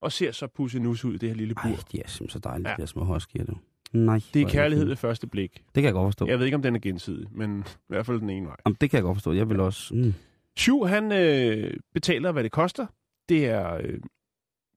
Og 0.00 0.12
ser 0.12 0.32
så 0.32 0.46
pussenus 0.46 1.04
ud, 1.04 1.18
det 1.18 1.28
her 1.28 1.36
lille 1.36 1.54
bur. 1.54 1.62
Ej, 1.70 1.76
de 1.92 2.00
er 2.02 2.08
simpelthen 2.08 2.28
så 2.28 2.38
dejlige, 2.48 2.68
Ja. 2.68 2.70
ja. 2.70 2.76
de 2.76 2.82
her 2.82 2.86
små 2.86 3.04
huskyer, 3.04 3.44
du. 3.44 3.56
Nej. 3.92 4.20
det 4.34 4.42
er 4.42 4.48
kærlighed 4.48 4.86
ved 4.86 4.96
første 4.96 5.26
blik. 5.26 5.54
Det 5.56 5.64
kan 5.74 5.84
jeg 5.84 5.92
godt 5.92 6.06
forstå. 6.06 6.26
Jeg 6.26 6.38
ved 6.38 6.46
ikke, 6.46 6.54
om 6.54 6.62
den 6.62 6.74
er 6.76 6.80
gensidig, 6.80 7.28
men 7.30 7.60
i 7.88 7.88
hvert 7.88 8.06
fald 8.06 8.20
den 8.20 8.30
ene 8.30 8.46
vej. 8.46 8.56
Jamen, 8.66 8.76
det 8.80 8.90
kan 8.90 8.96
jeg 8.96 9.02
godt 9.04 9.16
forstå. 9.16 9.32
Jeg 9.32 9.48
vil 9.48 9.60
også... 9.60 9.94
Mm. 9.94 10.14
Shu, 10.58 10.84
han 10.84 11.12
øh, 11.12 11.74
betaler, 11.94 12.32
hvad 12.32 12.42
det 12.44 12.52
koster. 12.52 12.86
Det 13.28 13.46
er 13.46 13.74
øh, 13.74 14.00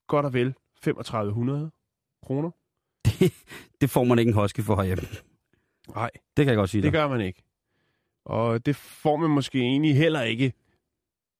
godt 0.07 0.25
og 0.25 0.33
vel 0.33 0.53
3500 0.81 1.71
kroner. 2.23 2.51
Det 3.81 3.89
får 3.89 4.03
man 4.03 4.19
ikke 4.19 4.29
en 4.29 4.35
husky 4.35 4.61
for 4.61 4.75
herhjemme. 4.75 5.03
Nej, 5.95 6.09
Det 6.37 6.45
kan 6.45 6.47
jeg 6.47 6.55
godt 6.55 6.69
sige 6.69 6.81
det 6.81 6.93
dig. 6.93 6.99
gør 6.99 7.07
man 7.07 7.21
ikke. 7.21 7.43
Og 8.25 8.65
det 8.65 8.75
får 8.75 9.17
man 9.17 9.29
måske 9.29 9.59
egentlig 9.59 9.95
heller 9.97 10.21
ikke 10.21 10.53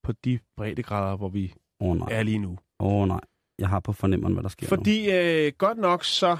på 0.04 0.12
de 0.12 0.40
breddegrader, 0.58 1.18
hvor 1.18 1.30
vi 1.30 1.54
oh, 1.80 1.98
nej. 1.98 2.08
er 2.12 2.24
lige 2.24 2.38
nu. 2.40 2.58
Åh 2.80 2.94
oh, 3.02 3.08
nej. 3.08 3.20
Jeg 3.64 3.70
har 3.70 3.80
på 3.80 3.94
fornemmeren, 3.94 4.34
hvad 4.34 4.44
der 4.44 4.50
sker 4.50 4.66
nu. 4.66 4.70
Fordi 4.70 5.12
øh, 5.12 5.54
godt 5.58 5.78
nok 5.78 6.04
så... 6.04 6.38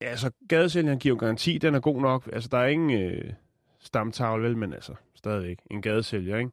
Ja, 0.00 0.06
altså, 0.06 0.30
gadesælgeren 0.48 0.98
giver 0.98 1.14
jo 1.14 1.18
garanti, 1.18 1.58
den 1.58 1.74
er 1.74 1.80
god 1.80 2.00
nok. 2.00 2.28
Altså, 2.32 2.48
der 2.48 2.58
er 2.58 2.66
ingen 2.66 3.02
øh, 3.02 3.32
stamtavle, 3.78 4.44
vel, 4.44 4.56
men 4.56 4.72
altså, 4.72 4.94
stadigvæk 5.14 5.58
en 5.70 5.82
gadesælger, 5.82 6.38
ikke? 6.38 6.50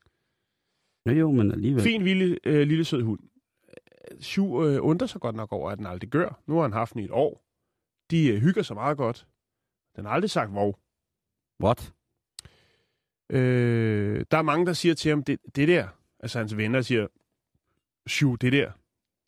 Jo, 1.06 1.12
jo, 1.13 1.32
men 1.32 1.51
alligevel. 1.51 1.84
Fin, 1.84 2.01
lille, 2.01 2.39
øh, 2.43 2.67
lille 2.67 2.86
sød 2.86 3.01
hund. 3.01 3.19
Sju 4.21 4.65
øh, 4.65 4.80
undrer 4.82 5.08
sig 5.08 5.21
godt 5.21 5.36
nok 5.36 5.51
over, 5.51 5.71
at 5.71 5.78
den 5.78 5.86
aldrig 5.86 6.10
gør. 6.10 6.41
Nu 6.47 6.56
har 6.56 6.62
han 6.62 6.73
haft 6.73 6.93
den 6.93 7.01
i 7.01 7.06
et 7.06 7.12
år. 7.12 7.43
De 8.12 8.28
øh, 8.28 8.41
hygger 8.41 8.63
sig 8.63 8.75
meget 8.75 8.97
godt. 8.97 9.28
Den 9.95 10.06
har 10.06 10.12
aldrig 10.12 10.30
sagt 10.30 10.54
vov. 10.54 10.80
What? 11.63 11.93
Øh, 13.30 14.25
der 14.32 14.38
er 14.38 14.41
mange, 14.41 14.65
der 14.65 14.73
siger 14.73 14.95
til 14.95 15.10
ham, 15.10 15.23
det, 15.23 15.39
det 15.56 15.67
der, 15.67 15.88
altså 16.19 16.39
hans 16.39 16.58
venner 16.58 16.82
siger, 16.82 17.08
Sju, 18.08 18.36
det 18.36 18.54
der, 18.54 18.71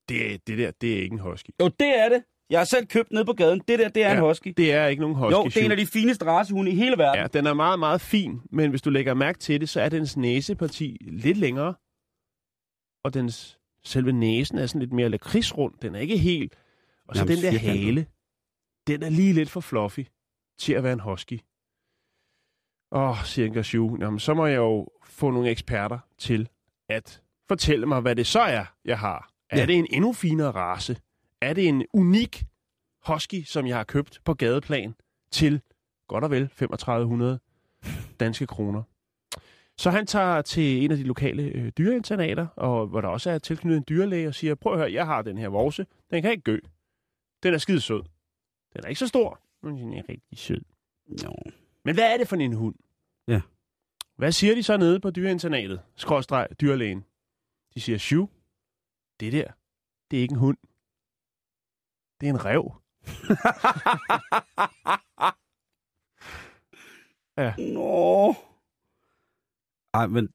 det, 0.10 0.48
det 0.48 0.58
der, 0.58 0.72
det 0.72 0.94
er 0.98 1.02
ikke 1.02 1.14
en 1.14 1.20
husky. 1.20 1.50
Jo, 1.62 1.68
det 1.68 2.00
er 2.00 2.10
det. 2.10 2.24
Jeg 2.50 2.60
har 2.60 2.66
selv 2.66 2.88
købt 2.88 3.12
ned 3.12 3.26
på 3.26 3.34
gaden. 3.34 3.62
Det 3.68 3.80
der, 3.80 3.90
det 3.90 4.04
er 4.04 4.08
Ja, 4.08 4.16
en 4.16 4.22
husky. 4.22 4.54
Det 4.58 4.72
er 4.72 4.88
ikke 4.88 5.02
nogen 5.02 5.16
husky, 5.16 5.34
Jo, 5.34 5.44
det 5.44 5.58
er 5.58 5.66
en 5.66 5.72
af 5.72 5.78
de 5.78 5.86
fineste 5.86 6.26
racehunde 6.26 6.72
i 6.72 6.76
hele 6.76 6.98
verden. 6.98 7.22
Ja, 7.22 7.28
den 7.28 7.46
er 7.46 7.54
meget, 7.54 7.80
meget 7.80 8.02
fin, 8.02 8.42
men 8.52 8.70
hvis 8.70 8.82
du 8.82 8.90
lægger 8.90 9.14
mærke 9.14 9.40
til 9.40 9.62
det, 9.62 9.70
så 9.70 9.82
er 9.82 9.90
dens 9.90 10.18
næseparti 10.18 10.98
lidt 11.02 11.38
længere, 11.38 11.74
og 13.04 13.14
dens 13.14 13.60
selve 13.84 14.12
næsen 14.12 14.58
er 14.58 14.66
sådan 14.66 14.80
lidt 14.80 14.94
mere 14.94 15.10
lakridsrund. 15.10 15.74
Den 15.82 15.96
er 15.96 16.00
ikke 16.00 16.18
helt... 16.18 16.56
Og 17.08 17.16
så 17.16 17.22
Jamen, 17.22 17.36
den 17.36 17.44
der 17.54 17.60
hale, 17.60 18.08
den 18.88 19.04
er 19.04 19.10
lige 19.10 19.34
lidt 19.34 19.50
for 19.50 19.60
fluffy 19.60 20.00
til 20.60 20.74
at 20.74 20.84
være 20.84 20.94
en 20.94 21.00
husky. 21.00 21.40
Åh, 22.92 23.10
oh, 23.10 23.24
siger 23.26 23.62
Shu, 23.62 23.98
jamen 24.00 24.20
så 24.20 24.34
må 24.34 24.46
jeg 24.46 24.58
jo 24.58 24.88
få 25.04 25.32
nogle 25.32 25.50
eksperter 25.50 26.00
til 26.18 26.50
at 26.90 27.22
fortælle 27.48 27.86
mig, 27.86 28.02
hvad 28.02 28.16
det 28.16 28.28
så 28.28 28.40
er, 28.40 28.66
jeg 28.86 29.00
har. 29.00 29.37
Er 29.50 29.60
Ja. 29.60 29.66
det 29.66 29.76
en 29.76 29.88
endnu 29.90 30.14
finere 30.14 30.52
race? 30.52 30.98
Er 31.42 31.54
det 31.54 31.68
en 31.68 31.86
unik 31.94 32.44
husky, 33.08 33.44
som 33.44 33.68
jeg 33.68 33.78
har 33.78 33.84
købt 33.84 34.22
på 34.26 34.34
gadeplan 34.34 34.96
til 35.32 35.62
godt 36.08 36.24
og 36.24 36.32
vel 36.32 36.50
3500 36.50 37.40
danske 38.20 38.48
kroner? 38.48 38.84
Så 39.78 39.90
han 39.90 40.06
tager 40.08 40.42
til 40.42 40.84
en 40.84 40.92
af 40.92 40.98
de 40.98 41.04
lokale 41.04 41.44
øh, 41.44 41.72
dyreinternater, 41.78 42.48
og 42.56 42.88
hvor 42.88 43.02
der 43.02 43.08
også 43.08 43.30
er 43.30 43.38
tilknyttet 43.40 43.78
en 43.78 43.86
dyrlæge, 43.90 44.28
og 44.28 44.36
siger, 44.36 44.56
prøv 44.56 44.74
at 44.74 44.80
høre, 44.80 44.92
jeg 44.94 45.06
har 45.06 45.22
den 45.22 45.38
her 45.38 45.48
vorse. 45.48 45.86
Den 46.12 46.22
kan 46.22 46.32
ikke 46.32 46.44
gø. 46.44 46.60
Den 47.44 47.54
er 47.54 47.58
skide 47.58 47.82
sød. 47.82 48.04
Den 48.74 48.84
er 48.84 48.88
ikke 48.88 49.00
så 49.00 49.08
stor, 49.08 49.40
men 49.64 49.78
den 49.78 49.94
er 49.94 50.04
rigtig 50.10 50.38
sød. 50.40 50.62
Jo. 51.24 51.36
Men 51.86 51.96
hvad 51.96 52.14
er 52.14 52.18
det 52.18 52.28
for 52.28 52.36
en 52.36 52.54
hund? 52.54 52.76
Ja. 53.28 53.42
Hvad 54.16 54.32
siger 54.32 54.56
de 54.56 54.64
så 54.64 54.78
nede 54.78 55.00
på 55.00 55.10
dyreinternatet? 55.10 55.82
Skråstreg, 55.96 56.48
dyrlægen. 56.62 57.06
De 57.76 57.82
siger, 57.82 57.98
Shu, 57.98 58.30
det 59.20 59.34
der, 59.34 59.52
det 60.12 60.18
er 60.18 60.22
ikke 60.22 60.32
en 60.32 60.40
hund. 60.40 60.58
Det 62.22 62.30
er 62.30 62.34
en 62.34 62.46
rev. 62.46 62.64
Nå. 67.74 68.34
Ej, 69.94 70.08
men 70.08 70.28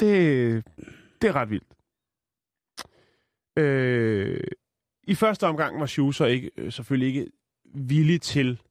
Det, 0.00 0.64
det 1.22 1.28
er 1.28 1.36
ret 1.36 1.50
vildt. 1.50 1.74
Øh, 3.56 4.44
I 5.02 5.14
første 5.14 5.46
omgang 5.46 5.80
var 5.80 5.86
Shu 5.86 6.12
så 6.12 6.24
ikke, 6.24 6.50
øh, 6.56 6.72
selvfølgelig 6.72 7.08
ikke 7.08 7.32
villig 7.64 8.22
til 8.22 8.62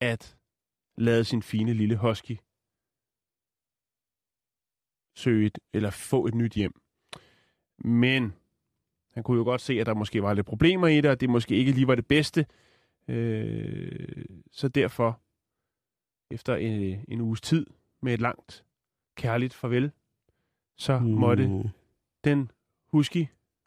at 0.00 0.36
lade 0.96 1.24
sin 1.24 1.42
fine 1.42 1.72
lille 1.74 1.96
husky 1.96 2.38
søge 5.16 5.46
et, 5.46 5.58
eller 5.72 5.90
få 5.90 6.26
et 6.26 6.34
nyt 6.34 6.52
hjem. 6.52 6.80
Men 7.78 8.32
han 9.14 9.22
kunne 9.22 9.38
jo 9.38 9.44
godt 9.44 9.60
se, 9.60 9.80
at 9.80 9.86
der 9.86 9.94
måske 9.94 10.22
var 10.22 10.34
lidt 10.34 10.46
problemer 10.46 10.88
i 10.88 11.00
det, 11.00 11.10
og 11.10 11.20
det 11.20 11.30
måske 11.30 11.54
ikke 11.56 11.72
lige 11.72 11.86
var 11.86 11.94
det 11.94 12.06
bedste. 12.06 12.46
Øh, 13.08 14.24
så 14.50 14.68
derfor, 14.68 15.20
efter 16.30 16.56
en, 16.56 17.04
en 17.08 17.20
uges 17.20 17.40
tid 17.40 17.66
med 18.02 18.14
et 18.14 18.20
langt 18.20 18.64
kærligt 19.16 19.54
farvel, 19.54 19.92
så 20.76 20.98
mm. 20.98 21.06
måtte 21.06 21.72
den 22.24 22.50
husky, 22.92 23.26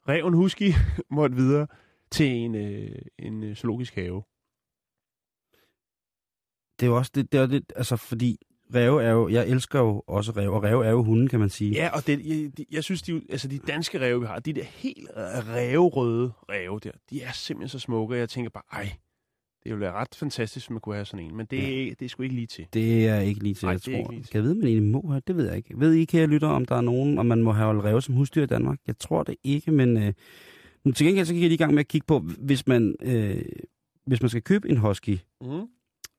reven 0.09 0.33
husky, 0.33 0.71
måtte 1.17 1.35
videre 1.35 1.67
til 2.11 2.25
en, 2.25 2.55
øh, 2.55 3.01
en 3.17 3.43
øh, 3.43 3.55
zoologisk 3.55 3.95
have. 3.95 4.23
Det 6.79 6.85
er 6.85 6.89
jo 6.89 6.97
også 6.97 7.11
det, 7.15 7.31
det 7.31 7.39
er 7.39 7.45
det, 7.45 7.73
altså 7.75 7.95
fordi 7.95 8.46
ræve 8.75 9.03
er 9.03 9.11
jo, 9.11 9.29
jeg 9.29 9.47
elsker 9.49 9.79
jo 9.79 10.03
også 10.07 10.31
ræve, 10.31 10.53
og 10.53 10.63
ræve 10.63 10.85
er 10.85 10.89
jo 10.91 11.03
hunden, 11.03 11.27
kan 11.27 11.39
man 11.39 11.49
sige. 11.49 11.71
Ja, 11.71 11.89
og 11.95 12.07
det, 12.07 12.25
jeg, 12.25 12.57
de- 12.57 12.65
jeg 12.71 12.83
synes, 12.83 13.01
de, 13.01 13.21
altså 13.29 13.47
de 13.47 13.57
danske 13.57 13.99
ræve, 13.99 14.19
vi 14.21 14.25
har, 14.27 14.39
de 14.39 14.53
der 14.53 14.63
helt 14.63 15.07
ræverøde 15.15 16.31
ræve 16.49 16.79
der, 16.83 16.91
de 17.09 17.21
er 17.21 17.31
simpelthen 17.31 17.69
så 17.69 17.79
smukke, 17.79 18.15
og 18.15 18.19
jeg 18.19 18.29
tænker 18.29 18.49
bare, 18.49 18.63
ej, 18.71 18.89
det 19.63 19.71
ville 19.71 19.79
være 19.81 19.91
ret 19.93 20.15
fantastisk, 20.15 20.65
hvis 20.65 20.69
man 20.73 20.79
kunne 20.79 20.95
have 20.95 21.05
sådan 21.05 21.25
en, 21.25 21.37
men 21.37 21.45
det, 21.45 21.57
ja. 21.57 21.89
det 21.99 22.01
er 22.01 22.09
sgu 22.09 22.23
ikke 22.23 22.35
lige 22.35 22.47
til. 22.47 22.65
Det 22.73 23.07
er 23.07 23.19
ikke 23.19 23.43
lige 23.43 23.55
til, 23.55 23.65
Nej, 23.65 23.71
jeg 23.71 23.81
tror. 23.81 23.91
ikke 23.93 24.09
lige 24.11 24.23
til. 24.23 24.31
Kan 24.31 24.37
jeg 24.37 24.43
vide, 24.43 24.55
man 24.55 24.67
egentlig 24.67 24.91
må 24.91 25.07
have? 25.09 25.21
Det 25.27 25.37
ved 25.37 25.47
jeg 25.47 25.57
ikke. 25.57 25.79
Ved 25.79 25.93
I, 25.93 26.05
kære 26.05 26.27
lytter, 26.27 26.47
om 26.47 26.65
der 26.65 26.75
er 26.75 26.81
nogen, 26.81 27.17
om 27.17 27.25
man 27.25 27.43
må 27.43 27.51
have 27.51 27.81
ræve 27.83 28.01
som 28.01 28.15
husdyr 28.15 28.43
i 28.43 28.45
Danmark? 28.45 28.79
Jeg 28.87 28.97
tror 28.99 29.23
det 29.23 29.35
ikke, 29.43 29.71
men, 29.71 29.97
øh, 29.97 30.13
men 30.85 30.93
til 30.93 31.05
gengæld 31.05 31.25
så 31.25 31.33
gik 31.33 31.41
jeg 31.41 31.49
lige 31.49 31.55
i 31.55 31.57
gang 31.57 31.73
med 31.73 31.79
at 31.79 31.87
kigge 31.87 32.05
på, 32.07 32.19
hvis 32.19 32.67
man, 32.67 32.95
øh, 33.01 33.41
hvis 34.05 34.21
man 34.21 34.29
skal 34.29 34.41
købe 34.41 34.69
en 34.69 34.77
husky, 34.77 35.17
Mm. 35.41 35.67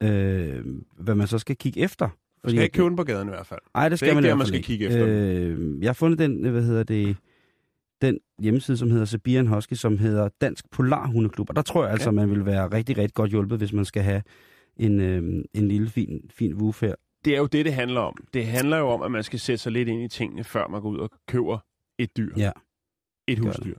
øh, 0.09 0.65
hvad 0.99 1.15
man 1.15 1.27
så 1.27 1.39
skal 1.39 1.57
kigge 1.57 1.81
efter. 1.81 2.09
Man 2.45 2.51
skal 2.51 2.63
ikke 2.63 2.75
købe 2.75 2.89
den 2.89 2.97
på 2.97 3.05
gaden 3.05 3.29
i 3.29 3.31
hvert 3.31 3.47
fald. 3.47 3.61
Nej, 3.75 3.89
det 3.89 3.99
skal 3.99 4.07
ikke 4.09 4.15
man 4.15 4.25
i 4.25 4.27
der, 4.27 4.31
hvert 4.31 4.39
man 4.39 4.47
skal 4.47 4.57
ikke. 4.57 4.67
kigge 4.67 4.87
efter 4.87 5.07
Øh, 5.09 5.83
jeg 5.83 5.89
har 5.89 5.93
fundet 5.95 6.19
den, 6.19 6.45
hvad 6.45 6.63
hedder 6.63 6.83
det, 6.83 7.17
den 8.03 8.19
hjemmeside, 8.43 8.77
som 8.77 8.91
hedder 8.91 9.05
Siberian 9.05 9.47
Husky, 9.47 9.75
som 9.75 9.99
hedder 9.99 10.29
Dansk 10.41 10.71
Polarhundeklub. 10.71 11.49
Og 11.51 11.57
der 11.57 11.63
tror 11.63 11.83
jeg 11.83 11.93
altså, 11.93 12.09
Ja. 12.09 12.15
man 12.15 12.31
vil 12.31 12.47
være 12.47 12.69
rigtig, 12.73 12.99
rigtig 12.99 13.15
godt 13.15 13.31
hjulpet, 13.31 13.59
hvis 13.59 13.73
man 13.73 13.85
skal 13.85 14.03
have 14.03 14.23
en, 14.77 15.01
øh, 15.01 15.45
en 15.55 15.69
lille 15.69 15.89
fin, 15.89 16.31
fin 16.31 16.55
woof 16.55 16.81
her. 16.81 16.95
Det 17.25 17.35
er 17.35 17.39
jo 17.39 17.47
det, 17.47 17.65
det 17.65 17.75
handler 17.75 18.01
om. 18.01 18.15
Det 18.35 18.47
handler 18.47 18.77
jo 18.79 18.89
om, 18.89 19.03
at 19.03 19.11
man 19.11 19.23
skal 19.23 19.39
sætte 19.39 19.63
sig 19.63 19.73
lidt 19.73 19.89
ind 19.89 20.03
i 20.03 20.09
tingene, 20.09 20.45
før 20.45 20.69
man 20.69 20.83
går 20.83 20.89
ud 20.89 20.99
og 20.99 21.11
køber 21.29 21.59
et 21.99 22.17
dyr. 22.17 22.31
Ja. 22.37 22.51
Et 23.29 23.39
husdyr. 23.39 23.75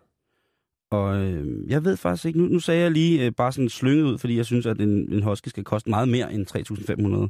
Og 0.91 1.17
øh, 1.25 1.69
jeg 1.69 1.85
ved 1.85 1.97
faktisk 1.97 2.25
ikke, 2.25 2.39
nu, 2.39 2.45
nu 2.45 2.59
sagde 2.59 2.81
jeg 2.81 2.91
lige 2.91 3.25
øh, 3.25 3.31
bare 3.31 3.51
sådan 3.51 3.69
slynget 3.69 4.03
ud, 4.03 4.17
fordi 4.17 4.37
jeg 4.37 4.45
synes, 4.45 4.65
at 4.65 4.81
en, 4.81 5.13
en 5.13 5.23
husky 5.23 5.47
skal 5.47 5.63
koste 5.63 5.89
meget 5.89 6.07
mere 6.09 6.33
end 6.33 6.47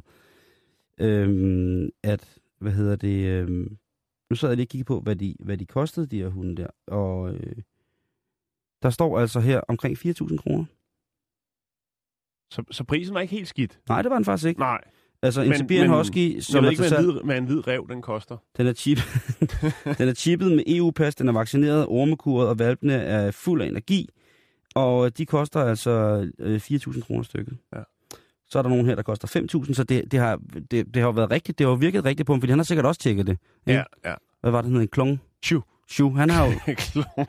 Øhm, 0.98 1.88
at, 2.02 2.38
hvad 2.58 2.72
hedder 2.72 2.96
det, 2.96 3.26
øhm, 3.26 3.78
nu 4.30 4.36
sad 4.36 4.48
jeg 4.48 4.56
lige 4.56 4.64
og 4.64 4.68
kiggede 4.68 4.86
på, 4.86 5.00
hvad 5.00 5.16
de, 5.16 5.36
hvad 5.40 5.56
de 5.56 5.66
kostede, 5.66 6.06
de 6.06 6.18
her 6.18 6.28
hunde 6.28 6.56
der. 6.56 6.68
Og 6.86 7.34
øh, 7.34 7.56
der 8.82 8.90
står 8.90 9.18
altså 9.18 9.40
her 9.40 9.60
omkring 9.68 9.96
4.000 9.98 10.36
kroner. 10.36 10.64
Så, 12.52 12.62
så 12.70 12.84
prisen 12.84 13.14
var 13.14 13.20
ikke 13.20 13.34
helt 13.34 13.48
skidt. 13.48 13.80
Nej, 13.88 14.02
det 14.02 14.10
var 14.10 14.16
den 14.16 14.24
faktisk 14.24 14.48
ikke. 14.48 14.60
Nej. 14.60 14.80
Altså 15.22 15.42
en 15.42 15.48
men 15.68 15.90
Husky, 15.90 16.34
Jeg 16.34 16.44
som 16.44 16.62
ved 16.62 16.66
er 16.66 16.70
ikke, 16.70 16.88
hvad 16.88 16.98
en, 16.98 17.04
hvid, 17.04 17.22
hvad 17.24 17.38
en 17.38 17.44
hvid 17.44 17.66
rev 17.66 17.86
den 17.88 18.02
koster. 18.02 18.36
den 18.56 18.66
er, 18.66 18.72
chip, 18.72 18.98
den 19.98 20.08
er 20.08 20.14
chippet 20.14 20.52
med 20.52 20.64
EU-pas, 20.66 21.14
den 21.14 21.28
er 21.28 21.32
vaccineret, 21.32 21.86
ormekuret, 21.86 22.48
og 22.48 22.58
valpene 22.58 22.92
er 22.94 23.30
fuld 23.30 23.62
af 23.62 23.66
energi. 23.66 24.08
Og 24.74 25.18
de 25.18 25.26
koster 25.26 25.60
altså 25.60 25.90
øh, 26.38 26.56
4.000 26.56 27.00
kroner 27.00 27.22
stykket. 27.22 27.58
Ja. 27.72 27.82
Så 28.50 28.58
er 28.58 28.62
der 28.62 28.70
nogen 28.70 28.86
her, 28.86 28.94
der 28.94 29.02
koster 29.02 29.28
5.000, 29.66 29.74
så 29.74 29.84
det, 29.84 30.12
det, 30.12 30.20
har, 30.20 30.38
det, 30.70 30.94
det 30.94 31.02
har 31.02 31.12
været 31.12 31.30
rigtigt. 31.30 31.58
Det 31.58 31.66
har 31.66 31.74
virket 31.74 32.04
rigtigt 32.04 32.26
på 32.26 32.32
ham, 32.32 32.40
fordi 32.40 32.50
han 32.50 32.58
har 32.58 32.64
sikkert 32.64 32.86
også 32.86 33.00
tjekket 33.00 33.26
det. 33.26 33.38
Ja, 33.66 33.82
ja. 34.04 34.14
Hvad 34.40 34.50
var 34.50 34.60
det, 34.60 34.64
han 34.66 34.74
hed? 34.74 34.82
En 34.82 34.88
klong? 34.88 35.20
Tju. 35.42 35.60
Shu, 35.90 36.10
han 36.16 36.30
har 36.30 36.46
jo... 36.46 36.52
Klon. 36.74 37.26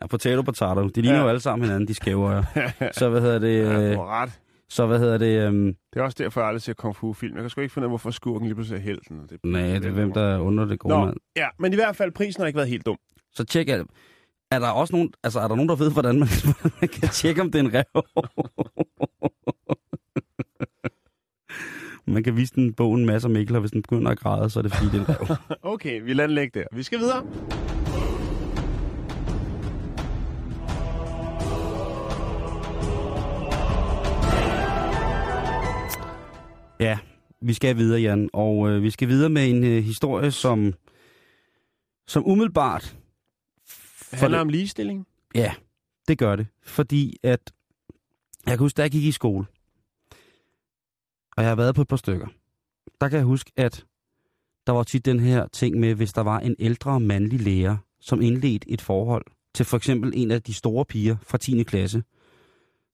ja, 0.00 0.06
potato, 0.10 0.42
potato. 0.42 0.88
De 0.88 1.00
ligner 1.02 1.16
Ja. 1.18 1.22
jo 1.22 1.28
alle 1.28 1.40
sammen 1.40 1.64
hinanden, 1.68 1.88
de 1.88 1.94
skæver. 1.94 2.42
Så 2.98 3.08
hvad 3.08 3.20
hedder 3.20 3.38
det... 3.38 3.58
Ja, 3.58 3.80
Øh, 3.90 3.96
har 3.98 4.22
ret. 4.22 4.40
så 4.68 4.86
hvad 4.86 4.98
hedder 4.98 5.18
det... 5.18 5.26
Øh, 5.48 5.52
Det 5.66 5.76
er 5.96 6.02
også 6.02 6.16
derfor, 6.20 6.40
jeg 6.40 6.48
aldrig 6.48 6.62
ser 6.62 6.72
kung 6.72 6.96
fu-film. 6.96 7.34
Jeg 7.34 7.42
kan 7.42 7.50
sgu 7.50 7.60
ikke 7.60 7.74
finde 7.74 7.84
ud 7.84 7.88
af, 7.88 7.90
hvorfor 7.90 8.10
skurken 8.10 8.46
lige 8.48 8.54
pludselig 8.54 8.78
er 8.78 8.82
helten. 8.82 9.20
og 9.20 9.30
Det 9.30 9.38
nej, 9.44 9.62
det 9.62 9.84
er 9.84 9.90
hvem, 9.90 10.12
der 10.12 10.22
er 10.22 10.38
under 10.38 10.64
det 10.64 10.78
gode 10.78 10.94
Nå, 10.94 11.04
mand. 11.04 11.16
ja, 11.36 11.48
men 11.58 11.72
i 11.72 11.76
hvert 11.76 11.96
fald, 11.96 12.12
prisen 12.12 12.40
har 12.40 12.46
ikke 12.46 12.56
været 12.56 12.68
helt 12.68 12.86
dum. 12.86 12.96
Så 13.32 13.44
tjek 13.44 13.68
alt. 13.68 13.90
Er 14.50 14.58
der 14.58 14.68
også 14.68 14.92
nogen, 14.96 15.12
altså 15.24 15.40
er 15.40 15.48
der 15.48 15.54
nogen, 15.54 15.68
der 15.68 15.76
ved, 15.76 15.92
hvordan 15.92 16.18
man, 16.18 16.28
man 16.80 16.88
kan 16.88 17.08
tjekke, 17.08 17.40
om 17.40 17.50
det 17.52 17.58
er 17.60 17.64
en 17.64 17.74
rev? 17.74 18.02
Man 22.06 22.22
kan 22.22 22.36
vise 22.36 22.54
den 22.54 22.72
bogen 22.72 23.06
masser 23.06 23.28
af 23.28 23.32
Mikkel, 23.32 23.56
og 23.56 23.60
hvis 23.60 23.70
den 23.70 23.82
begynder 23.82 24.10
at 24.10 24.18
græde, 24.18 24.50
så 24.50 24.58
er 24.60 24.62
det 24.62 24.74
fordi, 24.74 24.90
det 24.90 25.08
er 25.08 25.14
en 25.14 25.30
rev. 25.30 25.36
Okay, 25.72 26.02
vi 26.02 26.12
lader 26.12 26.26
den 26.26 26.34
ligge 26.34 26.60
der. 26.60 26.66
Vi 26.72 26.82
skal 26.82 26.98
videre. 26.98 27.24
Ja, 36.80 36.98
vi 37.40 37.52
skal 37.52 37.76
videre, 37.76 38.00
Jan, 38.00 38.30
og 38.32 38.70
øh, 38.70 38.82
vi 38.82 38.90
skal 38.90 39.08
videre 39.08 39.30
med 39.30 39.50
en 39.50 39.64
øh, 39.64 39.84
historie, 39.84 40.30
som, 40.30 40.74
som 42.06 42.26
umiddelbart... 42.26 42.96
Det 44.10 44.18
handler 44.18 44.40
om 44.40 44.48
ligestilling. 44.48 45.06
Ja, 45.34 45.54
det 46.08 46.18
gør 46.18 46.36
det. 46.36 46.46
Fordi 46.62 47.16
at... 47.22 47.52
Jeg 48.46 48.52
kan 48.52 48.58
huske, 48.58 48.76
da 48.76 48.82
jeg 48.82 48.90
gik 48.90 49.04
i 49.04 49.12
skole, 49.12 49.46
og 51.36 51.42
jeg 51.42 51.50
har 51.50 51.56
været 51.56 51.74
på 51.74 51.82
et 51.82 51.88
par 51.88 51.96
stykker, 51.96 52.26
der 53.00 53.08
kan 53.08 53.16
jeg 53.18 53.26
huske, 53.26 53.52
at 53.56 53.86
der 54.66 54.72
var 54.72 54.82
tit 54.82 55.04
den 55.04 55.20
her 55.20 55.46
ting 55.46 55.80
med, 55.80 55.94
hvis 55.94 56.12
der 56.12 56.20
var 56.20 56.40
en 56.40 56.56
ældre 56.58 57.00
mandlig 57.00 57.40
lærer, 57.40 57.76
som 58.00 58.22
indledte 58.22 58.70
et 58.70 58.80
forhold 58.80 59.24
til 59.54 59.66
for 59.66 59.76
eksempel 59.76 60.12
en 60.16 60.30
af 60.30 60.42
de 60.42 60.54
store 60.54 60.84
piger 60.84 61.16
fra 61.22 61.38
10. 61.38 61.62
klasse, 61.62 62.02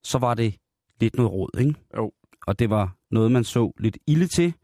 så 0.02 0.18
var 0.18 0.34
det 0.34 0.54
lidt 1.00 1.16
noget 1.16 1.32
råd, 1.32 1.60
ikke? 1.60 1.74
Jo. 1.96 2.12
Og 2.46 2.58
det 2.58 2.70
var 2.70 2.96
noget, 3.10 3.32
man 3.32 3.44
så 3.44 3.72
lidt 3.78 3.98
ilde 4.06 4.26
til, 4.26 4.54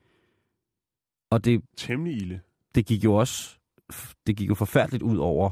og 1.30 1.44
det 1.44 1.62
Temmelig 1.76 2.16
ilde. 2.16 2.40
det 2.74 2.86
gik 2.86 3.04
jo 3.04 3.14
også 3.14 3.58
det 4.26 4.36
gik 4.36 4.48
jo 4.48 4.54
forfærdeligt 4.54 5.02
ud 5.02 5.16
over 5.18 5.50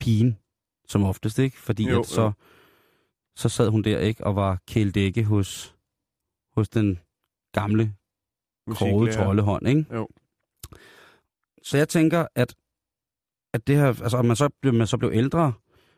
pigen, 0.00 0.38
som 0.88 1.04
oftest, 1.04 1.38
ikke? 1.38 1.58
Fordi 1.58 1.88
Jo, 1.88 2.00
at 2.00 2.06
så, 2.06 2.22
jo. 2.22 2.32
så 3.36 3.48
sad 3.48 3.68
hun 3.68 3.82
der, 3.82 3.98
ikke? 3.98 4.26
Og 4.26 4.36
var 4.36 4.58
kæledække 4.68 5.24
hos, 5.24 5.76
hos 6.54 6.68
den 6.68 6.98
gamle, 7.52 7.94
Musiklærer. 8.66 9.12
troldehånd, 9.12 9.68
ikke? 9.68 9.86
Jo. 9.94 10.08
Så 11.62 11.76
jeg 11.76 11.88
tænker, 11.88 12.26
at, 12.34 12.54
at 13.54 13.66
det 13.66 13.76
her, 13.76 13.86
altså, 13.86 14.18
at 14.18 14.24
man 14.24 14.36
så, 14.36 14.48
blev, 14.62 14.74
man 14.74 14.86
så 14.86 14.98
blev 14.98 15.10
ældre 15.14 15.52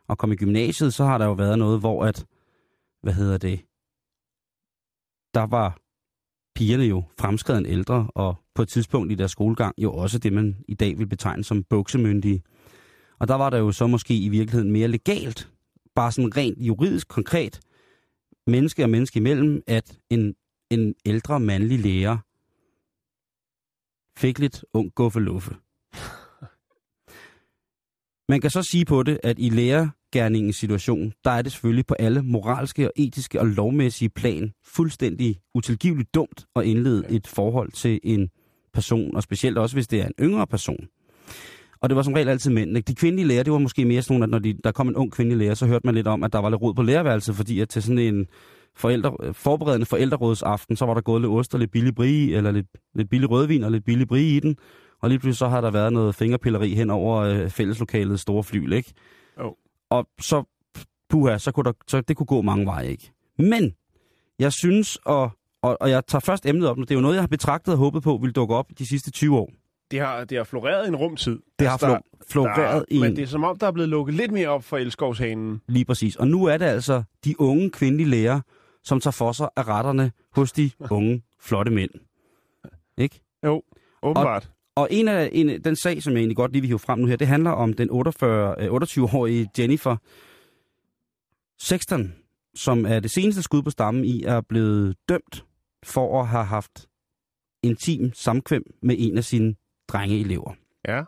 og 0.08 0.18
kom 0.18 0.32
i 0.32 0.36
gymnasiet, 0.36 0.94
så 0.94 1.04
har 1.04 1.18
der 1.18 1.26
jo 1.26 1.32
været 1.32 1.58
noget, 1.58 1.80
hvor 1.80 2.04
at, 2.04 2.26
hvad 3.02 3.12
hedder 3.12 3.38
det, 3.38 3.58
der 5.34 5.46
var 5.46 5.78
pigerne 6.54 6.84
jo 6.84 7.02
fremskreden 7.20 7.66
ældre, 7.66 8.10
og 8.14 8.36
på 8.54 8.62
et 8.62 8.68
tidspunkt 8.68 9.12
i 9.12 9.14
deres 9.14 9.30
skolegang 9.30 9.74
jo 9.78 9.94
også 9.94 10.18
det, 10.18 10.32
man 10.32 10.64
i 10.68 10.74
dag 10.74 10.98
vil 10.98 11.06
betegne 11.06 11.44
som 11.44 11.64
buksemyndige. 11.64 12.42
Og 13.18 13.28
der 13.28 13.34
var 13.34 13.50
der 13.50 13.58
jo 13.58 13.72
så 13.72 13.86
måske 13.86 14.16
i 14.16 14.28
virkeligheden 14.28 14.72
mere 14.72 14.88
legalt, 14.88 15.50
bare 15.94 16.12
sådan 16.12 16.36
rent 16.36 16.58
juridisk 16.58 17.08
konkret, 17.08 17.60
menneske 18.46 18.82
og 18.82 18.90
menneske 18.90 19.16
imellem, 19.16 19.62
at 19.66 19.98
en, 20.10 20.34
en 20.72 20.94
ældre 21.06 21.40
mandlig 21.40 21.78
lærer 21.78 22.18
fik 24.18 24.38
lidt 24.38 24.64
ung 24.74 24.94
guffeluffe. 24.94 25.56
Man 28.28 28.40
kan 28.40 28.50
så 28.50 28.62
sige 28.62 28.84
på 28.84 29.02
det, 29.02 29.20
at 29.22 29.38
i 29.38 29.48
lærergærningens 29.48 30.56
situation, 30.56 31.12
der 31.24 31.30
er 31.30 31.42
det 31.42 31.52
selvfølgelig 31.52 31.86
på 31.86 31.94
alle 31.94 32.22
moralske 32.22 32.86
og 32.86 32.92
etiske 32.96 33.40
og 33.40 33.46
lovmæssige 33.46 34.08
plan 34.08 34.52
fuldstændig 34.64 35.40
utilgiveligt 35.54 36.14
dumt 36.14 36.46
at 36.56 36.64
indlede 36.64 37.04
et 37.08 37.26
forhold 37.26 37.72
til 37.72 38.00
en 38.02 38.30
person, 38.72 39.16
og 39.16 39.22
specielt 39.22 39.58
også 39.58 39.76
hvis 39.76 39.86
det 39.86 40.00
er 40.00 40.06
en 40.06 40.14
yngre 40.20 40.46
person. 40.46 40.88
Og 41.80 41.88
det 41.88 41.96
var 41.96 42.02
som 42.02 42.12
regel 42.12 42.28
altid 42.28 42.50
mænd. 42.50 42.76
Ikke? 42.76 42.86
De 42.86 42.94
kvindelige 42.94 43.28
lærer, 43.28 43.42
det 43.42 43.52
var 43.52 43.58
måske 43.58 43.84
mere 43.84 44.02
sådan, 44.02 44.22
at 44.22 44.28
når 44.28 44.38
de, 44.38 44.54
der 44.64 44.72
kom 44.72 44.88
en 44.88 44.96
ung 44.96 45.12
kvindelig 45.12 45.38
lærer, 45.38 45.54
så 45.54 45.66
hørte 45.66 45.86
man 45.86 45.94
lidt 45.94 46.06
om, 46.06 46.22
at 46.22 46.32
der 46.32 46.38
var 46.38 46.50
lidt 46.50 46.62
rod 46.62 46.74
på 46.74 46.82
lærerværelset, 46.82 47.34
fordi 47.34 47.60
at 47.60 47.68
til 47.68 47.82
sådan 47.82 47.98
en 47.98 48.26
forældre, 48.76 49.34
forberedende 49.34 49.86
forældrerådsaften, 49.86 50.76
så 50.76 50.86
var 50.86 50.94
der 50.94 51.00
gået 51.00 51.20
lidt 51.20 51.32
ost 51.32 51.54
og 51.54 51.60
lidt 51.60 51.70
billig 51.70 51.94
brie, 51.94 52.36
eller 52.36 52.50
lidt, 52.50 52.66
lidt 52.94 53.10
billig 53.10 53.30
rødvin 53.30 53.64
og 53.64 53.70
lidt 53.70 53.84
billig 53.84 54.08
brie 54.08 54.36
i 54.36 54.40
den. 54.40 54.56
Og 55.02 55.08
lige 55.08 55.18
pludselig 55.18 55.38
så 55.38 55.48
har 55.48 55.60
der 55.60 55.70
været 55.70 55.92
noget 55.92 56.14
fingerpilleri 56.14 56.74
hen 56.74 56.90
over 56.90 57.16
øh, 57.20 57.50
fælleslokalets 57.50 58.22
store 58.22 58.44
flyl, 58.44 58.72
ikke? 58.72 58.92
Jo. 59.40 59.56
Og 59.90 60.06
så, 60.20 60.42
puha, 61.10 61.38
så 61.38 61.52
kunne 61.52 61.64
der, 61.64 61.72
så 61.88 62.00
det 62.00 62.16
kunne 62.16 62.26
gå 62.26 62.42
mange 62.42 62.66
veje, 62.66 62.86
ikke? 62.88 63.12
Men, 63.38 63.72
jeg 64.38 64.52
synes, 64.52 64.96
og, 65.04 65.30
og, 65.62 65.76
og 65.80 65.90
jeg 65.90 66.06
tager 66.06 66.20
først 66.20 66.46
emnet 66.46 66.68
op 66.68 66.76
nu, 66.76 66.82
det 66.82 66.90
er 66.90 66.94
jo 66.94 67.00
noget, 67.00 67.14
jeg 67.14 67.22
har 67.22 67.26
betragtet 67.28 67.72
og 67.74 67.78
håbet 67.78 68.02
på, 68.02 68.18
vil 68.22 68.32
dukke 68.32 68.54
op 68.54 68.66
de 68.78 68.86
sidste 68.86 69.10
20 69.10 69.38
år. 69.38 69.50
Det 69.90 70.00
har, 70.00 70.24
det 70.24 70.36
har 70.38 70.44
floreret 70.44 70.84
i 70.84 70.88
en 70.88 70.96
rumtid. 70.96 71.38
Det 71.58 71.66
har 71.66 71.72
Altså, 71.72 71.86
der- 71.88 71.96
flo- 71.96 72.26
floreret 72.32 72.84
i 72.88 72.94
der, 72.98 73.04
en... 73.04 73.08
Men 73.08 73.16
det 73.16 73.22
er 73.22 73.26
som 73.26 73.44
om, 73.44 73.58
der 73.58 73.66
er 73.66 73.72
blevet 73.72 73.88
lukket 73.88 74.14
lidt 74.14 74.32
mere 74.32 74.48
op 74.48 74.64
for 74.64 74.76
elskovshanen. 74.76 75.60
Lige 75.68 75.84
præcis. 75.84 76.16
Og 76.16 76.28
nu 76.28 76.44
er 76.44 76.56
det 76.56 76.64
altså 76.64 77.02
de 77.24 77.40
unge 77.40 77.70
kvindelige 77.70 78.08
læger, 78.08 78.40
som 78.84 79.00
tager 79.00 79.12
for 79.12 79.32
sig 79.32 79.48
af 79.56 79.68
retterne 79.68 80.12
hos 80.32 80.52
de 80.52 80.70
unge, 80.90 81.22
flotte 81.40 81.72
mænd. 81.72 81.90
Ikke? 82.98 83.20
Jo, 83.44 83.62
åbenbart. 84.02 84.50
Og 84.74 84.88
en 84.90 85.08
af, 85.08 85.30
en, 85.32 85.64
den 85.64 85.76
sag, 85.76 86.02
som 86.02 86.12
jeg 86.12 86.18
egentlig 86.18 86.36
godt 86.36 86.52
lige 86.52 86.60
vil 86.62 86.68
hive 86.68 86.78
frem 86.78 86.98
nu 86.98 87.06
her, 87.06 87.16
det 87.16 87.26
handler 87.26 87.50
om 87.50 87.72
den 87.72 87.90
48, 87.90 88.54
øh, 88.58 88.72
28-årige 88.72 89.50
Jennifer 89.58 89.96
Sexton, 91.58 92.14
som 92.54 92.86
er 92.86 93.00
det 93.00 93.10
seneste 93.10 93.42
skud 93.42 93.62
på 93.62 93.70
stammen 93.70 94.04
i, 94.04 94.22
er 94.22 94.40
blevet 94.40 94.96
dømt 95.08 95.44
for 95.82 96.20
at 96.20 96.28
have 96.28 96.44
haft 96.44 96.88
intim 97.62 98.12
samkvem 98.14 98.62
med 98.82 98.96
en 98.98 99.18
af 99.18 99.24
sine 99.24 99.54
drengeelever. 99.88 100.52
Ja. 100.88 101.02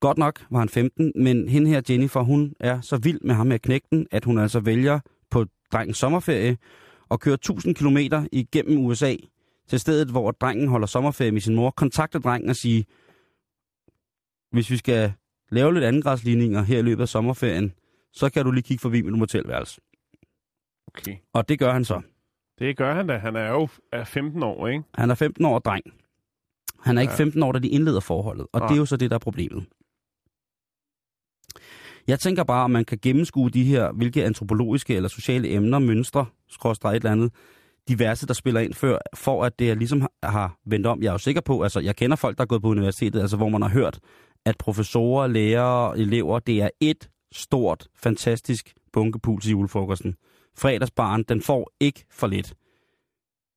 Godt 0.00 0.18
nok 0.18 0.46
var 0.50 0.58
han 0.58 0.68
15, 0.68 1.12
men 1.16 1.48
hende 1.48 1.70
her 1.70 1.82
Jennifer, 1.90 2.20
hun 2.20 2.54
er 2.60 2.80
så 2.80 2.96
vild 2.96 3.20
med 3.20 3.34
ham 3.34 3.46
med 3.46 3.58
knægten, 3.58 4.06
at 4.10 4.24
hun 4.24 4.38
altså 4.38 4.60
vælger 4.60 5.00
på 5.30 5.46
drengens 5.72 5.98
sommerferie 5.98 6.56
at 7.10 7.20
køre 7.20 7.34
1000 7.34 7.74
km 7.74 7.98
igennem 8.32 8.78
USA 8.78 9.16
til 9.68 9.80
stedet, 9.80 10.08
hvor 10.08 10.30
drengen 10.30 10.68
holder 10.68 10.86
sommerferie 10.86 11.32
med 11.32 11.40
sin 11.40 11.54
mor, 11.54 11.70
kontakter 11.70 12.18
drengen 12.18 12.50
og 12.50 12.56
sige, 12.56 12.84
hvis 14.52 14.70
vi 14.70 14.76
skal 14.76 15.12
lave 15.50 15.74
lidt 15.74 15.84
andengradsligninger 15.84 16.62
her 16.62 16.78
i 16.78 16.82
løbet 16.82 17.02
af 17.02 17.08
sommerferien, 17.08 17.72
så 18.12 18.30
kan 18.30 18.44
du 18.44 18.50
lige 18.50 18.62
kigge 18.62 18.80
forbi 18.80 19.02
mit 19.02 19.18
motelværelse. 19.18 19.80
Okay. 20.86 21.16
Og 21.32 21.48
det 21.48 21.58
gør 21.58 21.72
han 21.72 21.84
så. 21.84 22.00
Det 22.58 22.76
gør 22.76 22.94
han 22.94 23.06
da. 23.06 23.16
Han 23.18 23.36
er 23.36 23.48
jo 23.50 23.68
er 23.92 24.04
15 24.04 24.42
år, 24.42 24.68
ikke? 24.68 24.84
Han 24.94 25.10
er 25.10 25.14
15 25.14 25.44
år 25.44 25.58
dreng. 25.58 25.84
Han 26.80 26.96
er 26.98 27.02
ikke 27.02 27.12
Ja. 27.12 27.18
15 27.18 27.42
år, 27.42 27.52
da 27.52 27.58
de 27.58 27.68
indleder 27.68 28.00
forholdet. 28.00 28.46
Og 28.52 28.60
Nej. 28.60 28.68
det 28.68 28.74
er 28.74 28.78
jo 28.78 28.86
så 28.86 28.96
det, 28.96 29.10
der 29.10 29.14
er 29.16 29.18
problemet. 29.20 29.66
Jeg 32.06 32.20
tænker 32.20 32.44
bare, 32.44 32.64
om 32.64 32.70
man 32.70 32.84
kan 32.84 32.98
gennemskue 33.02 33.50
de 33.50 33.64
her, 33.64 33.92
hvilke 33.92 34.24
antropologiske 34.24 34.96
eller 34.96 35.08
sociale 35.08 35.50
emner, 35.50 35.78
mønstre, 35.78 36.26
skråstrej 36.48 36.90
et 36.90 36.96
eller 36.96 37.10
andet, 37.12 37.32
diverse, 37.88 38.26
der 38.26 38.34
spiller 38.34 38.60
ind 38.60 38.74
før, 38.74 38.98
for 39.14 39.44
at 39.44 39.58
det 39.58 39.78
ligesom 39.78 40.00
har- 40.00 40.10
har 40.30 40.58
vendt 40.66 40.86
om. 40.86 41.02
Jeg 41.02 41.08
er 41.08 41.12
jo 41.12 41.18
sikker 41.18 41.40
på, 41.40 41.62
altså 41.62 41.80
jeg 41.80 41.96
kender 41.96 42.16
folk, 42.16 42.36
der 42.38 42.42
er 42.42 42.46
gået 42.46 42.62
på 42.62 42.68
universitetet, 42.68 43.20
altså 43.20 43.36
hvor 43.36 43.48
man 43.48 43.62
har 43.62 43.68
hørt, 43.68 43.98
at 44.46 44.58
professorer, 44.58 45.26
lærere, 45.26 45.98
elever, 45.98 46.38
det 46.38 46.62
er 46.62 46.68
et 46.80 47.08
stort, 47.32 47.86
fantastisk 47.96 48.72
bunkepuls 48.92 49.46
i 49.46 49.50
julefrokosten. 49.50 50.14
Fredagsbarn, 50.58 51.22
den 51.22 51.40
får 51.42 51.70
ikke 51.80 52.04
for 52.10 52.26
lidt. 52.26 52.54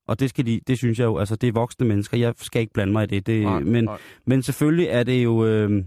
Og 0.08 0.20
det, 0.20 0.30
skal 0.30 0.46
de, 0.46 0.60
det 0.68 0.78
synes 0.78 1.00
jeg 1.00 1.06
jo, 1.06 1.18
altså 1.18 1.36
det 1.36 1.48
er 1.48 1.52
voksne 1.52 1.88
mennesker, 1.88 2.18
jeg 2.18 2.34
skal 2.38 2.62
ikke 2.62 2.74
blande 2.74 2.94
mig 2.94 3.04
i 3.04 3.08
det. 3.08 3.26
det 3.28 3.42
Nej, 3.44 3.60
men, 3.60 3.84
nej. 3.84 3.98
men 4.26 4.42
selvfølgelig 4.44 4.88
er 4.88 5.04
det 5.04 5.24
jo 5.24 5.46
øh, 5.46 5.84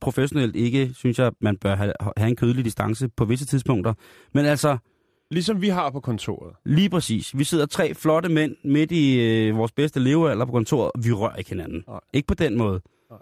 professionelt 0.00 0.56
ikke, 0.56 0.90
synes 0.94 1.18
jeg, 1.18 1.32
man 1.40 1.56
bør 1.56 1.74
have, 1.74 1.92
have 2.16 2.28
en 2.28 2.36
kødelig 2.36 2.64
distance 2.64 3.08
på 3.08 3.24
visse 3.24 3.46
tidspunkter. 3.46 3.94
Men 4.34 4.44
altså, 4.44 4.78
Ligesom 5.30 5.62
vi 5.62 5.68
har 5.68 5.90
på 5.90 6.00
kontoret. 6.00 6.56
lige 6.64 6.90
præcis. 6.90 7.38
Vi 7.38 7.44
sidder 7.44 7.66
tre 7.66 7.94
flotte 7.94 8.28
mænd 8.28 8.56
midt 8.64 8.92
i 8.92 9.20
øh, 9.20 9.56
vores 9.56 9.72
bedste 9.72 10.00
levealder 10.00 10.46
på 10.46 10.52
kontoret, 10.52 10.90
og 10.94 11.04
vi 11.04 11.12
rører 11.12 11.36
ikke 11.36 11.50
hinanden. 11.50 11.84
Nej. 11.88 12.00
Ikke 12.12 12.26
på 12.26 12.34
den 12.34 12.58
måde. 12.58 12.80
Nej. 13.10 13.18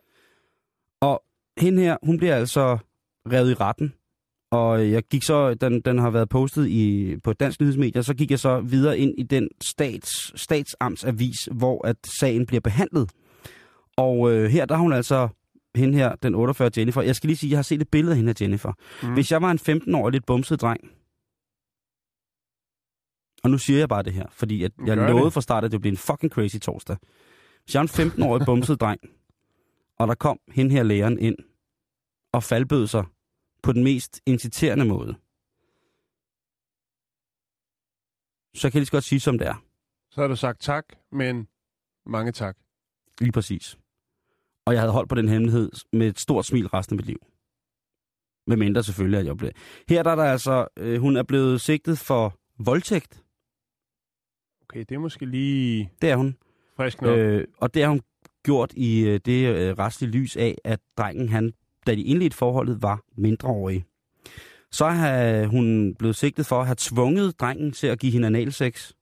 Og 1.00 1.22
hende 1.58 1.82
her, 1.82 1.96
hun 2.02 2.18
bliver 2.18 2.36
altså 2.36 2.78
revet 3.32 3.50
i 3.50 3.54
retten. 3.54 3.92
Og 4.50 4.90
jeg 4.90 5.02
gik 5.02 5.22
så, 5.22 5.54
den, 5.54 5.80
den 5.80 5.98
har 5.98 6.10
været 6.10 6.28
postet 6.28 6.66
i, 6.68 7.16
på 7.24 7.32
dansk 7.32 7.60
nyhedsmedier, 7.60 8.02
så 8.02 8.14
gik 8.14 8.30
jeg 8.30 8.38
så 8.38 8.60
videre 8.60 8.98
ind 8.98 9.14
i 9.18 9.22
den 9.22 9.48
stats, 9.60 10.40
statsamtsavis, 10.40 11.48
hvor 11.52 11.86
at 11.86 11.96
sagen 12.20 12.46
bliver 12.46 12.60
behandlet. 12.60 13.10
Og 13.96 14.32
øh, 14.32 14.50
her 14.50 14.66
der 14.66 14.74
har 14.74 14.82
hun 14.82 14.92
altså, 14.92 15.28
hende 15.76 15.98
her, 15.98 16.14
den 16.16 16.34
48 16.34 16.70
Jennifer, 16.76 17.02
jeg 17.02 17.16
skal 17.16 17.28
lige 17.28 17.36
sige, 17.36 17.50
jeg 17.50 17.58
har 17.58 17.62
set 17.62 17.80
et 17.82 17.88
billede 17.88 18.12
af 18.12 18.16
hende 18.16 18.28
her 18.30 18.44
Jennifer. 18.44 18.72
Mm. 19.02 19.12
Hvis 19.14 19.32
jeg 19.32 19.42
var 19.42 19.50
en 19.50 19.58
15-årig 19.58 20.12
lidt 20.12 20.26
bumset 20.26 20.60
dreng, 20.60 20.80
og 23.44 23.50
nu 23.50 23.58
siger 23.58 23.78
jeg 23.78 23.88
bare 23.88 24.02
det 24.02 24.12
her, 24.12 24.26
fordi 24.30 24.64
at 24.64 24.72
jeg 24.86 24.96
Gør 24.96 25.06
lovede 25.08 25.24
det. 25.24 25.32
fra 25.32 25.40
start, 25.40 25.64
at 25.64 25.72
det 25.72 25.80
blev 25.80 25.92
en 25.92 25.96
fucking 25.96 26.32
crazy 26.32 26.56
torsdag. 26.56 26.96
Hvis 27.64 27.74
jeg 27.74 27.80
er 27.80 28.00
en 28.04 28.10
15-årig 28.10 28.46
bumset 28.46 28.80
dreng, 28.80 29.00
og 29.98 30.08
der 30.08 30.14
kom 30.14 30.40
hende 30.48 30.70
her 30.70 30.82
læreren 30.82 31.18
ind, 31.18 31.36
og 32.32 32.42
faldbød 32.42 32.86
sig 32.86 33.04
på 33.62 33.72
den 33.72 33.84
mest 33.84 34.20
inciterende 34.26 34.84
måde, 34.84 35.14
så 38.54 38.70
kan 38.70 38.74
jeg 38.74 38.80
lige 38.80 38.86
så 38.86 38.92
godt 38.92 39.04
sige, 39.04 39.20
som 39.20 39.38
det 39.38 39.46
er. 39.46 39.64
Så 40.10 40.20
har 40.20 40.28
du 40.28 40.36
sagt 40.36 40.60
tak, 40.60 40.84
men 41.12 41.48
mange 42.06 42.32
tak. 42.32 42.56
Lige 43.20 43.32
præcis. 43.32 43.78
Og 44.70 44.74
jeg 44.74 44.82
havde 44.82 44.92
holdt 44.92 45.08
på 45.08 45.14
den 45.14 45.28
hemmelighed 45.28 45.70
med 45.92 46.06
et 46.08 46.18
stort 46.20 46.46
smil 46.46 46.66
resten 46.68 46.94
af 46.94 46.96
mit 46.96 47.06
liv. 47.06 47.18
Med 48.46 48.56
mindre 48.56 48.82
selvfølgelig, 48.82 49.20
at 49.20 49.26
jeg 49.26 49.36
blev... 49.36 49.50
Her 49.88 50.02
der 50.02 50.10
er 50.10 50.14
der 50.14 50.24
altså... 50.24 50.66
Øh, 50.76 51.00
hun 51.00 51.16
er 51.16 51.22
blevet 51.22 51.60
sigtet 51.60 51.98
for 51.98 52.38
voldtægt. 52.58 53.22
Okay, 54.62 54.84
det 54.88 54.94
er 54.94 54.98
måske 54.98 55.26
lige 55.26 55.90
Det 56.02 56.10
er 56.10 56.16
hun. 56.16 56.36
frisk 56.76 57.02
nok. 57.02 57.18
Øh. 57.18 57.38
Øh, 57.40 57.46
og 57.56 57.74
det 57.74 57.82
har 57.82 57.90
hun 57.90 58.00
gjort 58.44 58.72
i 58.76 59.00
øh, 59.00 59.20
det 59.24 59.56
øh, 59.56 59.78
restlige 59.78 60.10
lys 60.10 60.36
af, 60.36 60.58
at 60.64 60.80
drengen, 60.98 61.28
han, 61.28 61.52
da 61.86 61.94
de 61.94 62.02
indledte 62.02 62.36
forholdet, 62.36 62.82
var 62.82 63.02
mindreårig. 63.16 63.84
Så 64.70 64.86
har 64.86 65.46
hun 65.46 65.94
blevet 65.94 66.16
sigtet 66.16 66.46
for 66.46 66.60
at 66.60 66.66
have 66.66 66.76
tvunget 66.78 67.40
drengen 67.40 67.72
til 67.72 67.86
at 67.86 67.98
give 67.98 68.12
hende 68.12 68.26
analsex. 68.26 68.92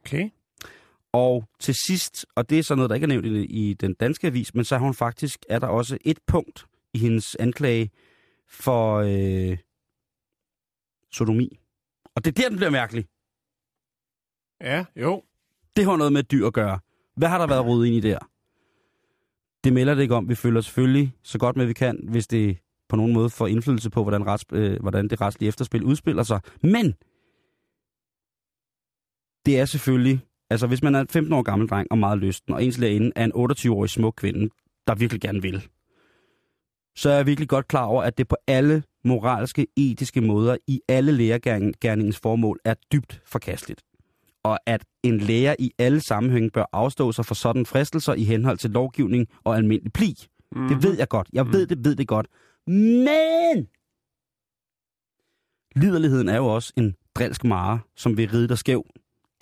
Okay. 0.00 0.30
Og 1.12 1.44
til 1.58 1.74
sidst, 1.74 2.26
og 2.34 2.50
det 2.50 2.58
er 2.58 2.62
så 2.62 2.74
noget, 2.74 2.88
der 2.90 2.94
ikke 2.94 3.04
er 3.04 3.08
nævnt 3.08 3.26
i, 3.26 3.44
i 3.44 3.74
den 3.74 3.94
danske 3.94 4.26
avis, 4.26 4.54
men 4.54 4.64
så 4.64 4.78
har 4.78 4.84
hun 4.84 4.94
faktisk, 4.94 5.44
er 5.48 5.58
der 5.58 5.66
også 5.66 5.98
et 6.04 6.18
punkt 6.26 6.66
i 6.94 6.98
hendes 6.98 7.34
anklage 7.34 7.90
for 8.48 8.96
øh, 8.96 9.58
sodomi. 11.12 11.58
Og 12.14 12.24
det 12.24 12.38
er 12.38 12.42
der, 12.42 12.48
den 12.48 12.56
bliver 12.56 12.70
mærkelig. 12.70 13.06
Ja, 14.60 14.84
jo. 14.96 15.22
Det 15.76 15.84
har 15.84 15.96
noget 15.96 16.12
med 16.12 16.22
dyr 16.22 16.46
at 16.46 16.52
gøre. 16.52 16.78
Hvad 17.16 17.28
har 17.28 17.38
der 17.38 17.46
været 17.46 17.66
rodet 17.66 17.86
ind 17.86 17.96
i 17.96 18.00
der? 18.00 18.18
Det 19.64 19.72
melder 19.72 19.94
det 19.94 20.02
ikke 20.02 20.14
om. 20.14 20.28
Vi 20.28 20.34
følger 20.34 20.60
selvfølgelig 20.60 21.12
så 21.22 21.38
godt 21.38 21.56
med, 21.56 21.66
vi 21.66 21.72
kan, 21.72 22.08
hvis 22.08 22.26
det 22.26 22.58
på 22.88 22.96
nogen 22.96 23.12
måde 23.12 23.30
får 23.30 23.46
indflydelse 23.46 23.90
på, 23.90 24.02
hvordan, 24.02 24.26
rets, 24.26 24.44
øh, 24.52 24.80
hvordan 24.80 25.08
det 25.08 25.20
retslige 25.20 25.48
efterspil 25.48 25.84
udspiller 25.84 26.22
sig. 26.22 26.40
Men 26.62 26.94
det 29.46 29.58
er 29.60 29.64
selvfølgelig, 29.64 30.20
altså 30.52 30.66
hvis 30.66 30.82
man 30.82 30.94
er 30.94 31.00
en 31.00 31.08
15 31.08 31.32
år 31.32 31.42
gammel 31.42 31.68
dreng 31.68 31.86
og 31.90 31.98
meget 31.98 32.18
lysten, 32.18 32.54
og 32.54 32.64
ens 32.64 32.78
lærerinde 32.78 33.12
er 33.16 33.24
en 33.24 33.32
28-årig 33.32 33.90
smuk 33.90 34.14
kvinde, 34.16 34.48
der 34.86 34.94
virkelig 34.94 35.20
gerne 35.20 35.42
vil, 35.42 35.68
så 36.96 37.10
er 37.10 37.16
jeg 37.16 37.26
virkelig 37.26 37.48
godt 37.48 37.68
klar 37.68 37.84
over, 37.84 38.02
at 38.02 38.18
det 38.18 38.28
på 38.28 38.36
alle 38.46 38.82
moralske, 39.04 39.66
etiske 39.76 40.20
måder 40.20 40.56
i 40.66 40.80
alle 40.88 41.12
lærergærningens 41.12 42.18
formål 42.18 42.60
er 42.64 42.74
dybt 42.92 43.22
forkasteligt. 43.26 43.82
Og 44.44 44.58
at 44.66 44.84
en 45.02 45.18
lærer 45.18 45.56
i 45.58 45.70
alle 45.78 46.00
sammenhænge 46.00 46.50
bør 46.50 46.64
afstå 46.72 47.12
sig 47.12 47.26
for 47.26 47.34
sådan 47.34 47.66
fristelser 47.66 48.14
i 48.14 48.24
henhold 48.24 48.58
til 48.58 48.70
lovgivning 48.70 49.28
og 49.44 49.56
almindelig 49.56 49.92
pli. 49.92 50.14
Mm-hmm. 50.52 50.68
Det 50.68 50.82
ved 50.82 50.98
jeg 50.98 51.08
godt. 51.08 51.28
Jeg 51.32 51.52
ved 51.52 51.66
det, 51.66 51.84
ved 51.84 51.96
det 51.96 52.08
godt. 52.08 52.26
Men 52.66 53.68
liderligheden 55.76 56.28
er 56.28 56.36
jo 56.36 56.46
også 56.46 56.72
en 56.76 56.94
drilsk 57.14 57.44
mare, 57.44 57.80
som 57.96 58.16
vil 58.16 58.30
ride 58.30 58.48
dig 58.48 58.58
skæv, 58.58 58.86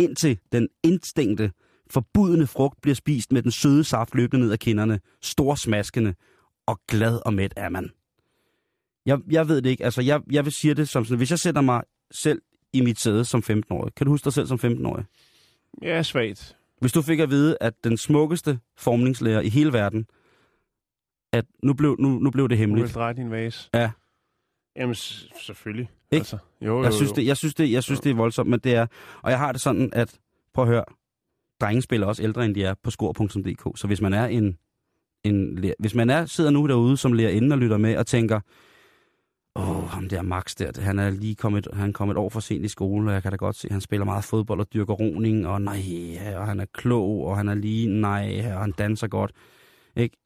indtil 0.01 0.39
den 0.53 0.69
instinkte, 0.83 1.53
forbudende 1.91 2.47
frugt 2.47 2.81
bliver 2.83 2.95
spist 2.95 3.33
med 3.33 3.43
den 3.43 3.51
søde 3.51 3.85
saft 3.85 4.15
løbende 4.15 4.45
ned 4.45 4.53
ad 4.53 4.59
kinderne, 4.59 5.01
storsmaskende, 5.23 6.15
og 6.67 6.81
glad 6.89 7.21
og 7.27 7.35
mæt 7.35 7.53
er 7.57 7.69
man. 7.69 7.91
Jeg, 9.07 9.19
jeg 9.31 9.49
ved 9.49 9.63
det 9.63 9.71
ikke. 9.71 9.85
Altså, 9.85 10.03
jeg, 10.03 10.21
jeg 10.31 10.45
vil 10.45 10.53
sige 10.53 10.75
det 10.75 10.89
som 10.89 11.05
sådan, 11.05 11.17
hvis 11.17 11.31
jeg 11.31 11.39
sætter 11.39 11.61
mig 11.61 11.83
selv 12.11 12.43
i 12.73 12.81
mit 12.81 13.01
sæde 13.01 13.25
som 13.25 13.43
15-årig. 13.51 13.95
Kan 13.95 14.07
du 14.07 14.11
huske 14.13 14.25
dig 14.25 14.33
selv 14.33 14.47
som 14.47 14.59
15-årig? 14.65 15.05
Ja, 15.83 16.03
svagt. 16.03 16.57
Hvis 16.81 16.93
du 16.93 17.03
fik 17.03 17.19
at 17.21 17.31
vide, 17.31 17.57
at 17.61 17.85
den 17.85 17.97
smukkeste 17.97 18.59
formningslærer 18.77 19.41
i 19.41 19.49
hele 19.49 19.73
verden, 19.73 20.07
at 21.33 21.45
nu 21.63 21.75
blev, 21.75 21.97
nu, 21.99 22.09
nu 22.09 22.31
blev 22.31 22.45
det 22.45 22.51
Du 22.51 22.55
vil 22.55 22.59
hemmeligt. 22.59 22.95
dreje 22.95 23.15
din 23.15 23.31
vase. 23.31 23.71
Ja. 23.75 23.91
Jamen, 24.77 24.95
selvfølgelig. 24.95 25.91
Ikke? 26.13 26.21
Altså, 26.21 26.39
jo, 26.61 26.67
jo, 26.79 26.83
Jeg 26.83 26.93
synes, 26.93 27.11
jo. 27.11 27.15
det, 27.15 27.27
jeg 27.27 27.37
synes, 27.37 27.55
det, 27.55 27.73
jeg 27.73 27.83
synes, 27.83 28.01
det 28.01 28.11
er 28.11 28.15
voldsomt, 28.15 28.51
men 28.51 28.61
det 28.61 28.75
er... 28.75 28.87
Og 29.23 29.31
jeg 29.31 29.39
har 29.39 29.53
det 29.53 29.61
sådan, 29.61 29.91
at... 29.93 30.19
Prøv 30.55 30.65
at 30.65 30.69
høre. 30.71 30.85
Drenge 31.61 31.83
spiller 31.83 32.07
også 32.07 32.23
ældre, 32.23 32.45
end 32.45 32.55
de 32.55 32.65
er 32.65 32.75
på 32.83 32.91
skor.dk. 32.91 33.79
Så 33.79 33.87
hvis 33.87 34.01
man 34.01 34.13
er 34.13 34.27
en... 34.27 34.59
en 35.25 35.65
hvis 35.79 35.95
man 35.95 36.11
er, 36.11 36.27
sidder 36.27 36.51
nu 36.51 36.67
derude 36.67 36.97
som 36.97 37.13
lærer 37.13 37.31
inden 37.31 37.53
og 37.53 37.59
lytter 37.59 37.77
med 37.77 37.97
og 37.97 38.07
tænker, 38.07 38.41
åh, 39.57 39.79
oh, 39.79 39.89
ham 39.89 40.09
der 40.09 40.23
Max 40.23 40.55
der, 40.55 40.81
han 40.81 40.99
er 40.99 41.11
lige 41.11 41.35
kommet, 41.35 41.69
han 41.73 41.93
kom 41.93 42.11
et 42.11 42.17
år 42.17 42.29
for 42.29 42.41
sent 42.41 42.65
i 42.65 42.69
skole, 42.69 43.11
og 43.11 43.15
jeg 43.15 43.23
kan 43.23 43.31
da 43.31 43.37
godt 43.37 43.57
se, 43.57 43.69
at 43.69 43.73
han 43.73 43.81
spiller 43.81 44.05
meget 44.05 44.25
fodbold 44.25 44.61
og 44.61 44.73
dyrker 44.75 44.95
roning, 44.95 45.47
og 45.47 45.63
nej, 45.63 45.83
og 46.37 46.47
han 46.47 46.61
er 46.61 46.67
klog, 46.75 47.27
og 47.27 47.37
han 47.37 47.49
er 47.49 47.55
lige, 47.55 48.01
nej, 48.01 48.43
og 48.55 48.61
han 48.61 48.73
danser 48.73 49.09
godt. 49.09 49.33
Ikke? 49.97 50.17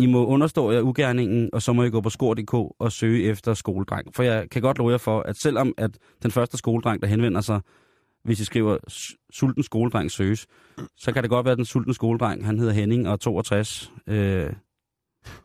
I 0.00 0.06
må 0.06 0.26
understå 0.26 0.70
jer 0.70 0.82
ugerningen, 0.82 1.50
og 1.52 1.62
så 1.62 1.72
må 1.72 1.82
I 1.82 1.90
gå 1.90 2.00
på 2.00 2.10
skor.dk 2.10 2.54
og 2.54 2.92
søge 2.92 3.24
efter 3.24 3.54
skoledreng. 3.54 4.14
For 4.14 4.22
jeg 4.22 4.50
kan 4.50 4.62
godt 4.62 4.78
love 4.78 4.90
jer 4.90 4.98
for, 4.98 5.20
at 5.20 5.36
selvom 5.36 5.74
at 5.76 5.98
den 6.22 6.30
første 6.30 6.56
skoledreng, 6.56 7.02
der 7.02 7.08
henvender 7.08 7.40
sig, 7.40 7.60
hvis 8.24 8.40
I 8.40 8.44
skriver 8.44 8.78
sulten 9.30 9.62
skoledreng 9.62 10.10
søges, 10.10 10.46
så 10.96 11.12
kan 11.12 11.22
det 11.22 11.30
godt 11.30 11.44
være, 11.44 11.52
at 11.52 11.58
den 11.58 11.64
sulten 11.64 11.94
skoledreng, 11.94 12.46
han 12.46 12.58
hedder 12.58 12.72
Henning 12.72 13.06
og 13.06 13.12
er 13.12 13.16
62. 13.16 13.92
Øh, 14.06 14.52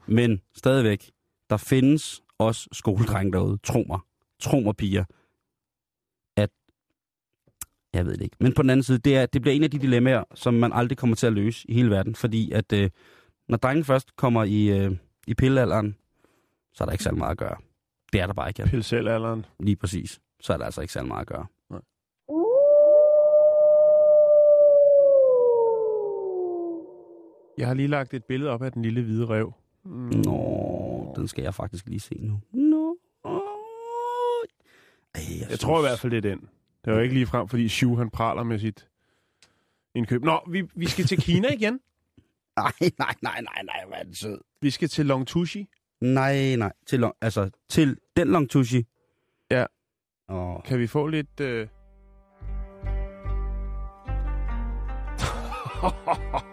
men 0.07 0.41
stadigvæk, 0.55 1.11
der 1.49 1.57
findes 1.57 2.21
også 2.37 2.69
skoledreng 2.71 3.33
derude. 3.33 3.57
Tro 3.63 3.85
mig. 3.87 3.99
Tro 4.39 4.59
mig, 4.59 4.75
piger. 4.75 5.03
At 6.37 6.49
Jeg 7.93 8.05
ved 8.05 8.13
det 8.13 8.21
ikke. 8.21 8.37
Men 8.39 8.53
på 8.53 8.61
den 8.61 8.69
anden 8.69 8.83
side, 8.83 8.97
det, 8.97 9.17
er, 9.17 9.25
det 9.25 9.41
bliver 9.41 9.55
en 9.55 9.63
af 9.63 9.71
de 9.71 9.79
dilemmaer, 9.79 10.23
som 10.35 10.53
man 10.53 10.73
aldrig 10.73 10.97
kommer 10.97 11.15
til 11.15 11.27
at 11.27 11.33
løse 11.33 11.71
i 11.71 11.73
hele 11.73 11.89
verden. 11.89 12.15
Fordi 12.15 12.51
at 12.51 12.73
øh, 12.73 12.89
når 13.49 13.57
drengen 13.57 13.85
først 13.85 14.15
kommer 14.15 14.43
i, 14.43 14.79
øh, 14.79 14.91
i 15.27 15.33
pillealderen, 15.33 15.95
så 16.73 16.83
er 16.83 16.85
der 16.85 16.91
ikke 16.91 17.03
særlig 17.03 17.17
meget 17.17 17.31
at 17.31 17.37
gøre. 17.37 17.55
Det 18.13 18.21
er 18.21 18.27
der 18.27 18.33
bare 18.33 18.49
ikke, 18.49 18.61
Jan. 18.61 18.69
Pille 18.69 18.83
selv 18.83 19.07
alderen. 19.07 19.45
Lige 19.59 19.75
præcis. 19.75 20.19
Så 20.39 20.53
er 20.53 20.57
der 20.57 20.65
altså 20.65 20.81
ikke 20.81 20.93
særlig 20.93 21.07
meget 21.07 21.21
at 21.21 21.27
gøre. 21.27 21.45
Jeg 27.57 27.67
har 27.67 27.73
lige 27.73 27.87
lagt 27.87 28.13
et 28.13 28.23
billede 28.23 28.51
op 28.51 28.61
af 28.61 28.71
den 28.71 28.81
lille 28.81 29.01
hvide 29.03 29.25
rev. 29.25 29.53
Mm. 29.85 29.91
Nå, 30.25 31.13
den 31.15 31.27
skal 31.27 31.43
jeg 31.43 31.53
faktisk 31.53 31.87
lige 31.87 31.99
se 31.99 32.15
nu. 32.19 32.39
Nå. 32.51 32.97
Ej, 35.15 35.21
jeg, 35.39 35.49
Jeg 35.49 35.59
tror 35.59 35.79
i 35.79 35.81
hvert 35.81 35.99
fald, 35.99 36.11
det 36.11 36.17
er 36.25 36.29
den. 36.29 36.49
Det 36.85 36.93
var 36.93 36.99
ikke 36.99 37.13
lige 37.13 37.25
frem, 37.25 37.47
fordi 37.47 37.69
Shu 37.69 37.95
han 37.95 38.09
praler 38.09 38.43
med 38.43 38.59
sit 38.59 38.87
indkøb. 39.95 40.23
Nå, 40.23 40.39
vi, 40.51 40.63
vi 40.75 40.85
skal 40.85 41.05
til 41.05 41.21
Kina 41.21 41.47
igen. 41.53 41.79
Nej, 42.79 42.91
nej, 42.99 43.13
nej, 43.21 43.41
nej, 43.41 43.63
nej, 43.63 43.83
hvad 43.87 43.97
er 43.99 44.03
det 44.03 44.17
sød. 44.17 44.39
Vi 44.61 44.69
skal 44.69 44.89
til 44.89 45.05
Longtushi. 45.05 45.67
Nej, 46.01 46.55
nej. 46.55 46.73
Til, 46.87 46.99
long, 46.99 47.13
altså, 47.21 47.49
til 47.69 47.97
den 48.17 48.27
Longtushi. 48.27 48.85
Ja. 49.51 49.65
Åh, 50.29 50.63
Kan 50.63 50.79
vi 50.79 50.87
få 50.87 51.07
lidt... 51.07 51.39
Øh... 51.39 51.67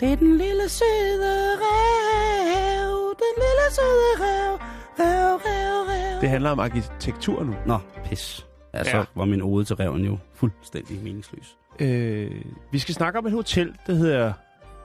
Det 0.00 0.12
er 0.12 0.16
den 0.16 0.36
lille 0.36 0.68
søde 0.68 1.56
rev, 1.56 3.14
den 3.18 3.34
lille 3.36 3.66
søde 3.70 4.12
rev, 4.20 4.52
rev, 4.98 5.36
rev, 5.36 5.86
rev. 5.88 6.20
Det 6.20 6.28
handler 6.28 6.50
om 6.50 6.58
arkitektur 6.58 7.44
nu. 7.44 7.54
Nå, 7.66 7.78
pis. 8.04 8.46
Altså, 8.72 8.96
ja. 8.96 9.04
var 9.14 9.24
min 9.24 9.42
ode 9.42 9.64
til 9.64 9.76
reven 9.76 10.04
jo 10.04 10.18
fuldstændig 10.34 11.02
meningsløs. 11.02 11.56
Øh, 11.80 12.44
vi 12.72 12.78
skal 12.78 12.94
snakke 12.94 13.18
om 13.18 13.26
et 13.26 13.32
hotel, 13.32 13.76
der 13.86 13.94
hedder 13.94 14.32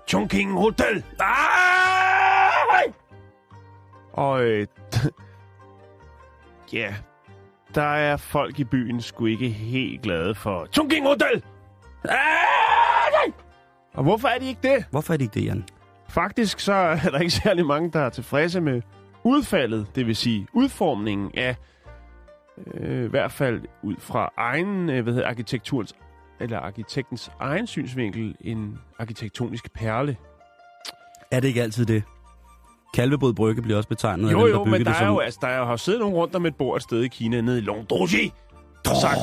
Chongqing 0.07 0.51
Hotel. 0.51 1.03
Ah! 1.19 2.93
Og 4.13 4.43
øh, 4.43 4.67
ja, 6.73 6.95
der 7.75 7.81
er 7.81 8.17
folk 8.17 8.59
i 8.59 8.63
byen 8.63 9.01
sgu 9.01 9.25
ikke 9.25 9.49
helt 9.49 10.01
glade 10.01 10.35
for 10.35 10.67
Chongqing 10.73 11.07
Hotel. 11.07 11.43
Ah! 12.03 13.31
Og 13.93 14.03
hvorfor 14.03 14.27
er 14.27 14.39
de 14.39 14.47
ikke 14.47 14.61
det? 14.63 14.85
Hvorfor 14.91 15.13
er 15.13 15.17
det 15.17 15.23
ikke 15.25 15.33
det, 15.33 15.45
Jan? 15.45 15.65
Faktisk 16.09 16.59
så 16.59 16.73
er 17.05 17.09
der 17.09 17.19
ikke 17.19 17.33
særlig 17.33 17.65
mange, 17.65 17.91
der 17.91 17.99
er 17.99 18.09
tilfredse 18.09 18.61
med 18.61 18.81
udfaldet, 19.23 19.87
det 19.95 20.07
vil 20.07 20.15
sige 20.15 20.47
udformningen 20.53 21.31
af, 21.37 21.55
øh, 22.73 23.05
i 23.05 23.07
hvert 23.07 23.31
fald 23.31 23.61
ud 23.83 23.95
fra 23.99 24.33
egen, 24.37 24.89
øh, 24.89 25.03
hvad 25.03 25.13
hedder 25.13 25.27
arkitekturens, 25.27 25.95
eller 26.39 26.59
arkitektens 26.59 27.31
egen 27.39 27.67
synsvinkel, 27.67 28.35
en 28.41 28.79
arkitektonisk 28.99 29.73
perle. 29.73 30.17
Er 31.31 31.39
det 31.39 31.47
ikke 31.47 31.61
altid 31.61 31.85
det? 31.85 32.03
Kalvebod 32.93 33.33
Brygge 33.33 33.61
bliver 33.61 33.77
også 33.77 33.89
betegnet 33.89 34.31
Jo, 34.31 34.39
af 34.39 34.45
dem, 34.45 34.53
der 34.53 34.59
jo, 34.59 34.63
men 34.65 34.73
der 34.73 34.77
det 34.77 34.87
er 34.87 34.93
som... 34.99 35.07
jo, 35.07 35.19
altså, 35.19 35.39
der 35.41 35.47
er 35.47 35.57
jo 35.59 35.65
har 35.65 35.75
siddet 35.75 35.99
nogen 35.99 36.15
rundt 36.15 36.35
om 36.35 36.45
et 36.45 36.55
bord 36.55 36.77
et 36.77 36.83
sted 36.83 37.03
i 37.03 37.07
Kina, 37.07 37.41
nede 37.41 37.57
i 37.57 37.61
Longdoji, 37.61 38.33
og 38.89 38.95
sagt, 39.01 39.19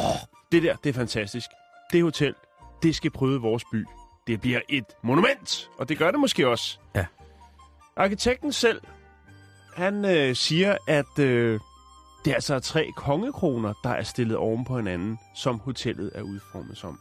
det 0.52 0.62
der, 0.62 0.76
det 0.84 0.90
er 0.90 0.94
fantastisk. 0.94 1.50
Det 1.92 2.02
hotel, 2.02 2.34
det 2.82 2.94
skal 2.96 3.10
prøve 3.10 3.40
vores 3.40 3.64
by. 3.72 3.86
Det 4.26 4.40
bliver 4.40 4.60
et 4.68 4.84
monument, 5.02 5.70
og 5.78 5.88
det 5.88 5.98
gør 5.98 6.10
det 6.10 6.20
måske 6.20 6.48
også. 6.48 6.78
Ja. 6.94 7.06
Arkitekten 7.96 8.52
selv, 8.52 8.80
han 9.76 10.04
øh, 10.04 10.34
siger, 10.36 10.76
at 10.88 11.18
øh, 11.18 11.60
det 12.24 12.30
er 12.30 12.34
altså 12.34 12.58
tre 12.60 12.90
kongekroner, 12.96 13.72
der 13.84 13.90
er 13.90 14.02
stillet 14.02 14.36
oven 14.36 14.64
på 14.64 14.76
hinanden, 14.76 15.18
som 15.34 15.58
hotellet 15.64 16.10
er 16.14 16.22
udformet 16.22 16.76
som. 16.76 16.98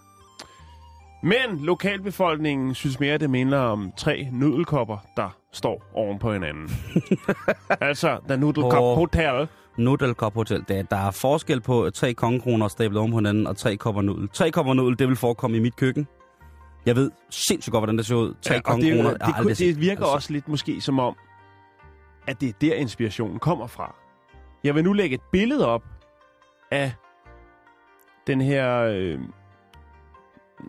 Men 1.23 1.65
lokalbefolkningen 1.65 2.75
synes 2.75 2.99
mere, 2.99 3.13
at 3.13 3.21
det 3.21 3.29
minder 3.29 3.59
om 3.59 3.91
tre 3.97 4.27
nudelkopper, 4.31 4.97
der 5.17 5.29
står 5.51 5.83
oven 5.93 6.19
på 6.19 6.33
hinanden. 6.33 6.69
altså, 7.81 8.17
Cup 8.27 8.73
Åh. 8.81 8.95
Hotel. 8.95 9.47
Nudel 9.77 10.13
Cup 10.13 10.33
Hotel. 10.33 10.63
Der, 10.67 10.83
der 10.83 10.97
er 10.97 11.11
forskel 11.11 11.61
på 11.61 11.89
tre 11.93 12.13
kongekroner 12.13 12.67
stablet 12.67 12.99
oven 12.99 13.11
på 13.11 13.17
hinanden 13.17 13.47
og 13.47 13.57
tre 13.57 13.75
kopper 13.77 14.01
nudel. 14.01 14.29
Tre 14.33 14.51
kopper 14.51 14.73
nudel, 14.73 14.99
det 14.99 15.07
vil 15.07 15.15
forekomme 15.15 15.57
i 15.57 15.59
mit 15.59 15.75
køkken. 15.75 16.07
Jeg 16.85 16.95
ved 16.95 17.11
sindssygt 17.29 17.71
godt, 17.71 17.81
hvordan 17.81 17.97
det 17.97 18.05
ser 18.05 18.15
ud. 18.15 18.33
Tre 18.41 18.53
Ja, 18.53 18.57
det, 18.57 18.57
er 18.57 18.61
kongekroner. 18.61 19.09
det, 19.17 19.47
det, 19.47 19.57
set. 19.57 19.67
det 19.75 19.81
virker 19.81 20.01
Altså, 20.01 20.15
også 20.15 20.33
lidt 20.33 20.47
måske 20.47 20.81
som 20.81 20.99
om, 20.99 21.15
at 22.27 22.41
det 22.41 22.49
er 22.49 22.53
der 22.61 22.73
inspirationen 22.73 23.39
kommer 23.39 23.67
fra. 23.67 23.95
Jeg 24.63 24.75
vil 24.75 24.83
nu 24.83 24.93
lægge 24.93 25.13
et 25.13 25.21
billede 25.31 25.67
op 25.67 25.83
af 26.71 26.91
den 28.27 28.41
her, 28.41 28.79
øh, 28.79 29.19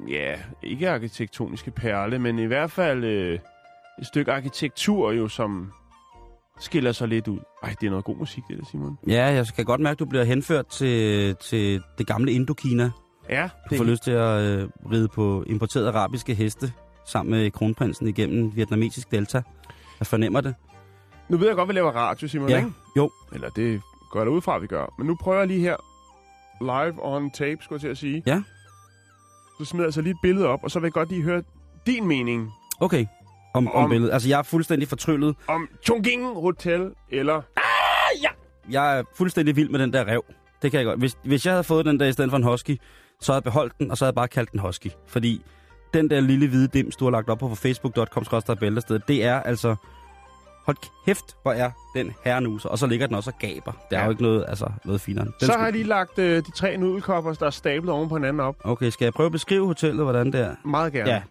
ja, 0.08 0.34
ikke 0.62 0.90
arkitektoniske 0.90 1.70
perle, 1.70 2.18
men 2.18 2.38
i 2.38 2.44
hvert 2.44 2.70
fald 2.70 3.04
øh, 3.04 3.38
et 3.98 4.06
stykke 4.06 4.32
arkitektur 4.32 5.12
jo, 5.12 5.28
som 5.28 5.72
skiller 6.60 6.92
sig 6.92 7.08
lidt 7.08 7.28
ud. 7.28 7.38
Ej, 7.62 7.74
det 7.80 7.86
er 7.86 7.90
noget 7.90 8.04
god 8.04 8.16
musik, 8.16 8.42
det 8.48 8.58
der, 8.58 8.64
Simon. 8.70 8.98
Ja, 9.08 9.24
jeg 9.24 9.46
kan 9.56 9.64
godt 9.64 9.80
mærke, 9.80 9.92
at 9.92 9.98
du 9.98 10.04
bliver 10.04 10.24
henført 10.24 10.66
til, 10.66 11.36
til 11.36 11.82
det 11.98 12.06
gamle 12.06 12.32
Indokina. 12.32 12.90
Ja, 13.28 13.48
Du 13.70 13.76
får 13.76 13.84
lyst 13.84 14.02
til 14.04 14.10
at 14.10 14.40
øh, 14.42 14.68
ride 14.92 15.08
på 15.08 15.44
importerede 15.46 15.88
arabiske 15.88 16.34
heste 16.34 16.72
sammen 17.06 17.30
med 17.30 17.50
kronprinsen 17.50 18.08
igennem 18.08 18.56
vietnamesisk 18.56 19.10
delta. 19.10 19.42
Jeg 20.00 20.06
fornemmer 20.06 20.40
det. 20.40 20.54
Nu 21.28 21.36
ved 21.36 21.46
jeg 21.46 21.56
godt, 21.56 21.64
at 21.64 21.68
vi 21.68 21.78
laver 21.78 21.90
radio, 21.90 22.28
Simon, 22.28 22.48
Ja, 22.48 22.56
ikke? 22.56 22.72
jo. 22.96 23.10
Eller 23.32 23.48
det 23.48 23.80
går 24.10 24.20
jeg 24.20 24.26
da 24.26 24.30
ud 24.30 24.40
fra, 24.40 24.56
at 24.56 24.62
vi 24.62 24.66
gør. 24.66 24.94
Men 24.98 25.06
nu 25.06 25.16
prøver 25.20 25.38
jeg 25.38 25.46
lige 25.46 25.60
her, 25.60 25.76
live 26.60 26.94
on 27.06 27.30
tape, 27.30 27.58
skulle 27.62 27.76
jeg 27.76 27.80
til 27.80 27.88
at 27.88 27.98
sige. 27.98 28.22
Ja. 28.26 28.42
Så 29.58 29.64
smider 29.64 29.82
jeg 29.84 29.86
altså 29.88 30.00
lige 30.00 30.10
et 30.10 30.16
billede 30.22 30.46
op, 30.46 30.60
og 30.64 30.70
så 30.70 30.80
vil 30.80 30.86
jeg 30.86 30.92
godt 30.92 31.08
lige 31.08 31.22
høre 31.22 31.42
din 31.86 32.06
mening 32.06 32.50
Okay. 32.80 33.06
Om, 33.54 33.68
om 33.68 33.74
Om- 33.84 33.90
billedet. 33.90 34.12
Altså, 34.12 34.28
jeg 34.28 34.38
er 34.38 34.42
fuldstændig 34.42 34.88
fortryllet. 34.88 35.36
om 35.48 35.68
Chongqing 35.84 36.34
Hotel, 36.40 36.90
eller... 37.10 37.42
Jeg 38.70 38.98
er 38.98 39.02
fuldstændig 39.16 39.56
vild 39.56 39.68
med 39.68 39.78
den 39.80 39.92
der 39.92 40.04
rev. 40.08 40.24
Det 40.62 40.70
kan 40.70 40.78
jeg 40.78 40.86
godt. 40.86 40.98
Hvis, 40.98 41.16
hvis 41.24 41.46
jeg 41.46 41.52
havde 41.52 41.64
fået 41.64 41.86
den 41.86 42.00
der 42.00 42.06
i 42.06 42.12
stedet 42.12 42.30
for 42.30 42.36
en 42.36 42.42
husky, 42.42 42.80
så 43.20 43.32
havde 43.32 43.36
jeg 43.36 43.44
beholdt 43.44 43.78
den, 43.78 43.90
og 43.90 43.96
så 43.98 44.04
havde 44.04 44.10
jeg 44.10 44.14
bare 44.14 44.28
kaldt 44.28 44.52
den 44.52 44.60
husky. 44.60 44.86
Fordi 45.06 45.42
den 45.94 46.10
der 46.10 46.20
lille 46.20 46.48
hvide 46.48 46.68
dims, 46.68 46.96
du 46.96 47.04
har 47.04 47.10
lagt 47.10 47.28
op 47.30 47.38
på 47.38 47.54
facebook.com 47.54 48.24
bæltested, 48.60 49.00
det 49.08 49.24
er 49.24 49.40
altså... 49.40 49.76
Hold 50.66 50.76
kæft, 51.06 51.24
hvor 51.42 51.52
er 51.52 51.70
den 51.96 52.12
herrenuser. 52.24 52.68
Og 52.68 52.78
så 52.78 52.86
ligger 52.86 53.06
den 53.06 53.16
også 53.16 53.30
og 53.30 53.38
gaber. 53.38 53.72
Det 53.90 53.96
er 53.96 54.00
Ja. 54.00 54.04
jo 54.04 54.10
ikke 54.10 54.22
noget, 54.22 54.44
altså, 54.48 54.66
noget 54.84 55.00
finere. 55.00 55.24
Den 55.24 55.32
så 55.40 55.46
skal- 55.46 55.56
har 55.58 55.64
jeg 55.64 55.72
lige 55.72 55.84
lagt 55.84 56.18
øh, 56.18 56.36
de 56.42 56.50
tre 56.50 56.76
nudelkopper, 56.76 57.32
der 57.32 57.46
er 57.46 57.50
stablet 57.50 57.94
oven 57.94 58.08
på 58.08 58.16
hinanden 58.16 58.40
op. 58.40 58.56
Okay, 58.64 58.90
skal 58.90 59.04
jeg 59.04 59.12
prøve 59.12 59.26
at 59.26 59.32
beskrive 59.32 59.66
hotellet, 59.66 60.04
hvordan 60.04 60.26
det 60.32 60.40
er? 60.40 60.54
Meget 60.64 60.92
gerne. 60.92 61.10
Ja. 61.10 61.22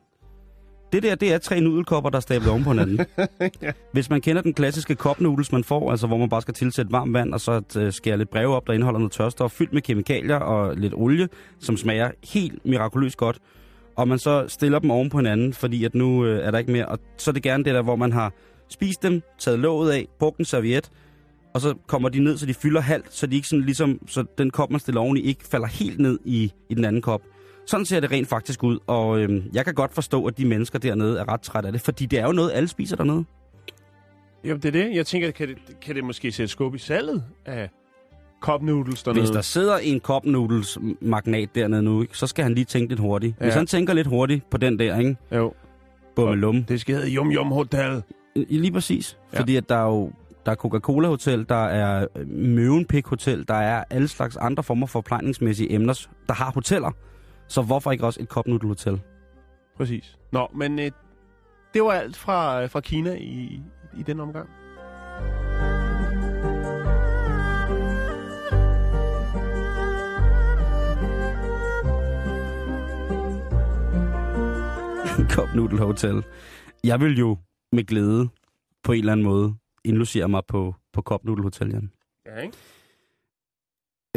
Det 0.94 1.04
der, 1.04 1.16
det 1.16 1.34
er 1.34 1.38
tre 1.38 1.62
nudelkopper, 1.62 2.10
der 2.10 2.18
er 2.18 2.22
stablet 2.22 2.52
oven 2.52 2.64
på 2.64 2.70
hinanden. 2.70 3.06
Ja. 3.62 3.72
Hvis 3.94 4.10
man 4.10 4.22
kender 4.22 4.42
den 4.42 4.54
klassiske 4.54 4.98
noodles, 5.20 5.52
man 5.52 5.64
får, 5.64 5.92
altså 5.92 6.08
hvor 6.08 6.18
man 6.18 6.30
bare 6.30 6.42
skal 6.42 6.54
tilsætte 6.54 6.92
varmt 6.92 7.14
vand, 7.14 7.34
og 7.34 7.42
så 7.42 7.62
øh, 7.78 7.94
skære 7.94 8.18
lidt 8.18 8.30
breve 8.30 8.56
op, 8.56 8.68
der 8.68 8.74
indeholder 8.74 9.00
noget 9.00 9.12
tørstof, 9.12 9.52
fyldt 9.52 9.74
med 9.74 9.82
kemikalier 9.82 10.36
og 10.36 10.76
lidt 10.76 10.94
olie, 10.96 11.28
som 11.60 11.78
smager 11.78 12.12
helt 12.34 12.66
mirakuløst 12.66 13.18
godt. 13.18 13.38
Og 13.96 14.08
man 14.08 14.20
så 14.20 14.46
stiller 14.48 14.80
dem 14.80 14.92
oven 14.92 15.10
på 15.10 15.18
hinanden, 15.18 15.54
fordi 15.54 15.84
at 15.86 15.96
nu 15.96 16.26
øh, 16.26 16.46
er 16.48 16.52
der 16.52 16.58
ikke 16.58 16.72
mere. 16.72 16.86
Og 16.86 17.00
så 17.18 17.32
er 17.32 17.34
det 17.34 17.44
gerne 17.44 17.64
det 17.64 17.74
der, 17.74 17.82
hvor 17.82 17.96
man 17.96 18.12
har 18.12 18.32
spist 18.74 19.04
dem, 19.04 19.22
taget 19.40 19.60
låget 19.60 19.92
af, 19.92 20.08
brugt 20.20 20.38
en 20.38 20.46
serviet, 20.46 20.90
og 21.54 21.62
så 21.62 21.74
kommer 21.88 22.10
de 22.10 22.20
ned, 22.20 22.38
så 22.38 22.46
de 22.46 22.54
fylder 22.54 22.82
halvt, 22.82 23.14
så 23.14 23.28
de 23.28 23.36
ikke 23.36 23.48
sådan 23.48 23.66
ligesom, 23.66 24.00
så 24.08 24.26
den 24.38 24.50
kop, 24.50 24.72
man 24.72 24.80
stiller 24.80 25.02
oveni, 25.02 25.22
ikke 25.22 25.44
falder 25.48 25.68
helt 25.68 26.00
ned 26.00 26.20
i, 26.26 26.52
i 26.70 26.74
den 26.74 26.86
anden 26.86 27.02
kop. 27.02 27.22
Sådan 27.66 27.86
ser 27.86 28.00
det 28.00 28.12
rent 28.12 28.28
faktisk 28.28 28.64
ud, 28.64 28.80
og 28.88 29.20
øhm, 29.20 29.44
jeg 29.54 29.66
kan 29.66 29.74
godt 29.74 29.94
forstå, 29.94 30.26
at 30.26 30.38
de 30.38 30.46
mennesker 30.46 30.80
dernede 30.80 31.20
er 31.20 31.30
ret 31.34 31.42
trætte 31.42 31.68
af 31.68 31.74
det, 31.74 31.82
fordi 31.82 32.06
det 32.06 32.20
er 32.20 32.26
jo 32.26 32.32
noget, 32.32 32.52
alle 32.54 32.68
spiser 32.70 32.96
dernede. 32.96 33.24
Jamen, 34.44 34.62
det 34.62 34.76
er 34.76 34.84
det. 34.84 34.96
Jeg 34.96 35.06
tænker, 35.06 35.32
kan 35.32 35.48
det, 35.48 35.58
kan 35.82 35.96
det 35.96 36.04
måske 36.04 36.32
sætte 36.32 36.48
skub 36.48 36.76
i 36.76 36.78
salget 36.78 37.24
af 37.46 37.70
cup 38.42 38.62
noodles 38.62 39.04
dernede? 39.04 39.22
Hvis 39.22 39.30
der 39.30 39.42
sidder 39.42 39.78
en 39.78 40.00
cup 40.00 40.26
noodles 40.26 40.78
magnat 41.02 41.50
dernede 41.56 41.84
nu, 41.84 42.02
ikke, 42.02 42.18
så 42.18 42.28
skal 42.28 42.44
han 42.44 42.54
lige 42.54 42.66
tænke 42.66 42.90
lidt 42.90 43.00
hurtigt. 43.00 43.36
Hvis 43.40 43.48
Ja. 43.48 43.54
han 43.58 43.68
tænker 43.68 43.94
lidt 43.94 44.08
hurtigt 44.08 44.50
på 44.50 44.58
den 44.58 44.80
der, 44.80 45.00
ikke? 45.00 45.16
Jo, 45.32 45.54
Bummelum. 46.16 46.64
det 46.64 46.82
skal 46.82 46.96
hedde 46.96 47.16
Yum 47.16 47.32
Yum 47.32 47.48
Hotel. 47.52 48.04
Lige 48.36 48.72
præcis. 48.72 49.18
Ja. 49.34 49.40
Fordi 49.40 49.56
at 49.56 49.70
der 49.70 49.76
er 49.76 49.86
jo 49.86 50.12
der 50.46 50.52
er 50.52 50.56
Coca-Cola 50.56 51.08
Hotel, 51.08 51.50
der 51.50 51.66
er 51.66 52.08
øh, 52.16 52.30
Møvenpik 52.30 53.08
Hotel, 53.08 53.48
der 53.48 53.54
er 53.54 53.84
alle 53.90 54.08
slags 54.08 54.38
andre 54.38 54.64
former 54.64 54.88
for 54.88 55.02
plejningsmæssige 55.02 55.72
emner, 55.72 56.08
der 56.28 56.34
har 56.34 56.52
hoteller. 56.52 56.92
Så 57.48 57.62
hvorfor 57.62 57.92
ikke 57.92 58.06
også 58.06 58.22
et 58.22 58.28
cup 58.28 58.48
noodle 58.48 58.68
hotel? 58.68 59.02
Præcis. 59.78 60.18
Nå, 60.32 60.48
men 60.56 60.80
øh, 60.80 60.92
det 61.74 61.84
var 61.84 61.92
alt 61.92 62.18
fra, 62.18 62.66
fra 62.66 62.80
Kina 62.80 63.14
i, 63.14 63.62
i 63.98 64.04
den 64.04 64.20
omgang. 64.20 64.50
cup 75.36 75.56
noodle 75.56 75.80
hotel. 75.80 76.24
Jeg 76.84 77.00
vil 77.00 77.20
jo 77.20 77.38
med 77.74 77.84
glæde 77.84 78.30
på 78.84 78.92
en 78.92 79.00
eller 79.00 79.12
anden 79.12 79.26
måde 79.26 79.56
indlogere 79.84 80.30
mig 80.30 80.42
på, 80.48 80.76
på 80.94 81.02
cup 81.02 81.24
noodle 81.24 81.44
hotel, 81.44 81.70
Jan. 81.70 81.92
Ja, 82.26 82.42
ikke? 82.42 82.58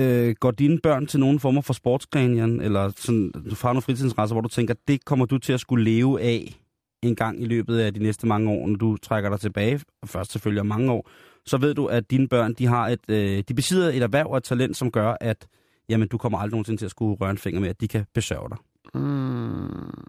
Øh, 0.01 0.35
går 0.41 0.51
dine 0.51 0.79
børn 0.83 1.07
til 1.07 1.21
nogen 1.21 1.41
former 1.41 1.61
for 1.61 1.73
sportsgren, 1.73 2.37
Jan? 2.37 2.61
Eller 2.61 2.93
sådan, 2.97 3.33
du 3.33 3.55
har 3.63 3.69
nogle 3.69 3.83
fritidsinteresser, 3.83 4.35
hvor 4.35 4.41
du 4.41 4.49
tænker, 4.49 4.75
det 4.89 5.05
kommer 5.05 5.27
du 5.27 5.39
til 5.39 5.53
at 5.53 5.61
skulle 5.61 5.85
leve 5.85 6.21
af 6.21 6.61
en 7.03 7.17
gang 7.17 7.43
i 7.43 7.45
løbet 7.45 7.79
af 7.79 7.95
de 7.95 8.01
næste 8.01 8.27
mange 8.27 8.51
år, 8.51 8.67
når 8.67 8.77
du 8.77 8.97
trækker 8.97 9.31
dig 9.31 9.41
tilbage, 9.41 9.81
og 10.03 10.09
først 10.09 10.33
selvfølgelig 10.33 10.61
om 10.61 10.67
mange 10.67 10.93
år, 10.93 11.09
så 11.47 11.59
ved 11.59 11.75
du, 11.75 11.87
at 11.87 12.11
dine 12.11 12.29
børn, 12.29 12.55
de 12.55 12.67
har 12.67 12.89
et, 12.89 13.01
øh, 13.09 13.43
de 13.49 13.55
besidder 13.55 13.89
et 13.91 14.03
erhverv 14.03 14.27
og 14.31 14.37
et 14.37 14.45
talent, 14.45 14.77
som 14.77 14.91
gør, 14.91 15.17
at 15.21 15.49
jamen, 15.89 16.09
du 16.09 16.19
kommer 16.19 16.39
aldrig 16.39 16.51
nogensinde 16.51 16.81
til 16.81 16.85
at 16.85 16.91
skulle 16.91 17.17
røre 17.21 17.31
en 17.31 17.39
finger 17.39 17.61
med, 17.61 17.69
at 17.69 17.81
de 17.81 17.89
kan 17.89 18.07
besørge 18.15 18.49
dig. 18.51 18.59
Mm, 18.95 20.05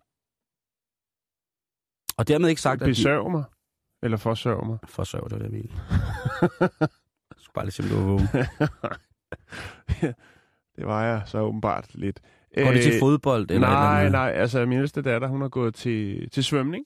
Og 2.18 2.28
dermed 2.28 2.50
ikke 2.50 2.62
sagt, 2.62 2.82
at 2.82 2.86
de... 2.86 2.92
besørg 2.92 3.32
mig. 3.32 3.44
Eller 4.04 4.18
forsørg 4.18 4.68
mig. 4.68 4.78
Forsørg, 4.88 5.30
det 5.30 5.32
var 5.32 5.38
det, 5.38 5.44
jeg 5.46 5.52
mente. 5.52 5.74
Jeg 7.32 7.38
skulle 7.38 7.54
bare 7.54 7.66
lige 7.66 7.72
se, 7.74 7.84
om 7.84 7.90
du 7.90 7.96
var 7.96 8.04
vågen. 8.06 8.28
det 10.78 10.86
var 10.86 11.04
jeg 11.06 11.22
så 11.26 11.40
åbenbart 11.40 11.90
lidt. 11.94 12.20
Går 12.58 12.72
de 12.72 12.82
til 12.82 12.94
Øh, 12.94 13.00
fodbold? 13.00 13.42
Eller 13.52 13.54
et 13.54 13.56
eller 13.56 13.68
nej, 13.70 14.10
nej. 14.10 14.32
Altså, 14.36 14.66
min 14.66 14.78
ældste 14.80 15.02
datter, 15.02 15.28
hun 15.28 15.42
har 15.42 15.50
gået 15.50 15.76
til, 15.76 16.30
til 16.30 16.44
svømning. 16.44 16.86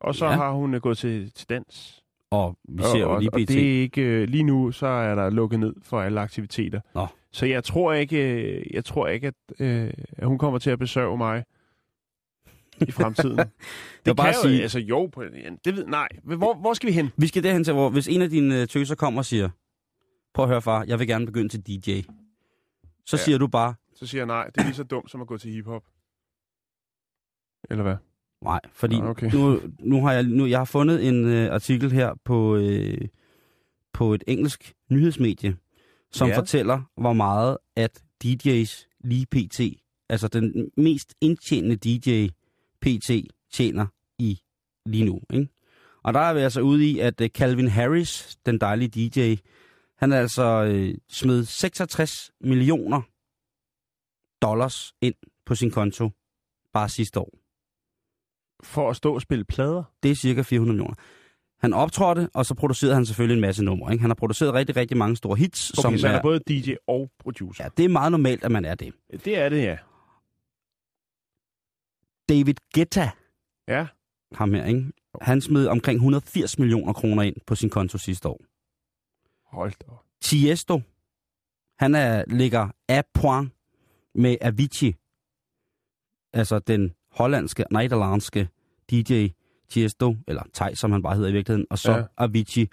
Og 0.00 0.14
så 0.14 0.26
Ja. 0.26 0.32
har 0.32 0.52
hun 0.52 0.74
øh, 0.74 0.80
gået 0.80 0.98
til, 0.98 1.32
til 1.32 1.48
dans. 1.48 2.02
Og 2.30 2.56
vi 2.68 2.82
ser 2.82 2.88
og, 2.88 2.98
jo 3.00 3.10
og, 3.14 3.20
lige 3.20 3.30
og 3.34 3.40
pt. 3.40 3.48
det 3.48 3.76
er 3.76 3.80
ikke... 3.82 4.02
øh, 4.02 4.28
Lige 4.28 4.42
nu, 4.44 4.70
så 4.72 4.86
er 4.86 5.14
der 5.14 5.30
lukket 5.30 5.60
ned 5.60 5.74
for 5.82 6.00
alle 6.00 6.20
aktiviteter. 6.20 6.80
Nå. 6.94 7.06
Så 7.32 7.46
jeg 7.46 7.64
tror 7.64 7.92
ikke, 7.92 8.74
jeg 8.74 8.84
tror 8.84 9.06
ikke 9.08 9.26
at, 9.26 9.34
øh, 9.58 9.90
at 10.16 10.26
hun 10.26 10.38
kommer 10.38 10.58
til 10.58 10.70
at 10.70 10.78
besøge 10.78 11.16
mig 11.16 11.44
i 12.88 12.90
fremtiden. 12.90 13.38
det 13.38 13.46
vil 14.04 14.14
bare 14.16 14.32
kan 14.32 14.34
jo, 14.42 14.48
sige- 14.48 14.62
altså 14.62 14.78
jo, 14.78 15.06
på, 15.06 15.24
det 15.64 15.76
ved, 15.76 15.86
nej. 15.86 16.08
Hvor, 16.24 16.54
hvor 16.60 16.74
skal 16.74 16.86
vi 16.86 16.92
hen? 16.92 17.10
Vi 17.16 17.26
skal 17.26 17.42
derhen 17.42 17.64
til, 17.64 17.74
hvor 17.74 17.90
hvis 17.90 18.08
en 18.08 18.22
af 18.22 18.30
dine 18.30 18.60
øh, 18.60 18.68
tøser 18.68 18.94
kommer 18.94 19.20
og 19.20 19.24
siger, 19.24 19.48
prøv 20.34 20.42
at 20.44 20.48
høre 20.48 20.62
far, 20.62 20.84
jeg 20.88 20.98
vil 20.98 21.06
gerne 21.06 21.26
begynde 21.26 21.48
til 21.48 21.60
DJ. 21.66 22.00
Så 23.06 23.16
Ja. 23.16 23.22
siger 23.22 23.38
du 23.38 23.46
bare, 23.46 23.74
Så 23.94 24.06
siger 24.06 24.20
jeg 24.20 24.26
nej, 24.26 24.46
det 24.46 24.56
er 24.60 24.64
lige 24.64 24.74
så 24.74 24.84
dumt 24.84 25.10
som 25.10 25.20
at 25.20 25.26
gå 25.26 25.38
til 25.38 25.50
hiphop. 25.52 25.82
Eller 27.70 27.82
hvad? 27.82 27.96
nej, 28.42 28.60
fordi 28.72 29.00
Nå, 29.00 29.06
okay. 29.08 29.30
nu, 29.34 29.60
nu 29.78 30.04
har 30.06 30.12
jeg, 30.12 30.22
nu, 30.22 30.46
jeg 30.46 30.58
har 30.60 30.64
fundet 30.64 31.08
en 31.08 31.26
øh, 31.26 31.52
artikel 31.54 31.92
her 31.92 32.14
på, 32.24 32.56
øh, 32.56 32.98
på 33.92 34.14
et 34.14 34.24
engelsk 34.26 34.72
nyhedsmedie, 34.90 35.56
som 36.12 36.28
Ja. 36.28 36.38
fortæller, 36.38 36.80
hvor 36.96 37.12
meget 37.12 37.58
at 37.76 38.02
DJ's 38.24 38.98
lige 39.04 39.26
pt, 39.26 39.60
altså 40.08 40.28
den 40.28 40.70
mest 40.76 41.14
indtjenende 41.20 41.76
DJ 41.76 42.28
pt 42.82 43.10
tjener 43.52 43.86
i 44.18 44.40
lige 44.86 45.04
nu. 45.04 45.20
Ikke? 45.32 45.48
Og 46.02 46.14
der 46.14 46.20
er 46.20 46.34
vi 46.34 46.40
altså 46.40 46.60
ude 46.60 46.90
i, 46.90 46.98
at 46.98 47.20
øh, 47.20 47.28
Calvin 47.28 47.68
Harris, 47.68 48.38
den 48.46 48.58
dejlige 48.58 49.08
DJ, 49.08 49.34
han 49.98 50.12
er 50.12 50.20
altså 50.20 50.42
øh, 50.42 50.94
smed 51.08 51.44
66 51.44 52.30
millioner 52.40 53.02
dollars 54.42 54.94
ind 55.00 55.14
på 55.46 55.54
sin 55.54 55.70
konto 55.70 56.10
bare 56.72 56.88
sidste 56.88 57.20
år. 57.20 57.30
For 58.62 58.90
at 58.90 58.96
stå 58.96 59.14
og 59.14 59.22
spille 59.22 59.44
plader? 59.44 59.82
Det 60.02 60.10
er 60.10 60.14
cirka 60.14 60.42
400 60.42 60.72
millioner. 60.74 60.94
Han 61.60 61.72
optrådte, 61.72 62.28
og 62.34 62.46
så 62.46 62.54
producerede 62.54 62.94
han 62.94 63.06
selvfølgelig 63.06 63.34
en 63.34 63.40
masse 63.40 63.64
numre. 63.64 63.92
Ikke? 63.92 64.02
Han 64.02 64.10
har 64.10 64.14
produceret 64.14 64.54
rigtig, 64.54 64.76
rigtig 64.76 64.96
mange 64.96 65.16
store 65.16 65.36
hits. 65.36 65.70
Okay, 65.70 65.82
som 65.82 65.98
så 65.98 66.06
han 66.06 66.16
er 66.16 66.22
både 66.22 66.40
DJ 66.48 66.72
og 66.86 67.10
producer. 67.18 67.64
Ja, 67.64 67.68
det 67.76 67.84
er 67.84 67.88
meget 67.88 68.12
normalt, 68.12 68.44
at 68.44 68.50
man 68.50 68.64
er 68.64 68.74
det. 68.74 68.92
Det 69.24 69.38
er 69.38 69.48
det, 69.48 69.62
ja. 69.62 69.76
David 72.32 72.54
Guetta, 72.74 73.10
Ja. 73.68 73.86
ham 74.34 74.54
her, 74.54 74.64
ikke? 74.64 74.92
han 75.20 75.40
smed 75.40 75.66
omkring 75.66 75.96
180 75.96 76.58
millioner 76.58 76.92
kroner 76.92 77.22
ind 77.22 77.36
på 77.46 77.54
sin 77.54 77.70
konto 77.70 77.98
sidste 77.98 78.28
år. 78.28 78.40
Hold 79.56 79.72
da. 79.80 79.92
Tiesto, 80.20 80.80
han 81.78 81.94
er, 81.94 82.24
ligger 82.26 82.68
af 82.88 83.04
point 83.14 83.52
med 84.14 84.36
Avicii, 84.40 84.94
altså 86.32 86.58
den 86.58 86.92
hollandske, 87.10 87.64
nederlandske 87.70 88.48
DJ 88.90 89.26
Tiesto, 89.70 90.16
eller 90.28 90.42
Tej, 90.52 90.74
som 90.74 90.92
han 90.92 91.02
bare 91.02 91.14
hedder 91.14 91.28
i 91.28 91.32
virkeligheden, 91.32 91.66
og 91.70 91.78
så 91.78 91.92
ja. 91.92 92.04
Avicii. 92.16 92.68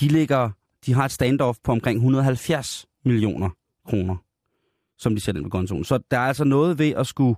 De 0.00 0.08
ligger, 0.08 0.50
de 0.86 0.92
har 0.94 1.04
et 1.04 1.12
standoff 1.12 1.58
på 1.64 1.72
omkring 1.72 1.96
170 1.96 2.86
millioner 3.04 3.50
kroner, 3.84 4.16
som 4.98 5.14
de 5.14 5.20
sætter 5.20 5.40
ind 5.40 5.50
på 5.50 5.50
kontoen. 5.58 5.84
Så 5.84 5.98
der 6.10 6.16
er 6.18 6.26
altså 6.28 6.44
noget 6.44 6.78
ved 6.78 6.90
at 6.90 7.06
skulle 7.06 7.36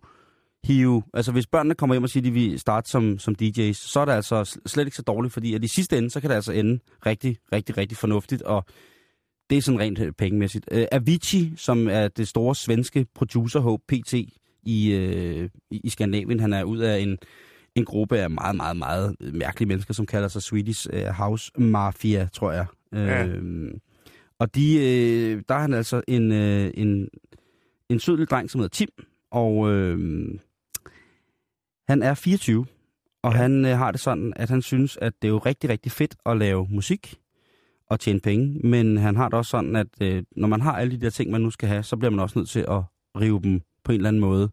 hive, 0.64 1.02
altså 1.14 1.32
hvis 1.32 1.46
børnene 1.46 1.74
kommer 1.74 1.94
hjem 1.94 2.02
og 2.02 2.10
siger, 2.10 2.20
at 2.20 2.24
de 2.24 2.30
vil 2.30 2.58
starte 2.58 2.90
som, 2.90 3.18
som 3.18 3.34
DJ's, 3.42 3.72
så 3.72 4.00
er 4.00 4.04
det 4.04 4.12
altså 4.12 4.42
sl- 4.42 4.62
slet 4.66 4.84
ikke 4.84 4.96
så 4.96 5.02
dårligt, 5.02 5.34
fordi 5.34 5.54
at 5.54 5.64
i 5.64 5.68
sidste 5.68 5.98
ende, 5.98 6.10
så 6.10 6.20
kan 6.20 6.30
det 6.30 6.36
altså 6.36 6.52
ende 6.52 6.80
rigtig, 7.06 7.36
rigtig, 7.52 7.76
rigtig 7.76 7.98
fornuftigt, 7.98 8.42
og 8.42 8.64
det 9.50 9.58
er 9.58 9.62
sådan 9.62 9.80
rent 9.80 9.98
øh, 9.98 10.12
pengemæssigt. 10.12 10.68
Uh, 10.74 10.82
Avicii, 10.92 11.52
som 11.56 11.88
er 11.88 12.08
det 12.08 12.28
store 12.28 12.54
svenske 12.54 13.06
producer 13.14 13.60
Hope 13.60 13.82
PT 13.88 14.14
i, 14.62 14.96
uh, 14.96 15.48
i, 15.70 15.88
Skandinavien, 15.88 16.40
han 16.40 16.52
er 16.52 16.64
ud 16.64 16.78
af 16.78 16.98
en, 16.98 17.18
en 17.74 17.84
gruppe 17.84 18.18
af 18.18 18.30
meget, 18.30 18.56
meget, 18.56 18.76
meget 18.76 19.16
mærkelige 19.20 19.68
mennesker, 19.68 19.94
som 19.94 20.06
kalder 20.06 20.28
sig 20.28 20.42
Swedish 20.42 20.88
House 21.10 21.52
Mafia, 21.56 22.28
tror 22.32 22.52
jeg. 22.52 22.66
Ja. 22.92 23.26
Uh, 23.26 23.70
og 24.38 24.54
de, 24.54 24.76
uh, 24.76 25.42
der 25.48 25.54
er 25.54 25.60
han 25.60 25.74
altså 25.74 26.02
en, 26.08 26.32
uh, 26.32 26.70
en, 26.74 27.08
en 27.88 28.00
sød 28.00 28.16
lille 28.16 28.26
dreng, 28.26 28.50
som 28.50 28.58
hedder 28.58 28.72
Tim, 28.74 28.88
og 29.30 29.56
uh, 29.56 29.98
han 31.88 32.02
er 32.02 32.14
24, 32.14 32.66
og 33.22 33.32
ja. 33.32 33.38
han 33.38 33.64
uh, 33.64 33.70
har 33.70 33.90
det 33.90 34.00
sådan, 34.00 34.32
at 34.36 34.50
han 34.50 34.62
synes, 34.62 34.96
at 34.96 35.12
det 35.22 35.28
er 35.28 35.32
jo 35.32 35.38
rigtig, 35.38 35.70
rigtig 35.70 35.92
fedt 35.92 36.16
at 36.26 36.36
lave 36.36 36.66
musik 36.70 37.18
og 37.90 38.00
tjene 38.00 38.20
penge, 38.20 38.68
men 38.68 38.96
han 38.96 39.16
har 39.16 39.28
det 39.28 39.34
også 39.34 39.50
sådan, 39.50 39.76
at 39.76 39.86
øh, 40.00 40.22
når 40.36 40.48
man 40.48 40.60
har 40.60 40.72
alle 40.72 40.90
de 40.90 41.00
der 41.00 41.10
ting, 41.10 41.30
man 41.30 41.40
nu 41.40 41.50
skal 41.50 41.68
have, 41.68 41.82
så 41.82 41.96
bliver 41.96 42.10
man 42.10 42.20
også 42.20 42.38
nødt 42.38 42.48
til 42.48 42.64
at 42.68 42.82
rive 43.20 43.40
dem 43.42 43.60
på 43.84 43.92
en 43.92 43.96
eller 43.96 44.08
anden 44.08 44.20
måde. 44.20 44.50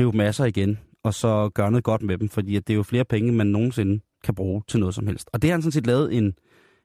Rive 0.00 0.12
dem 0.12 0.20
af 0.20 0.34
sig 0.34 0.48
igen, 0.48 0.78
og 1.02 1.14
så 1.14 1.48
gøre 1.48 1.70
noget 1.70 1.84
godt 1.84 2.02
med 2.02 2.18
dem, 2.18 2.28
fordi 2.28 2.56
at 2.56 2.66
det 2.66 2.72
er 2.72 2.76
jo 2.76 2.82
flere 2.82 3.04
penge, 3.04 3.32
man 3.32 3.46
nogensinde 3.46 4.00
kan 4.24 4.34
bruge 4.34 4.62
til 4.68 4.80
noget 4.80 4.94
som 4.94 5.06
helst. 5.06 5.30
Og 5.32 5.42
det 5.42 5.50
har 5.50 5.54
han 5.54 5.62
sådan 5.62 5.72
set 5.72 5.86
lavet 5.86 6.16
en, 6.16 6.34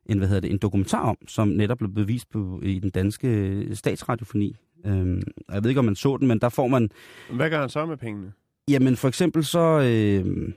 en, 0.06 0.18
hvad 0.18 0.28
hedder 0.28 0.42
det, 0.42 0.52
en 0.52 0.58
dokumentar 0.58 1.02
om, 1.02 1.18
som 1.28 1.48
netop 1.48 1.78
blev 1.78 1.94
bevist 1.94 2.30
på, 2.30 2.60
i 2.64 2.80
den 2.80 2.90
danske 2.90 3.68
statsradiofoni. 3.76 4.56
Øhm, 4.86 5.22
jeg 5.52 5.64
ved 5.64 5.70
ikke, 5.70 5.80
om 5.80 5.86
man 5.86 5.96
så 5.96 6.18
den, 6.18 6.28
men 6.28 6.40
der 6.40 6.50
får 6.50 6.68
man 6.68 6.90
Hvad 7.32 7.50
gør 7.50 7.60
han 7.60 7.70
så 7.70 7.86
med 7.86 7.98
pengene? 7.98 8.34
Jamen 8.70 8.98
for 8.98 9.08
eksempel 9.08 9.44
så, 9.46 9.60
øh, 9.60 10.54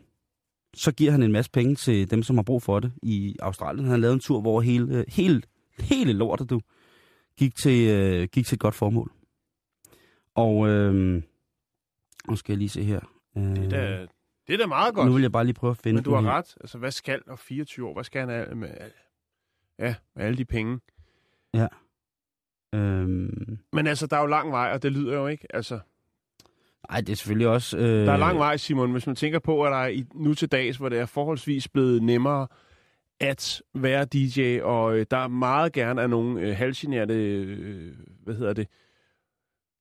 så 0.74 0.92
giver 0.92 1.10
han 1.12 1.22
en 1.22 1.32
masse 1.32 1.50
penge 1.50 1.74
til 1.74 2.10
dem, 2.10 2.22
som 2.22 2.36
har 2.36 2.42
brug 2.42 2.62
for 2.62 2.80
det 2.80 2.92
i 3.02 3.36
Australien. 3.40 3.84
Han 3.84 3.90
har 3.90 3.98
lavet 3.98 4.14
en 4.14 4.20
tur, 4.20 4.40
hvor 4.40 4.60
hele, 4.60 5.04
hele, 5.08 5.42
hele 5.80 6.12
lortet 6.12 6.50
du 6.50 6.60
gik 7.38 7.54
til, 7.56 7.88
øh, 7.88 8.28
gik 8.32 8.46
til 8.46 8.56
et 8.56 8.60
godt 8.60 8.74
formål. 8.74 9.12
Og 10.34 10.68
øh, 10.68 11.22
nu 12.28 12.36
skal 12.36 12.52
jeg 12.52 12.58
lige 12.58 12.68
se 12.68 12.82
her. 12.82 13.00
Øh, 13.36 13.42
Det 13.42 13.64
er 13.64 13.68
da, 13.68 14.06
det 14.46 14.54
er 14.54 14.58
da 14.58 14.66
meget 14.66 14.94
godt. 14.94 15.06
nu 15.06 15.12
vil 15.12 15.22
jeg 15.22 15.32
bare 15.32 15.44
lige 15.44 15.54
prøve 15.54 15.70
at 15.70 15.76
finde 15.76 15.94
Men 15.94 16.04
du 16.04 16.14
har 16.14 16.22
ret. 16.22 16.54
Altså, 16.60 16.78
hvad 16.78 16.90
skal 16.90 17.22
og 17.26 17.38
24 17.38 17.86
år? 17.88 17.92
Hvad 17.94 18.04
skal 18.04 18.20
han 18.20 18.30
af 18.30 18.56
med, 18.56 18.68
ja, 19.78 19.94
med 20.16 20.24
alle 20.24 20.38
de 20.38 20.44
penge? 20.44 20.80
Øh, 22.74 23.08
Men 23.72 23.86
altså, 23.86 24.06
der 24.06 24.16
er 24.16 24.20
jo 24.20 24.26
lang 24.26 24.50
vej, 24.50 24.70
og 24.72 24.82
det 24.82 24.92
lyder 24.92 25.14
jo 25.16 25.26
ikke. 25.26 25.46
Altså, 25.56 25.80
Nej, 26.90 27.00
det 27.00 27.12
er 27.12 27.16
selvfølgelig 27.16 27.48
også... 27.48 27.78
Øh, 27.78 28.06
der 28.06 28.12
er 28.12 28.16
lang 28.16 28.38
vej, 28.38 28.56
Simon, 28.56 28.92
hvis 28.92 29.06
man 29.06 29.16
tænker 29.16 29.38
på, 29.38 29.64
at 29.64 29.70
der 29.70 29.78
er 29.78 29.88
i, 29.88 30.04
nu 30.14 30.34
til 30.34 30.48
dags, 30.48 30.76
hvor 30.76 30.88
det 30.88 30.98
er 30.98 31.06
forholdsvis 31.06 31.68
blevet 31.68 32.02
nemmere 32.02 32.46
at 33.20 33.62
være 33.74 34.04
DJ, 34.04 34.60
og 34.62 34.98
øh, 34.98 35.06
der 35.10 35.16
er 35.16 35.28
meget 35.28 35.72
gerne 35.72 36.02
af 36.02 36.10
nogle 36.10 36.40
øh, 36.40 36.56
halvgenerte, 36.56 37.14
øh, 37.14 37.92
hvad 38.24 38.34
hedder 38.34 38.52
det, 38.52 38.68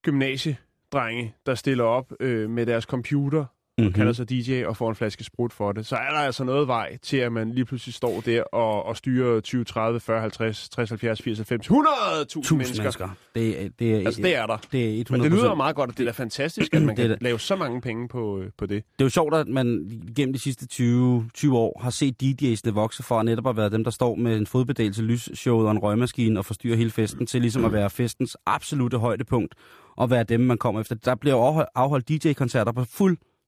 gymnasiedrenge, 0.01 1.35
der 1.45 1.55
stiller 1.55 1.83
op 1.83 2.13
øh, 2.19 2.49
med 2.49 2.65
deres 2.65 2.83
computer 2.83 3.45
mm-hmm. 3.77 3.93
kalder 3.93 4.13
sig 4.13 4.29
DJ 4.29 4.63
og 4.65 4.77
får 4.77 4.89
en 4.89 4.95
flaske 4.95 5.23
sprut 5.23 5.53
for 5.53 5.71
det, 5.71 5.85
så 5.85 5.95
er 5.95 6.09
der 6.11 6.17
altså 6.19 6.43
noget 6.43 6.67
vej 6.67 6.97
til, 6.97 7.17
at 7.17 7.31
man 7.31 7.51
lige 7.51 7.65
pludselig 7.65 7.93
står 7.93 8.21
der 8.21 8.43
og, 8.43 8.85
og 8.85 8.97
styrer 8.97 9.39
20, 9.41 9.63
30, 9.63 9.99
40, 9.99 10.21
50, 10.21 10.69
60, 10.69 10.89
70, 10.89 11.21
80, 11.21 11.37
90, 11.37 11.67
100.000 11.67 12.25
Tusind 12.25 12.57
mennesker. 12.57 12.83
mennesker. 12.83 13.09
Det, 13.35 13.63
er- 13.65 13.69
det, 13.79 13.91
er, 13.95 13.97
Altså, 14.05 14.21
det 14.21 14.35
er 14.35 14.45
der. 14.45 14.57
det 14.71 14.99
er 14.99 15.03
100%. 15.03 15.11
Men 15.11 15.21
det 15.21 15.31
lyder 15.31 15.55
meget 15.55 15.75
godt, 15.75 15.89
og 15.89 15.97
det 15.97 16.03
er 16.03 16.11
da 16.11 16.11
fantastisk, 16.11 16.73
at 16.73 16.81
man 16.81 16.95
kan 16.95 17.09
det. 17.09 17.21
lave 17.21 17.39
så 17.39 17.55
mange 17.55 17.81
penge 17.81 18.07
på, 18.07 18.39
øh, 18.39 18.49
på 18.57 18.65
det. 18.65 18.83
Det 18.99 19.01
er 19.01 19.05
jo 19.05 19.09
sjovt, 19.09 19.33
at 19.33 19.47
man 19.47 19.91
gennem 20.15 20.33
de 20.33 20.39
sidste 20.39 20.67
20, 20.67 21.29
20 21.33 21.57
år 21.57 21.79
har 21.83 21.89
set 21.89 22.23
DJ'sne 22.23 22.71
vokse 22.71 23.03
fra 23.03 23.23
netop 23.23 23.47
at 23.47 23.57
være 23.57 23.69
dem, 23.69 23.83
der 23.83 23.91
står 23.91 24.15
med 24.15 24.37
en 24.37 24.47
fodbeddelse, 24.47 25.01
lysshowet 25.01 25.65
og 25.65 25.71
en 25.71 25.79
røgmaskine 25.79 26.39
og 26.39 26.45
forstyrrer 26.45 26.75
hele 26.77 26.91
festen, 26.91 27.25
til 27.27 27.41
ligesom 27.41 27.65
at 27.65 27.73
være 27.73 27.89
festens 27.89 28.37
absolute 28.45 28.97
højdepunkt 28.97 29.55
og 29.97 30.09
være 30.09 30.23
dem, 30.23 30.39
man 30.39 30.57
kommer 30.57 30.81
efter. 30.81 30.95
Der 30.95 31.15
bliver 31.15 31.65
afholdt, 31.75 32.09
DJ-koncerter 32.09 32.71
på 32.71 32.83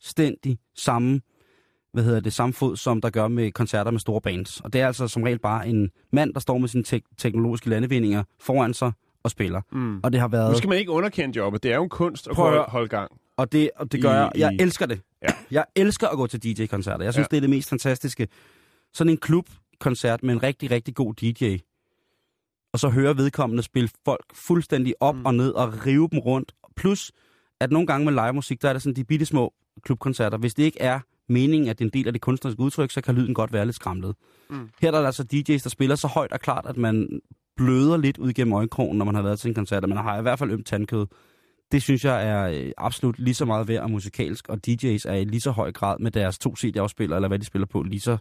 fuldstændig 0.02 0.60
samme, 0.76 1.22
hvad 1.94 2.04
hedder 2.04 2.20
det, 2.20 2.34
samme 2.34 2.54
fod, 2.54 2.76
som 2.78 3.02
der 3.02 3.10
gør 3.10 3.28
med 3.28 3.52
koncerter 3.52 3.92
med 3.92 4.00
store 4.00 4.22
bands. 4.22 4.62
Og 4.62 4.74
det 4.74 4.82
er 4.82 4.88
altså 4.88 5.08
som 5.08 5.24
regel 5.24 5.40
bare 5.40 5.68
en 5.68 5.90
mand, 6.14 6.34
der 6.34 6.40
står 6.40 6.58
med 6.58 6.68
sine 6.68 6.84
tek- 6.84 7.16
teknologiske 7.18 7.70
landevindinger 7.70 8.24
foran 8.40 8.74
sig 8.74 8.92
og 9.24 9.32
spiller. 9.32 9.62
Mm. 9.72 10.00
Og 10.04 10.12
det 10.14 10.22
har 10.22 10.28
været... 10.28 10.52
Nu 10.52 10.58
skal 10.58 10.70
man 10.70 10.78
ikke 10.78 10.92
underkende 10.92 11.38
jobbet. 11.38 11.64
Det 11.64 11.72
er 11.72 11.76
jo 11.76 11.84
en 11.84 11.90
kunst 11.90 12.28
at 12.28 12.36
Prøv 12.36 12.60
og 12.60 12.72
holde 12.72 12.88
gang. 12.88 13.12
Og 13.38 13.52
det, 13.52 13.70
og 13.76 13.92
det 13.92 14.02
gør 14.02 14.12
I- 14.12 14.14
jeg. 14.16 14.32
Jeg 14.36 14.54
i- 14.54 14.62
elsker 14.62 14.86
det. 14.86 15.02
Ja. 15.24 15.28
Jeg 15.52 15.66
elsker 15.76 16.08
at 16.08 16.18
gå 16.18 16.28
til 16.28 16.44
DJ-koncerter. 16.44 17.04
Jeg 17.04 17.14
synes, 17.14 17.26
ja. 17.26 17.28
det 17.32 17.38
er 17.38 17.42
det 17.42 17.50
mest 17.50 17.70
fantastiske. 17.70 18.28
Sådan 18.94 19.12
en 19.12 19.18
klubkoncert 19.18 20.24
med 20.24 20.34
en 20.34 20.44
rigtig, 20.44 20.72
rigtig 20.72 20.96
god 20.96 21.14
DJ. 21.14 21.58
og 22.74 22.80
så 22.80 22.90
høre 22.90 23.18
vedkommende 23.18 23.64
spille 23.64 23.90
folk 24.06 24.26
fuldstændig 24.36 24.94
op 25.00 25.16
mm. 25.16 25.26
og 25.26 25.36
ned 25.36 25.52
og 25.52 25.86
rive 25.86 26.08
dem 26.12 26.20
rundt. 26.20 26.52
Plus, 26.76 27.12
at 27.60 27.72
nogle 27.72 27.88
gange 27.88 28.06
med 28.06 28.14
live 28.14 28.34
musik, 28.34 28.62
der 28.62 28.70
er 28.70 28.74
der 28.74 28.80
sådan 28.80 28.96
de 28.96 29.04
bitte 29.04 29.26
små 29.26 29.54
klubkoncerter. 29.84 30.38
Hvis 30.38 30.54
det 30.54 30.64
ikke 30.64 30.82
er 30.82 31.00
meningen, 31.30 31.70
at 31.70 31.80
det 31.80 31.86
er 31.86 31.88
en 31.88 31.94
del 31.94 32.08
af 32.08 32.14
det 32.14 32.22
kunstneriske 32.22 32.60
udtryk, 32.60 32.92
så 32.92 33.02
kan 33.02 33.16
lyden 33.16 33.34
godt 33.34 33.54
være 33.54 33.66
lidt 33.66 33.76
skramlet. 33.76 34.16
Mm. 34.50 34.70
Her 34.82 34.92
der 34.92 34.98
er 34.98 35.02
der 35.02 35.08
altså 35.08 35.26
DJ's, 35.34 35.64
der 35.64 35.70
spiller 35.70 35.96
så 35.96 36.08
højt 36.08 36.32
og 36.32 36.40
klart, 36.40 36.66
at 36.66 36.78
man 36.78 37.22
bløder 37.58 37.98
lidt 37.98 38.18
ud 38.18 38.34
gennem 38.34 38.54
øjenkrogen, 38.54 38.98
når 38.98 39.06
man 39.06 39.16
har 39.16 39.22
været 39.22 39.40
til 39.40 39.50
en 39.50 39.56
koncert, 39.56 39.84
og 39.84 39.90
man 39.90 39.98
har 39.98 40.20
i 40.20 40.22
hvert 40.22 40.40
fald 40.40 40.52
ømt 40.52 40.66
tandkød. 40.66 41.06
Det 41.72 41.82
synes 41.82 42.06
jeg 42.06 42.28
er 42.28 42.50
øh, 42.50 42.72
absolut 42.78 43.20
lige 43.20 43.34
så 43.34 43.46
meget 43.46 43.68
værd 43.68 43.84
og 43.84 43.92
musikalsk, 43.92 44.50
og 44.50 44.60
DJ's 44.68 45.10
er 45.10 45.14
i 45.14 45.24
lige 45.24 45.42
så 45.42 45.52
høj 45.52 45.72
grad 45.72 46.00
med 46.00 46.12
deres 46.12 46.40
to 46.40 46.56
CD-afspillere, 46.56 47.18
eller 47.18 47.28
hvad 47.28 47.40
de 47.40 47.46
spiller 47.46 47.66
på, 47.66 47.84
lige 47.84 48.00
så 48.00 48.18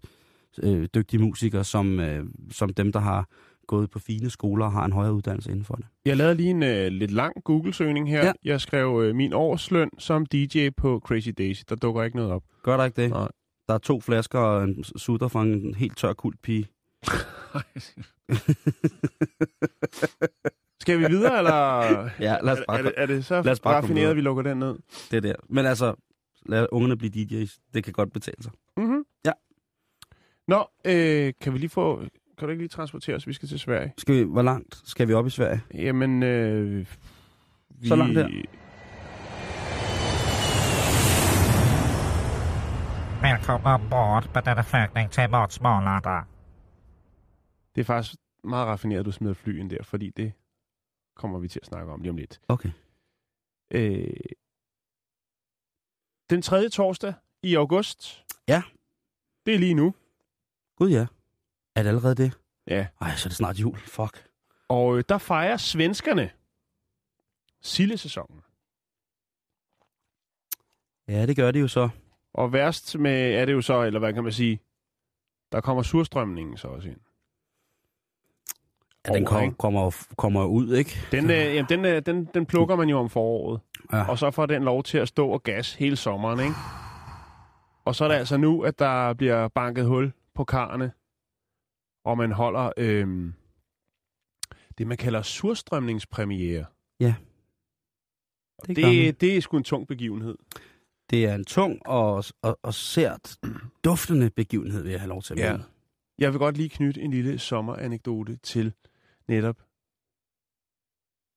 øh, 0.63 0.89
dygtige 0.95 1.23
musikere, 1.23 1.65
som, 1.65 2.01
øh, 2.01 2.25
som 2.51 2.75
dem, 2.75 2.93
der 2.93 3.01
har 3.01 3.29
gået 3.67 3.91
på 3.91 3.99
fine 3.99 4.31
skoler 4.31 4.65
og 4.67 4.73
har 4.73 4.85
en 4.85 4.93
højere 4.93 5.13
uddannelse 5.13 5.51
inden 5.51 5.65
for 5.65 5.75
det. 5.75 5.87
Jeg 6.05 6.17
lavede 6.17 6.35
lige 6.35 6.51
en 6.51 6.63
øh, 6.63 6.87
lidt 6.87 7.11
lang 7.11 7.45
Google-søgning 7.45 8.09
her. 8.11 8.25
Ja. 8.27 8.33
Jeg 8.45 8.61
skrev 8.61 9.03
øh, 9.05 9.15
min 9.15 9.33
årsløn 9.33 9.91
som 9.99 10.27
DJ 10.27 10.69
på 10.77 11.01
Crazy 11.05 11.29
Daisy. 11.39 11.63
Der 11.69 11.75
dukker 11.75 12.03
ikke 12.03 12.17
noget 12.17 12.33
op. 12.33 12.43
Gør 12.63 12.77
der 12.77 12.85
ikke 12.85 13.03
det? 13.03 13.11
Nej. 13.11 13.29
Der 13.69 13.75
er 13.75 13.79
to 13.79 14.01
flasker 14.01 14.39
og 14.39 14.65
en 14.65 14.85
sutter 14.85 15.29
fra 15.29 15.43
en 15.43 15.75
helt 15.75 15.97
tør 15.97 16.13
kult 16.13 16.43
pige. 16.43 16.67
Skal 20.81 20.99
vi 20.99 21.07
videre, 21.09 21.39
eller 21.39 21.55
Ja, 22.21 22.37
lad 22.43 22.53
os 22.53 22.59
er, 22.59 22.65
bare 22.69 22.79
er, 22.79 22.83
det, 22.83 22.93
er 22.97 23.07
det 23.07 23.25
så 23.25 23.43
lad 23.43 23.53
os 23.53 23.61
bare 23.61 23.75
raffineret, 23.75 24.11
at 24.11 24.17
vi 24.17 24.21
lukker 24.21 24.43
den 24.43 24.57
ned? 24.59 24.77
det 25.11 25.23
der. 25.23 25.35
Men 25.49 25.67
altså, 25.67 25.95
lad 26.47 26.67
ungerne 26.73 26.97
blive 26.97 27.13
DJ's. 27.13 27.71
Det 27.75 27.85
kan 27.85 27.93
godt 27.93 28.13
betale 28.13 28.43
sig. 28.43 28.53
Mm-hmm. 28.77 29.05
Ja. 29.25 29.33
Nå, 30.49 30.65
øh, 30.85 31.33
kan 31.41 31.53
vi 31.53 31.59
lige 31.59 31.71
få... 31.71 32.03
Kan 32.39 32.49
du 32.49 32.51
ikke 32.51 32.63
lige 32.63 32.69
transportere 32.69 33.17
os? 33.17 33.27
Vi 33.27 33.33
skal 33.33 33.49
til 33.49 33.59
Sverige. 33.59 33.93
Skal 33.99 34.15
vi, 34.15 34.23
hvor 34.23 34.43
langt 34.43 34.83
skal 34.85 35.09
vi 35.09 35.13
op 35.13 35.27
i 35.27 35.31
Sverige? 35.31 35.61
Jamen, 35.75 36.23
øh, 36.23 36.87
vi... 37.69 37.89
Så 37.89 37.97
langt 37.97 38.15
der. 38.17 38.29
Välkomna 43.23 43.75
ombord 43.75 44.31
på 44.35 44.41
denna 44.41 44.63
flygning 44.63 45.11
till 45.11 45.31
Matsmalanda. 45.31 46.21
Det 47.75 47.81
er 47.81 47.85
faktisk 47.85 48.15
meget 48.45 48.67
raffineret, 48.67 49.01
at 49.01 49.07
du 49.07 49.13
smider 49.13 49.35
fly 49.35 49.61
ind 49.61 49.71
der, 49.71 49.83
fordi 49.83 50.11
det 50.11 50.33
kommer 51.15 51.39
vi 51.39 51.49
til 51.49 51.61
at 51.63 51.67
snakke 51.67 51.93
om 51.93 52.01
lige 52.01 52.11
om 52.11 52.17
lidt. 52.17 52.41
Okay. 52.49 52.71
Øh, 53.71 54.11
den 56.31 56.43
tredje 56.43 56.69
torsdag 56.69 57.15
i 57.43 57.55
august. 57.55 58.25
Ja. 58.49 58.63
Det 59.47 59.55
er 59.55 59.59
lige 59.59 59.75
nu. 59.75 59.95
Gud 60.77 60.91
ja. 60.91 61.07
Er 61.77 61.83
det 61.83 61.89
allerede 61.89 62.15
det? 62.15 62.39
Ja. 62.67 62.87
Ej, 63.01 63.17
så 63.17 63.27
er 63.27 63.29
det 63.29 63.37
snart 63.37 63.59
jul. 63.59 63.79
Fuck. 63.79 64.29
Og 64.69 64.99
øh, 64.99 65.05
der 65.09 65.19
fejrer 65.19 65.57
svenskerne 65.57 66.31
sildesæsonen. 67.63 68.43
Ja, 71.09 71.27
det 71.27 71.37
gør 71.37 71.51
det 71.51 71.61
jo 71.61 71.69
så. 71.69 71.89
Og 72.35 72.53
værst 72.53 72.99
med 72.99 73.35
er 73.35 73.45
det 73.45 73.53
jo 73.53 73.61
så, 73.61 73.83
eller 73.83 74.01
hvad 74.01 74.15
kan 74.15 74.23
man 74.23 74.33
sige, 74.33 74.61
der 75.53 75.61
kommer 75.61 75.83
surstrømningen 75.83 76.57
så 76.57 76.69
også 76.69 76.89
ind. 76.89 77.01
Ja, 79.09 79.15
den 79.15 79.25
kom, 79.25 79.45
ikke? 79.45 79.57
kommer, 79.57 80.07
kommer 80.17 80.45
ud, 80.45 80.75
ikke? 80.75 81.01
Den, 81.13 81.31
øh, 81.31 81.37
jamen, 81.37 81.69
den, 81.69 81.85
øh, 81.85 82.03
den, 82.07 82.25
den 82.35 82.47
plukker 82.47 82.77
man 82.77 82.89
jo 82.89 82.99
om 82.99 83.11
foråret. 83.11 83.61
Ja. 83.93 84.11
Og 84.11 84.19
så 84.19 84.31
får 84.31 84.47
den 84.47 84.65
lov 84.65 84.83
til 84.83 84.99
at 84.99 85.09
stå 85.09 85.29
og 85.29 85.43
gas 85.43 85.75
hele 85.75 85.97
sommeren, 85.97 86.41
ikke? 86.41 86.55
Og 87.85 87.95
så 87.95 88.05
er 88.05 88.09
det 88.09 88.15
altså 88.15 88.37
nu, 88.37 88.63
at 88.63 88.79
der 88.79 89.15
bliver 89.15 89.49
banket 89.49 89.87
hul 89.87 90.13
på 90.35 90.45
karne, 90.45 90.93
og 92.07 92.19
man 92.19 92.33
holder 92.33 92.73
øhm, 92.77 93.35
det, 94.79 94.87
man 94.87 94.97
kalder 94.97 95.23
surstrømningspremiere. 95.23 96.65
Ja. 97.01 97.15
Det 98.67 98.77
det, 98.77 99.21
det 99.21 99.37
er 99.37 99.41
sgu 99.41 99.57
en 99.57 99.65
tung 99.65 99.89
begivenhed. 99.89 100.39
Det 101.11 101.25
er 101.25 101.35
en 101.35 101.45
tung 101.45 101.87
og, 101.87 102.25
og, 102.43 102.59
og 102.63 102.75
sært 102.75 103.39
duftende 103.85 104.31
begivenhed, 104.31 104.83
vil 104.83 104.91
jeg 104.91 105.01
have 105.01 105.09
lov 105.09 105.23
til 105.23 105.35
at 105.35 105.41
Ja. 105.41 105.53
mene. 105.53 105.65
Jeg 106.19 106.33
vil 106.33 106.39
godt 106.39 106.57
lige 106.57 106.69
knytte 106.69 107.01
en 107.01 107.11
lille 107.11 107.39
sommeranekdote 107.39 108.37
til 108.37 108.73
netop 109.29 109.63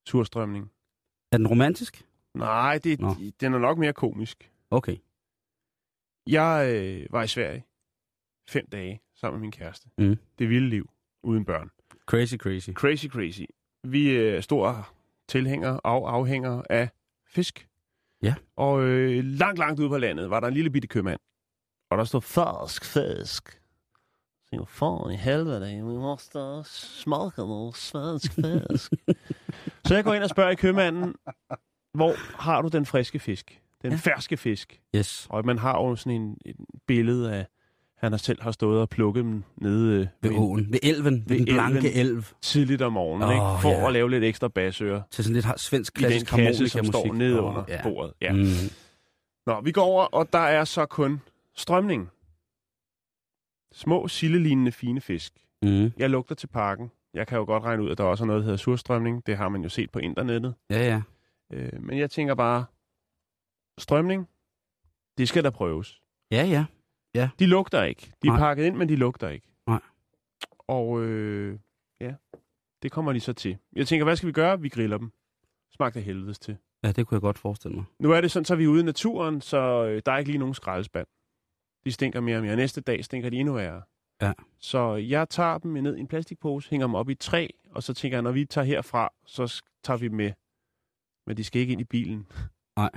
surstrømning. 0.06 0.70
Er 1.32 1.36
den 1.36 1.46
romantisk? 1.48 2.06
Nej, 2.34 2.78
det, 2.78 3.00
Nå. 3.00 3.14
den 3.40 3.54
er 3.54 3.58
nok 3.58 3.78
mere 3.78 3.92
komisk. 3.92 4.52
Okay. 4.70 4.96
Jeg 6.26 6.70
øh, 6.74 7.06
var 7.12 7.22
i 7.22 7.28
Sverige 7.28 7.64
fem 8.48 8.66
dage 8.72 9.00
sammen 9.20 9.40
med 9.40 9.44
min 9.44 9.52
kæreste. 9.52 9.88
Mm. 9.98 10.16
Det 10.38 10.48
vilde 10.48 10.68
liv 10.68 10.90
uden 11.22 11.44
børn. 11.44 11.70
Crazy, 12.06 12.36
crazy. 12.36 12.70
Crazy, 12.70 13.06
crazy. 13.06 13.42
Vi 13.84 14.10
øh, 14.10 14.36
er 14.36 14.40
store 14.40 14.84
tilhængere 15.28 15.80
og 15.80 16.14
afhængere 16.14 16.62
af 16.70 16.88
fisk. 17.26 17.68
Ja. 18.22 18.34
Og 18.56 18.82
øh, 18.82 19.24
langt, 19.24 19.58
langt 19.58 19.80
ude 19.80 19.88
på 19.88 19.98
landet 19.98 20.30
var 20.30 20.40
der 20.40 20.48
en 20.48 20.54
lille 20.54 20.70
bitte 20.70 20.88
købmand. 20.88 21.20
Og 21.90 21.98
der 21.98 22.04
stod 22.04 22.20
fersk 22.20 22.84
fisk. 22.84 23.60
Så 24.44 24.56
jeg 24.56 24.68
fan 24.68 25.12
i 25.12 25.16
helvede, 25.16 25.76
vi 25.76 25.82
måste 25.82 26.62
smage 26.64 27.30
noget 27.36 27.76
svensk 27.76 28.32
fisk. 28.32 28.92
så 29.86 29.94
jeg 29.94 30.04
går 30.04 30.14
ind 30.14 30.24
og 30.24 30.30
spørger 30.30 30.50
i 30.50 30.54
købmanden, 30.54 31.14
hvor 31.94 32.40
har 32.42 32.62
du 32.62 32.68
den 32.68 32.86
friske 32.86 33.18
fisk? 33.18 33.62
Den 33.82 33.90
ja. 33.90 33.96
ferske 33.96 34.36
fisk. 34.36 34.80
Yes. 34.96 35.26
Og 35.30 35.46
man 35.46 35.58
har 35.58 35.78
jo 35.78 35.96
sådan 35.96 36.20
en, 36.20 36.38
en 36.46 36.66
billede 36.86 37.34
af, 37.34 37.46
han 38.00 38.12
har 38.12 38.16
selv 38.18 38.42
har 38.42 38.52
stået 38.52 38.80
og 38.80 38.88
plukket 38.88 39.24
dem 39.24 39.42
nede 39.56 40.00
øh, 40.00 40.06
Ved 40.22 40.38
åen. 40.38 40.72
Ved 40.72 40.78
elven. 40.82 41.14
Ved, 41.14 41.22
Ved 41.26 41.36
den 41.36 41.44
blanke 41.54 41.92
elven. 41.92 42.16
elv. 42.16 42.24
tidligt 42.42 42.82
om 42.82 42.92
morgenen, 42.92 43.28
Åh, 43.28 43.34
ikke? 43.34 43.62
for 43.62 43.80
ja. 43.80 43.86
at 43.86 43.92
lave 43.92 44.10
lidt 44.10 44.24
ekstra 44.24 44.48
basører 44.48 45.02
Til 45.10 45.24
sådan 45.24 45.34
lidt 45.34 45.60
svensk 45.60 45.98
i 45.98 46.02
den 46.02 46.10
klassisk 46.10 46.30
kasse, 46.36 46.68
som 46.68 46.84
står 46.84 47.12
nede 47.12 47.40
Åh, 47.40 47.48
under 47.48 47.64
ja. 47.68 47.82
bordet. 47.82 48.12
Ja. 48.20 48.32
Mm. 48.32 48.44
Nå, 49.46 49.60
vi 49.60 49.72
går 49.72 49.82
over, 49.82 50.04
og 50.04 50.32
der 50.32 50.38
er 50.38 50.64
så 50.64 50.86
kun 50.86 51.20
strømning. 51.56 52.08
Små, 53.72 54.08
sildelignende 54.08 54.72
fine 54.72 55.00
fisk. 55.00 55.32
Mm. 55.62 55.92
Jeg 55.96 56.10
lugter 56.10 56.34
til 56.34 56.46
parken. 56.46 56.90
Jeg 57.14 57.26
kan 57.26 57.38
jo 57.38 57.44
godt 57.44 57.62
regne 57.62 57.82
ud, 57.82 57.90
at 57.90 57.98
der 57.98 58.04
også 58.04 58.24
er 58.24 58.26
noget, 58.26 58.40
der 58.40 58.44
hedder 58.44 58.56
surstrømning. 58.56 59.26
Det 59.26 59.36
har 59.36 59.48
man 59.48 59.62
jo 59.62 59.68
set 59.68 59.90
på 59.90 59.98
internettet. 59.98 60.54
Ja, 60.70 60.78
ja. 60.86 61.02
Øh, 61.52 61.82
men 61.82 61.98
jeg 61.98 62.10
tænker 62.10 62.34
bare, 62.34 62.64
strømning, 63.78 64.28
det 65.18 65.28
skal 65.28 65.44
der 65.44 65.50
prøves. 65.50 66.00
Ja, 66.30 66.44
ja. 66.44 66.64
De 67.14 67.46
lugter 67.46 67.82
ikke. 67.82 68.12
De 68.22 68.28
er 68.28 68.32
Nej. 68.32 68.38
pakket 68.40 68.64
ind, 68.64 68.76
men 68.76 68.88
de 68.88 68.96
lugter 68.96 69.28
ikke. 69.28 69.46
Nej. 69.66 69.80
Og 70.58 71.02
øh, 71.02 71.58
ja, 72.00 72.14
det 72.82 72.92
kommer 72.92 73.12
de 73.12 73.20
så 73.20 73.32
til. 73.32 73.58
Jeg 73.72 73.86
tænker, 73.86 74.04
hvad 74.04 74.16
skal 74.16 74.26
vi 74.26 74.32
gøre? 74.32 74.60
Vi 74.60 74.68
griller 74.68 74.98
dem. 74.98 75.12
Smagt 75.70 75.96
af 75.96 76.02
helvedes 76.02 76.38
til. 76.38 76.56
Ja, 76.82 76.92
det 76.92 77.06
kunne 77.06 77.16
jeg 77.16 77.20
godt 77.20 77.38
forestille 77.38 77.76
mig. 77.76 77.84
Nu 77.98 78.10
er 78.12 78.20
det 78.20 78.30
sådan, 78.30 78.44
så 78.44 78.54
er 78.54 78.58
vi 78.58 78.66
ude 78.66 78.80
i 78.80 78.84
naturen, 78.84 79.40
så 79.40 79.84
øh, 79.84 80.02
der 80.06 80.12
er 80.12 80.18
ikke 80.18 80.30
lige 80.30 80.38
nogen 80.38 80.54
skraldespand. 80.54 81.06
De 81.84 81.92
stinker 81.92 82.20
mere 82.20 82.36
og 82.36 82.42
mere. 82.42 82.56
Næste 82.56 82.80
dag 82.80 83.04
stinker 83.04 83.30
de 83.30 83.36
endnu 83.36 83.54
værre. 83.54 83.82
Ja. 84.22 84.32
Så 84.58 84.94
jeg 84.94 85.28
tager 85.28 85.58
dem 85.58 85.70
ned 85.72 85.96
i 85.96 86.00
en 86.00 86.06
plastikpose, 86.08 86.70
hænger 86.70 86.86
dem 86.86 86.94
op 86.94 87.08
i 87.08 87.12
et 87.12 87.18
træ, 87.18 87.46
og 87.70 87.82
så 87.82 87.94
tænker 87.94 88.16
jeg, 88.16 88.22
når 88.22 88.32
vi 88.32 88.44
tager 88.44 88.64
herfra, 88.64 89.08
så 89.26 89.62
tager 89.84 89.98
vi 89.98 90.08
dem 90.08 90.16
med. 90.16 90.32
Men 91.26 91.36
de 91.36 91.44
skal 91.44 91.60
ikke 91.60 91.72
ind 91.72 91.80
i 91.80 91.84
bilen. 91.84 92.26
Nej. 92.76 92.90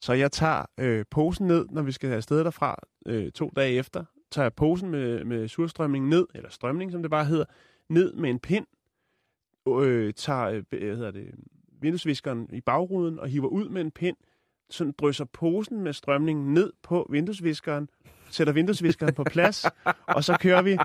Så 0.00 0.12
jeg 0.12 0.32
tager 0.32 0.64
øh, 0.80 1.04
posen 1.10 1.46
ned, 1.46 1.66
når 1.70 1.82
vi 1.82 1.92
skal 1.92 2.12
afsted 2.12 2.44
derfra 2.44 2.76
øh, 3.06 3.32
to 3.32 3.52
dage 3.56 3.74
efter. 3.74 4.04
Tager 4.30 4.44
jeg 4.44 4.54
posen 4.54 4.90
med, 4.90 5.24
med 5.24 5.48
surstrømning 5.48 6.08
ned, 6.08 6.26
eller 6.34 6.50
strømning, 6.50 6.92
som 6.92 7.02
det 7.02 7.10
bare 7.10 7.24
hedder, 7.24 7.44
ned 7.88 8.12
med 8.14 8.30
en 8.30 8.38
pind. 8.38 8.66
Øh, 9.68 10.14
tager 10.14 10.48
øh, 10.48 10.64
hvad 10.68 10.96
hedder 10.96 11.10
det, 11.10 11.34
vinduesviskeren 11.80 12.48
i 12.52 12.60
bagruden 12.60 13.18
og 13.18 13.28
hiver 13.28 13.48
ud 13.48 13.68
med 13.68 13.80
en 13.80 13.90
pind. 13.90 14.16
Sådan 14.70 14.94
drysser 14.98 15.24
posen 15.24 15.80
med 15.80 15.92
strømningen 15.92 16.54
ned 16.54 16.72
på 16.82 17.06
vinduesviskeren, 17.10 17.88
sætter 18.30 18.52
vinduesviskeren 18.52 19.14
på 19.14 19.24
plads, 19.24 19.66
og 20.06 20.24
så 20.24 20.36
kører 20.40 20.62
vi 20.62 20.76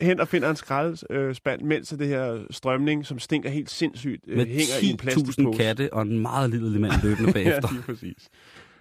hen 0.00 0.20
og 0.20 0.28
finder 0.28 0.50
en 0.50 0.56
skraldespand, 0.56 1.62
mens 1.62 1.88
det 1.88 2.06
her 2.08 2.38
strømning, 2.50 3.06
som 3.06 3.18
stinker 3.18 3.50
helt 3.50 3.70
sindssygt, 3.70 4.24
øh, 4.28 4.36
Med 4.36 4.46
hænger 4.46 4.74
i 4.82 4.86
en 4.86 4.92
10.000 4.94 4.96
plastikpose. 4.96 5.58
katte 5.62 5.92
og 5.92 6.02
en 6.02 6.18
meget 6.18 6.50
lille 6.50 6.78
mand 6.78 6.92
løbende 7.02 7.32
bagefter. 7.38 7.68
Ja, 7.68 7.74
lige 7.74 7.82
præcis. 7.82 8.28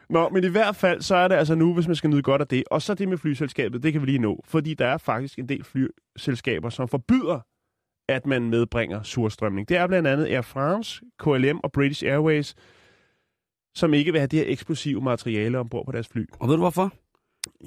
Nå, 0.09 0.29
men 0.29 0.43
i 0.43 0.47
hvert 0.47 0.75
fald, 0.75 1.01
så 1.01 1.15
er 1.15 1.27
det 1.27 1.35
altså 1.35 1.55
nu, 1.55 1.73
hvis 1.73 1.87
man 1.87 1.95
skal 1.95 2.09
nyde 2.09 2.21
godt 2.21 2.41
af 2.41 2.47
det. 2.47 2.63
Og 2.71 2.81
så 2.81 2.93
det 2.93 3.07
med 3.07 3.17
flyselskabet, 3.17 3.83
det 3.83 3.93
kan 3.93 4.01
vi 4.01 4.05
lige 4.05 4.19
nå. 4.19 4.41
Fordi 4.45 4.73
der 4.73 4.85
er 4.87 4.97
faktisk 4.97 5.39
en 5.39 5.49
del 5.49 5.63
flyselskaber, 5.63 6.69
som 6.69 6.87
forbyder, 6.87 7.39
at 8.09 8.25
man 8.25 8.49
medbringer 8.49 9.03
surstrømning. 9.03 9.69
Det 9.69 9.77
er 9.77 9.87
blandt 9.87 10.07
andet 10.07 10.25
Air 10.25 10.41
France, 10.41 11.01
KLM 11.19 11.59
og 11.63 11.71
British 11.71 12.03
Airways, 12.05 12.55
som 13.75 13.93
ikke 13.93 14.11
vil 14.11 14.19
have 14.19 14.27
det 14.27 14.39
her 14.39 14.45
eksplosive 14.47 15.01
materiale 15.01 15.59
ombord 15.59 15.85
på 15.85 15.91
deres 15.91 16.07
fly. 16.07 16.25
Og 16.39 16.47
ved 16.47 16.55
du 16.55 16.61
hvorfor? 16.61 16.93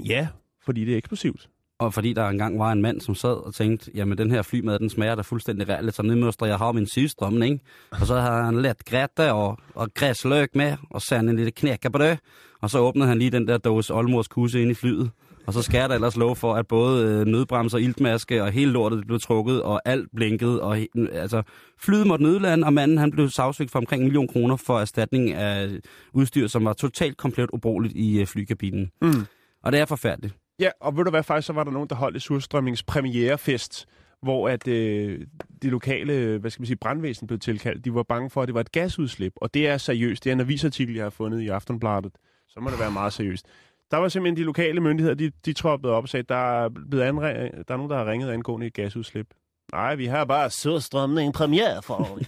Ja, 0.06 0.28
fordi 0.64 0.84
det 0.84 0.92
er 0.92 0.98
eksplosivt. 0.98 1.48
Og 1.78 1.94
fordi 1.94 2.12
der 2.12 2.28
engang 2.28 2.58
var 2.58 2.72
en 2.72 2.82
mand, 2.82 3.00
som 3.00 3.14
sad 3.14 3.46
og 3.46 3.54
tænkte, 3.54 3.90
jamen 3.94 4.18
den 4.18 4.30
her 4.30 4.42
flymad, 4.42 4.78
den 4.78 4.90
smager 4.90 5.14
da 5.14 5.22
fuldstændig 5.22 5.66
så 5.92 6.02
nu 6.02 6.16
måste 6.16 6.44
jeg 6.44 6.58
have 6.58 6.72
min 6.72 6.86
sygstrømning. 6.86 7.60
Og 7.90 8.06
så 8.06 8.20
havde 8.20 8.44
han 8.44 8.62
let 8.62 8.84
grætte 8.84 9.32
og, 9.32 9.58
og 9.74 9.94
græsløg 9.94 10.48
med, 10.54 10.76
og 10.90 11.02
sand 11.02 11.30
en 11.30 11.36
lille 11.36 11.50
knækkebrød. 11.50 12.16
Og 12.60 12.70
så 12.70 12.78
åbnede 12.78 13.08
han 13.08 13.18
lige 13.18 13.30
den 13.30 13.48
der 13.48 13.58
dåse 13.58 13.94
oldmors 13.94 14.28
kusse 14.28 14.62
ind 14.62 14.70
i 14.70 14.74
flyet. 14.74 15.10
Og 15.46 15.54
så 15.54 15.62
skal 15.62 15.90
da 15.90 15.94
ellers 15.94 16.16
love 16.16 16.36
for, 16.36 16.54
at 16.54 16.66
både 16.66 17.06
øh, 17.06 17.26
nødbremser, 17.26 17.78
iltmaske 17.78 18.42
og 18.42 18.50
hele 18.52 18.72
lortet 18.72 19.06
blev 19.06 19.20
trukket, 19.20 19.62
og 19.62 19.80
alt 19.84 20.08
blinkede. 20.16 20.62
Og, 20.62 20.78
he- 20.78 21.10
altså, 21.12 21.42
flyet 21.78 22.06
måtte 22.06 22.24
nødlande, 22.24 22.66
og 22.66 22.72
manden 22.72 22.98
han 22.98 23.10
blev 23.10 23.28
sagsøgt 23.28 23.70
for 23.70 23.78
omkring 23.78 24.02
en 24.02 24.08
million 24.08 24.28
kroner 24.28 24.56
for 24.56 24.78
erstatning 24.80 25.32
af 25.32 25.68
udstyr, 26.12 26.46
som 26.46 26.64
var 26.64 26.72
totalt 26.72 27.16
komplet 27.16 27.50
ubrugeligt 27.52 27.94
i 27.96 28.20
øh, 28.20 28.26
flykabinen. 28.26 28.90
Mm. 29.02 29.26
Og 29.64 29.72
det 29.72 29.80
er 29.80 29.84
forfærdeligt. 29.84 30.34
Ja, 30.60 30.70
og 30.80 30.96
ved 30.96 31.04
du 31.04 31.10
hvad, 31.10 31.22
faktisk 31.22 31.46
så 31.46 31.52
var 31.52 31.64
der 31.64 31.70
nogen, 31.70 31.88
der 31.88 31.94
holdt 31.94 32.16
et 32.16 32.22
surstrømmings 32.22 32.82
premierefest, 32.82 33.86
hvor 34.22 34.48
at 34.48 34.68
øh, 34.68 35.20
det 35.62 35.70
lokale, 35.70 36.38
hvad 36.38 36.50
skal 36.50 36.60
man 36.60 36.66
sige, 36.66 36.76
brandvæsen 36.76 37.26
blev 37.26 37.38
tilkaldt. 37.38 37.84
De 37.84 37.94
var 37.94 38.02
bange 38.02 38.30
for, 38.30 38.42
at 38.42 38.48
det 38.48 38.54
var 38.54 38.60
et 38.60 38.72
gasudslip, 38.72 39.32
og 39.36 39.54
det 39.54 39.68
er 39.68 39.76
seriøst. 39.78 40.24
Det 40.24 40.30
er 40.30 40.34
en 40.34 40.40
avisartikel, 40.40 40.94
jeg 40.94 41.04
har 41.04 41.10
fundet 41.10 41.40
i 41.40 41.48
Aftonbladet. 41.48 42.12
Så 42.48 42.60
må 42.60 42.70
det 42.70 42.78
være 42.78 42.90
meget 42.90 43.12
seriøst. 43.12 43.46
Der 43.90 43.96
var 43.96 44.08
simpelthen 44.08 44.36
de 44.36 44.42
lokale 44.42 44.80
myndigheder, 44.80 45.14
de, 45.14 45.30
de 45.44 45.52
troppede 45.52 45.92
op 45.92 46.04
og 46.04 46.08
sagde, 46.08 46.24
der 46.28 46.64
er, 46.64 46.68
blevet 46.90 47.04
anre- 47.04 47.62
der 47.68 47.74
er 47.74 47.76
nogen, 47.76 47.90
der 47.90 47.96
har 47.96 48.06
ringet 48.10 48.30
angående 48.30 48.66
et 48.66 48.72
gasudslip. 48.74 49.26
Nej, 49.72 49.94
vi 49.94 50.06
har 50.06 50.24
bare 50.24 50.50
surstrømning 50.50 51.34
premiere 51.34 51.82
for. 51.82 52.18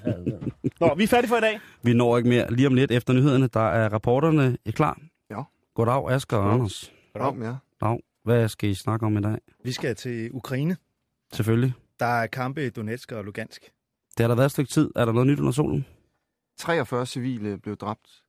Nå, 0.81 0.95
vi 0.95 1.03
er 1.03 1.09
færdige 1.09 1.29
for 1.29 1.37
i 1.37 1.41
dag. 1.41 1.61
Vi 1.83 1.93
når 1.93 2.17
ikke 2.17 2.29
mere. 2.29 2.53
Lige 2.55 2.67
om 2.67 2.75
lidt 2.75 2.91
efter 2.91 3.13
nyhederne, 3.13 3.47
der 3.47 3.69
er 3.71 3.89
rapporterne 3.93 4.57
er 4.67 4.71
klar. 4.73 4.99
Ja. 5.31 5.43
Goddag, 5.75 6.11
Asger 6.11 6.37
og 6.37 6.53
Anders. 6.55 6.93
Goddag, 7.15 7.43
ja. 7.43 7.57
Dag. 7.87 8.01
Hvad 8.25 8.49
skal 8.49 8.71
I 8.71 8.75
snakke 8.75 9.07
om 9.07 9.17
i 9.17 9.21
dag? 9.21 9.39
Vi 9.65 9.73
skal 9.73 9.97
til 9.97 10.31
Ukraine. 10.33 10.77
Selvfølgelig. 11.33 11.75
Der 12.01 12.07
er 12.07 12.27
kampe 12.27 12.67
i 12.67 12.71
Donetsk 12.71 13.13
og 13.13 13.25
Lugansk. 13.25 13.63
Det 14.19 14.21
har 14.25 14.29
der 14.29 14.35
været 14.35 14.47
et 14.47 14.53
stykke 14.53 14.71
tid. 14.71 14.91
Er 14.97 15.05
der 15.05 15.13
noget 15.13 15.27
nyt 15.27 15.39
under 15.41 15.53
solen? 15.53 15.87
43 16.59 17.07
civile 17.07 17.59
blev 17.59 17.77
dræbt, 17.77 18.23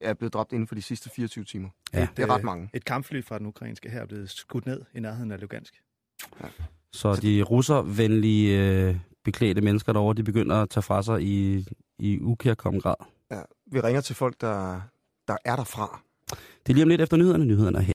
er 0.00 0.14
blevet 0.14 0.34
dræbt 0.34 0.52
inden 0.52 0.68
for 0.68 0.74
de 0.74 0.82
sidste 0.82 1.10
24 1.10 1.44
timer. 1.44 1.68
Ja. 1.94 2.08
Det 2.16 2.22
er 2.22 2.34
ret 2.34 2.44
mange. 2.44 2.70
Et 2.74 2.84
kampfly 2.84 3.24
fra 3.24 3.38
den 3.38 3.46
ukrainske 3.46 3.90
her 3.90 4.00
er 4.00 4.06
blevet 4.06 4.30
skudt 4.30 4.66
ned 4.66 4.82
i 4.94 5.00
nærheden 5.00 5.30
af 5.30 5.40
Lugansk. 5.40 5.82
Så 6.92 7.16
de 7.22 7.42
russervenlige 7.42 8.72
øh, 8.88 8.96
beklædte 9.24 9.60
mennesker 9.60 9.92
derovre, 9.92 10.14
de 10.14 10.22
begynder 10.22 10.62
at 10.62 10.70
tage 10.70 10.82
fra 10.82 11.02
sig 11.02 11.22
i, 11.22 11.66
i 11.98 12.20
ukærkommen 12.20 12.80
grad. 12.80 12.94
Ja. 13.30 13.40
Vi 13.66 13.80
ringer 13.80 14.00
til 14.00 14.16
folk, 14.16 14.40
der, 14.40 14.80
der 15.28 15.36
er 15.44 15.56
derfra. 15.56 16.02
Det 16.30 16.72
er 16.72 16.74
lige 16.74 16.82
om 16.82 16.88
lidt 16.88 17.00
efter 17.00 17.16
nyhederne. 17.16 17.44
Nyhederne 17.44 17.78
er 17.78 17.82
her. 17.82 17.90